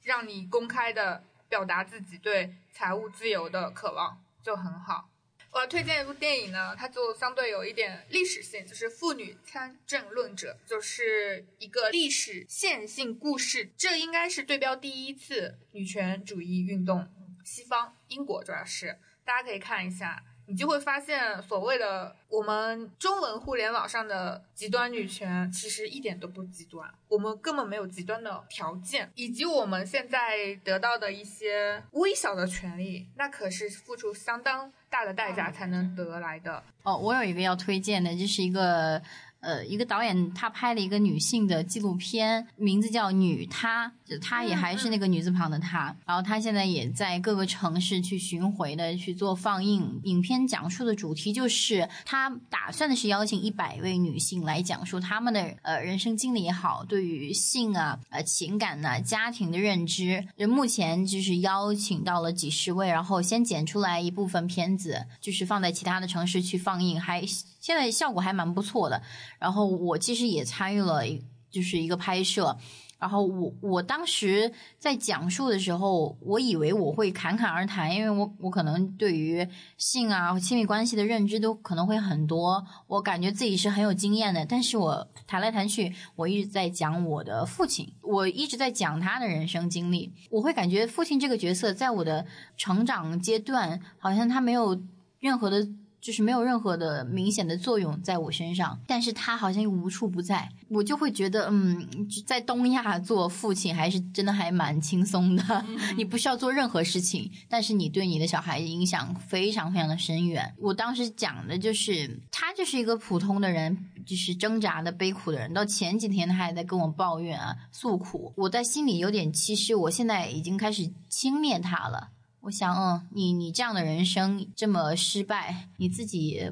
[0.02, 1.24] 让你公开的。
[1.50, 5.08] 表达自己对财务自由的渴望就很好。
[5.50, 13.70] 我要推荐一部电影呢，它就相对有一点历史性，就是《妇女参政论者》，就是一个历史线性故事。
[13.78, 17.08] 这应该是对标第一次女权主义运动，
[17.42, 18.98] 西方英国主要是，
[19.28, 20.24] 大家可以看一下。
[20.50, 26.90] 你就会发现，所谓的我们中文互联网上的极端女权，其实一点都不极端。
[27.08, 36.62] 我们根本没有极端的条件，以及我们现在得到的一些微小的权利，那可是付出相当大的代价才能得来的。
[36.82, 39.02] 哦，我有一个要推荐的，就是一个。
[39.40, 45.94] 呃，一个导演他拍了一个女性的纪录片，名字叫《女她》，就她也还是那个女字旁的她。
[46.04, 50.00] 然后她现在也在各个城市去巡回的去做放映。
[50.04, 60.26] 影片讲述的主题就是她打算的是邀请一百位女性来讲述她们的呃人生经历也好，对于性啊、呃情感呐、家庭的认知。
[60.48, 67.22] 目前就是邀请到了几十位，然后先剪出来一部分片子，就是放在其他的城市去放映，还。
[67.58, 69.02] 现在效果还蛮不错的，
[69.38, 71.02] 然后我其实也参与了，
[71.50, 72.56] 就是一个拍摄，
[72.98, 92.26] 然后我我当时在讲述的时候，我以为我会侃侃而谈，因为我我可能对于性啊亲密关系的认知都可能会很多，我感觉自己是很有经验的，但是我谈来谈去，我一直在讲我的父亲，我一直在讲他的人生经历，我会感觉父亲这个角色在我的
[92.56, 94.80] 成长阶段，好像他没有
[95.18, 95.66] 任何的。
[96.08, 101.86] 就是没有任何的明显的作用在我身上，但是他好像又无处不在，我就会觉得，嗯，
[102.24, 105.66] 在东亚做父亲还是真的还蛮轻松的，
[105.98, 110.54] 你不需要做任何事情，但是你对你的小孩影响非常非常的深远。
[110.56, 113.76] 我当时讲的就是，他就是一个普通的人，
[114.06, 122.12] 就是挣扎的悲苦的人，到前几天他还在跟我抱怨啊诉苦，我在心里有点，其实我现在已经开始轻蔑他了。
[122.40, 126.50] 我想，嗯，你你这样的人生这么失败，你自己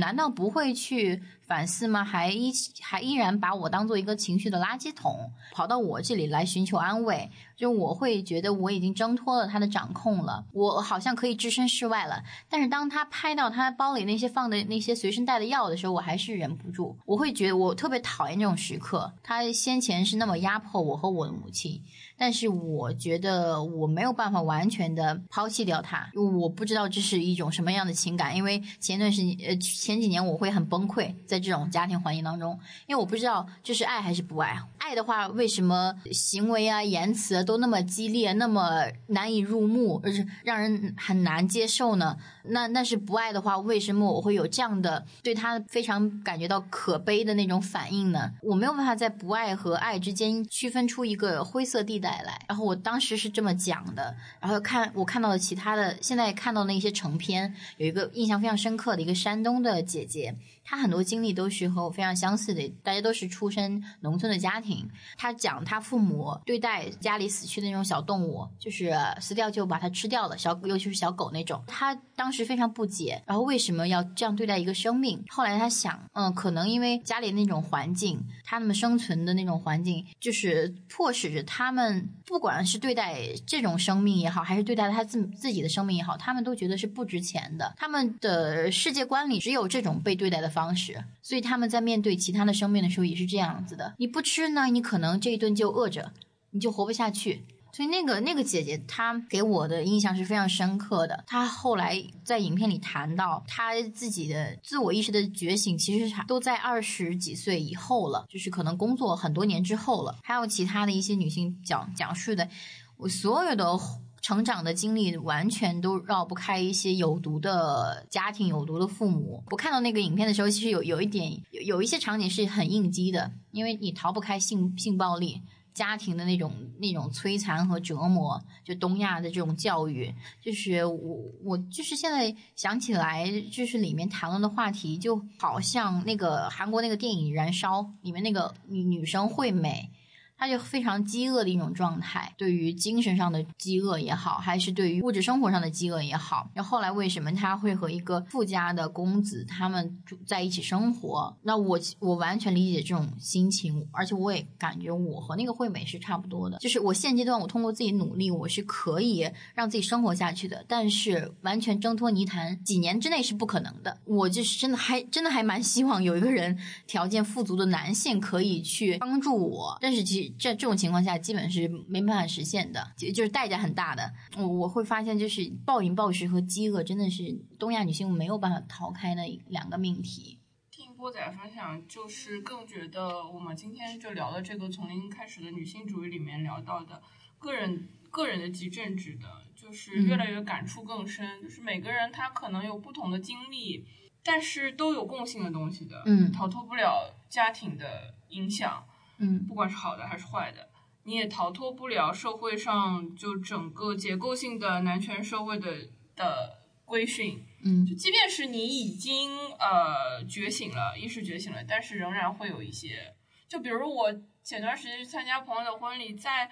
[0.00, 2.02] 难道不会去反思吗？
[2.02, 2.50] 还依
[2.80, 7.30] 还依然把我当做一个情绪的垃圾桶，跑到我这里来寻求安慰？
[7.56, 12.24] 就我会觉得我已经挣脱了他的掌控了，我好像可以置身事外了。
[12.48, 19.12] 但是当他拍到他包里那些放的那些随身带的药的时候，我还是忍不住，我会觉得我特别讨厌这种时刻。
[19.22, 21.80] 他先前是那么压迫我和我的母亲。
[22.18, 34.58] 但是我觉得我没有办法完全的抛弃掉他，我不知道这是一种什么样的情感，因为前段时间呃前几年我会很崩溃在这种家庭环境当中，因为我不知道这是爱还是不爱。
[34.78, 42.16] 爱的话，为什么行为啊言辞都那么激烈，那么难以入目，而且让人很难接受呢？
[42.44, 48.30] 那那是不爱的话，为什么我会有这样的对他非常感觉到可悲的那种反应呢？
[48.42, 52.40] 我没有办法在不爱和爱之间区分出一个灰色地带带来。
[52.46, 60.36] 然后我当时是这么讲的，然后看我看到的其他的，现在看到那些成片，有一个印象非常深刻的一个山东的姐姐。
[60.68, 64.84] 他很多经历都是和我非常相似的，大家都是出身农村的家庭。
[65.16, 71.62] 他讲他父母对待家里死去的那种小动物，就是死掉就把它吃掉了，小尤其是小狗那种。
[71.68, 75.22] 他当时非常不解，然后为什么要这样对待一个生命？
[75.28, 87.72] 后来他想，嗯，可能因为家里那种环境，他们生存的那种环境，就是迫使着他们，不管是对待这种生命也好，还是对待他自自己的生命也好，他们都觉得是不值钱的。
[87.76, 90.55] 他们的世界观里只有这种被对待的。
[90.56, 93.94] 方式，所以他们在面对其他的生命的时候也是这样子的。
[93.98, 96.10] 你不吃呢，你可能这一顿就饿着，
[96.52, 97.44] 你就活不下去。
[97.72, 101.24] 所以那个那个姐姐她给我的印象是非常深刻的。
[101.26, 110.16] 她后来在影片里谈到，她自己的自我意识的觉醒，其实都在二十几岁以后了，就是可能工作很多年之后了。
[110.22, 112.48] 还有其他的一些女性讲讲述的，
[112.96, 113.78] 我所有的。
[114.26, 119.44] 成长的经历完全都绕不开一些有毒的家庭、有毒的父母。
[119.52, 125.40] 我看到那个影片的时候，其实有有一点有有一些场景是很应激的，因为你逃不开性性暴力、
[125.72, 130.12] 家庭的那种那种摧残和折磨，就东亚的这种教育，
[130.42, 139.88] 就是我我就是现在想起来，就是里面谈论的话题，就好像那个韩国那个电影《燃烧》里面那个女女生惠美。
[140.38, 146.50] 他就非常饥饿的一种状态，对于精神上的饥饿也好，还是对于物质生活上的饥饿也好。
[146.52, 151.34] 然后后来为什么他会和一个富家的公子他们住在一起生活？
[151.42, 156.58] 那我我完全理解这种心情，而且我也感觉我和那个惠美是差不多的。
[156.58, 163.96] 就是我现阶段我通过自己努力，我是可以让自己生活下去的，但是完全挣脱泥潭，几年之内是不可能的。
[164.04, 170.25] 我就是真的还真的还蛮希望有一个人条件富足的男性可以去帮助我，但是其实。
[170.38, 174.12] 这这种情况下，基本是没办法实现的，就就是代价很大的。
[174.36, 180.38] 我我会发现，就是暴饮暴食和饥饿，真的是东亚女性没有办法逃开的两个命题。
[180.70, 187.00] 听波仔分享，就是更觉得我们今天就聊的这个从零开始的女性主义里面聊到的
[187.38, 191.42] 个人个人的极政治的，就是越来越感触更深。
[191.42, 193.86] 就是每个人他可能有不同的经历，
[194.22, 198.86] 但是都有共性的东西的，嗯，逃脱不了家庭的影响。
[199.18, 200.68] 嗯，不管是好的还是坏的，
[201.04, 207.42] 你也逃脱不了社会上就整个结构性的男权社会的的规训。
[207.64, 213.14] 嗯，就即便是你已经呃觉醒了，意识觉醒了，但是仍然会有一些，
[213.48, 214.12] 就比如我
[214.42, 216.50] 前段时间去参加朋友的婚礼，在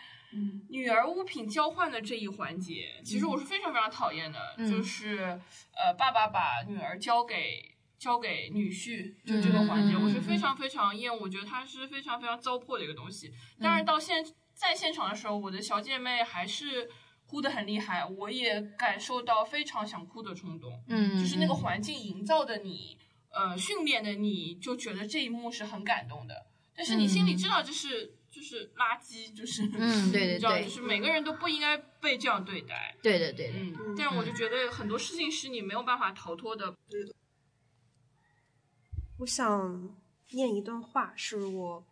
[0.71, 5.39] 女儿物品交换的这一环节，其实我是非常非常讨厌的，就是
[5.77, 7.74] 呃爸爸把女儿交给。
[8.05, 13.33] 交给女婿，就这个环节，我是非常非常厌恶，我觉得它是非常非常糟粕的一个东西。
[13.59, 14.23] 但是到现
[14.53, 16.91] 在现场的时候，我的小姐妹还是
[17.25, 20.85] 哭得很厉害，我也感受到非常想哭的冲动。
[20.87, 22.99] 嗯，就是那个环境营造的你，
[23.31, 26.45] 呃，训练的你就觉得这一幕是很感动的，
[26.77, 32.95] 但是你心里知道这是就是垃圾，就是嗯，对对对，就是每个人都不应该被这样对待。
[33.03, 36.75] 对对对，嗯，但是我就觉得很多事情是你没有办法逃脱的。
[39.19, 39.95] 我想
[40.33, 41.85] 念一段话，是我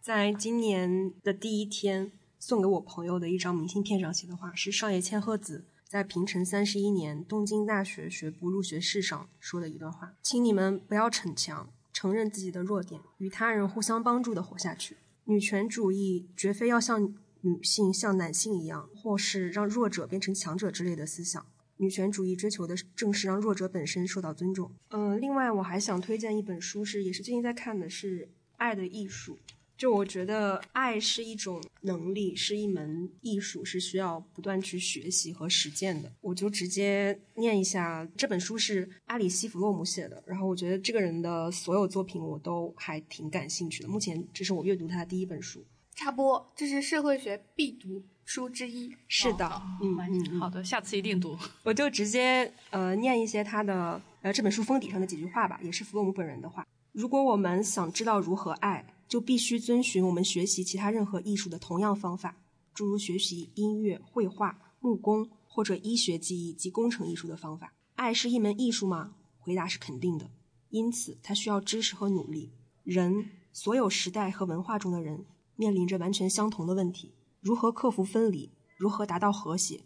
[0.00, 14.96] 在今年的第一天送给我朋友的一张明信片上写的话，是上野千鹤子在平成三十一年东京大学学部入学式上说的一段话：“请你们不要逞强，承认自己的弱点，与他人互相帮助的活下去。
[15.24, 21.44] 女权主义绝非要像女性像男性一样，或是让弱者变成强者之类的思想。”
[21.80, 24.70] 女权主义追求的正是让弱者本身受到尊重。
[24.90, 28.26] 嗯，另外我还想推荐一本书，是也是最近在看的，是
[28.58, 29.36] 《爱的艺术》。
[29.78, 36.12] 就我觉得，爱是一种能力，是一门艺术，是需要不断去学习和实践的。
[36.20, 43.88] 我就直接念一下这本书是阿里西弗洛姆写的，然后我觉得这个人的所有作品我都还挺感兴趣的。
[43.88, 45.64] 目前这是我阅读他的第一本书。
[45.94, 48.02] 插播，这是社会学必读。
[48.30, 51.36] 书之一是的，嗯嗯，好的，下次一定读。
[51.64, 56.64] 我就直接呃念一些他的呃这本书封底上的几句话吧，也是弗洛姆本人的话。
[56.92, 62.36] 如果我们想知道如何爱，就必须遵循我们学习其他任何艺术的同样方法，
[62.72, 67.72] 诸如学习音乐、绘画、木工或者医学技艺及工程艺术的方法。
[67.96, 69.14] 爱是一门艺术吗？
[69.40, 70.30] 回答是肯定的。
[70.68, 72.52] 因此，它需要知识和努力。
[72.84, 75.24] 人，所有时代和文化中的人，
[75.56, 77.10] 面临着完全相同的问题。
[77.40, 78.52] 如何克服分离？
[78.76, 79.84] 如何达到和谐？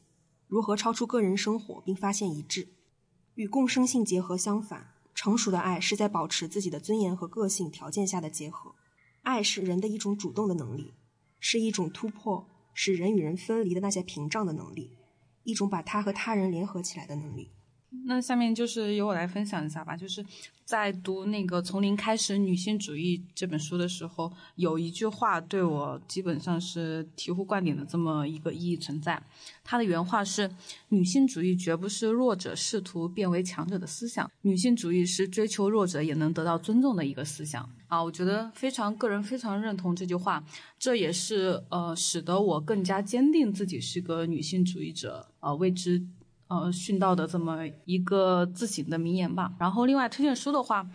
[0.48, 2.68] 如何超出个人生活并发现一致？
[3.36, 8.74] 与共生性结合相反，成熟的爱是在保持自己的尊严和个性条件下的结合。
[9.22, 10.94] 爱是人的一种主动的能力，
[11.38, 14.96] 是一种突破使人与人分离的那些屏障的能力，
[15.44, 17.52] 一种把他和他人联合起来的能力。
[18.06, 20.24] 那下面就是由我来分享一下吧，就是
[20.64, 29.22] 在读那个《从零开始女性主义》这本书的时候，有一句话对我基本上是醍醐灌顶的这么一个意义存在。
[29.62, 30.50] 它的原话是
[30.90, 40.44] ：“女性主义绝不是弱者试图变为强者的思想，女性主义是追求弱者也能得到尊重的一个思想。”啊，我觉得非常个人非常认同这句话，
[40.78, 46.04] 这也是呃使得我更加坚定自己是个女性主义者啊，为之。
[46.48, 49.52] 呃训到的这么一个自省的名言吧。
[49.58, 50.86] 然后另外推荐书的话。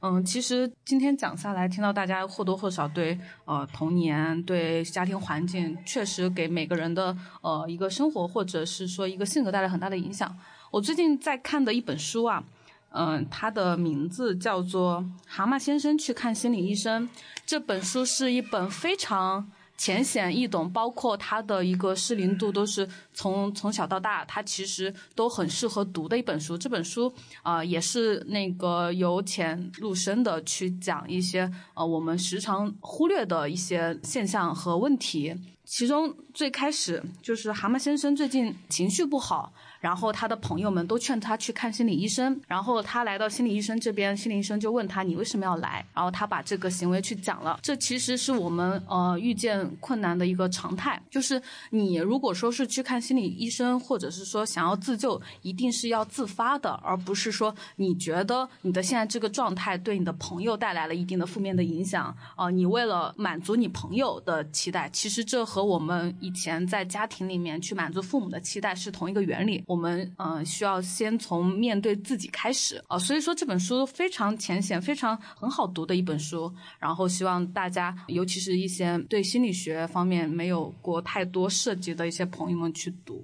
[0.00, 10.32] 嗯，其实今天讲下来，听到大家或多或少对呃童年、对家庭环境，确实给每个人的呃一个生活或者是说一个性格带来很大的影响。
[10.70, 12.44] 我最近在看的一本书啊，
[12.90, 17.02] 嗯，它的名字叫做《蛤蟆先生去看心理医生》。
[17.44, 19.50] 这本书是一本非常。
[19.78, 26.58] 浅显易懂，包括它的一个适龄度都是从从小到大，它其实都很适合读的一本书。
[26.58, 27.10] 这本书
[27.42, 35.34] 啊，也是那个由浅入深的去讲一些呃我们时常忽略的一些现象和问题。
[35.64, 39.52] 其中最开始就是蛤蟆先生最近情绪不好。
[39.80, 45.84] 然后他的朋友们都劝他去看心理医生，然后他来到心理医生这边，心理医生就问他你为什么要来？
[45.94, 47.58] 然后他把这个行为去讲了。
[47.62, 51.40] 这其实是我们呃遇见困难的一个常态，就是
[51.70, 69.62] 你如果说是去看心理医生，或者是说想要自救，一定是要自发的，而不是说你觉得你的现在这个状态对你的朋友带来了一定的负面的影响啊，你为了满足你朋友的期待，其实这和我们以前在家庭里面去满足父母的期待是同一个原理。
[69.68, 76.50] 我们嗯需要先从面对自己开始啊，所以说这本书非常浅显，非常很好读的一本书。
[76.78, 83.22] 然后希望大家，尤其是一些对心理学方面没有过太多涉及的一些朋友们去读。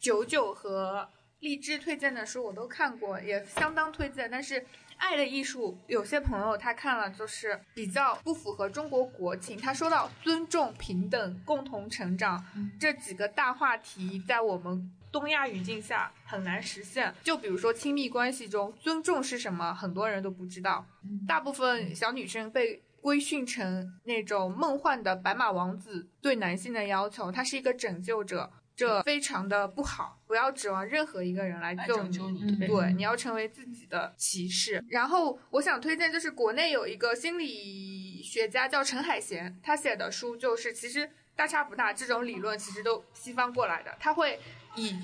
[0.00, 1.06] 九九和
[1.40, 4.30] 荔枝推荐的书我都看过，也相当推荐。
[4.30, 4.54] 但是
[4.96, 9.58] 《爱的艺术》有些朋友他看了就是比较不符合中国国情。
[9.58, 12.42] 他说到尊重、平等、共同成长
[12.80, 14.90] 这几个大话题，在我们。
[15.12, 17.14] 东亚语境下很难实现。
[17.22, 20.86] 就比如说亲密关系中，尊重是什么，很多人都不知道。
[21.26, 30.18] 大部分小女生被规训成那种梦幻的白马王子对男性的要求，他是一个拯救者，这非常的不好。
[30.26, 32.18] 不要指望任何一个人来救你，
[32.66, 34.84] 对，你要成为自己的骑士。
[34.88, 44.40] 然后我想推荐，就是国内有一个心理学家叫陈海贤，他写的书就是其实大差不大，这种理论其实都西方过来的，他会。
[44.76, 44.94] 以，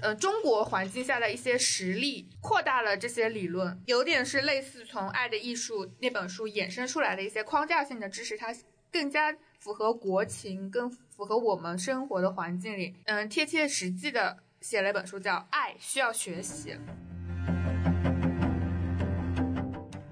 [0.00, 8.54] 呃，中国环境下的一些实例扩大了这些理论，有点是类似从《爱的艺术》那本书衍生出来的一些框架性的知识，它
[8.92, 16.70] 更加符合国情，更符合我们生活的环境里，嗯，贴切实际的写了一本书，叫《爱需要学习》。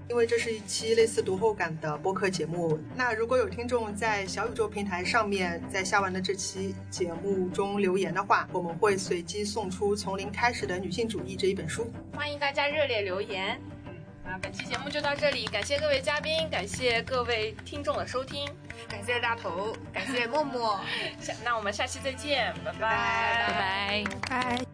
[0.09, 11.91] 因为这是一期类似读后感的播客节目，那如果有听众在小宇宙平台上面在下完的这期节目中留言的话，我们会随机送出《从零开始的女性主义》这一本书。
[12.15, 13.61] 欢迎大家热烈留言。
[14.25, 18.47] 那本期节目就到这里，感谢各位嘉宾，感谢各位听众的收听，
[18.87, 20.79] 感谢大头，感谢默默。
[21.21, 22.79] 下那我们下期再见，拜拜
[23.47, 24.65] 拜拜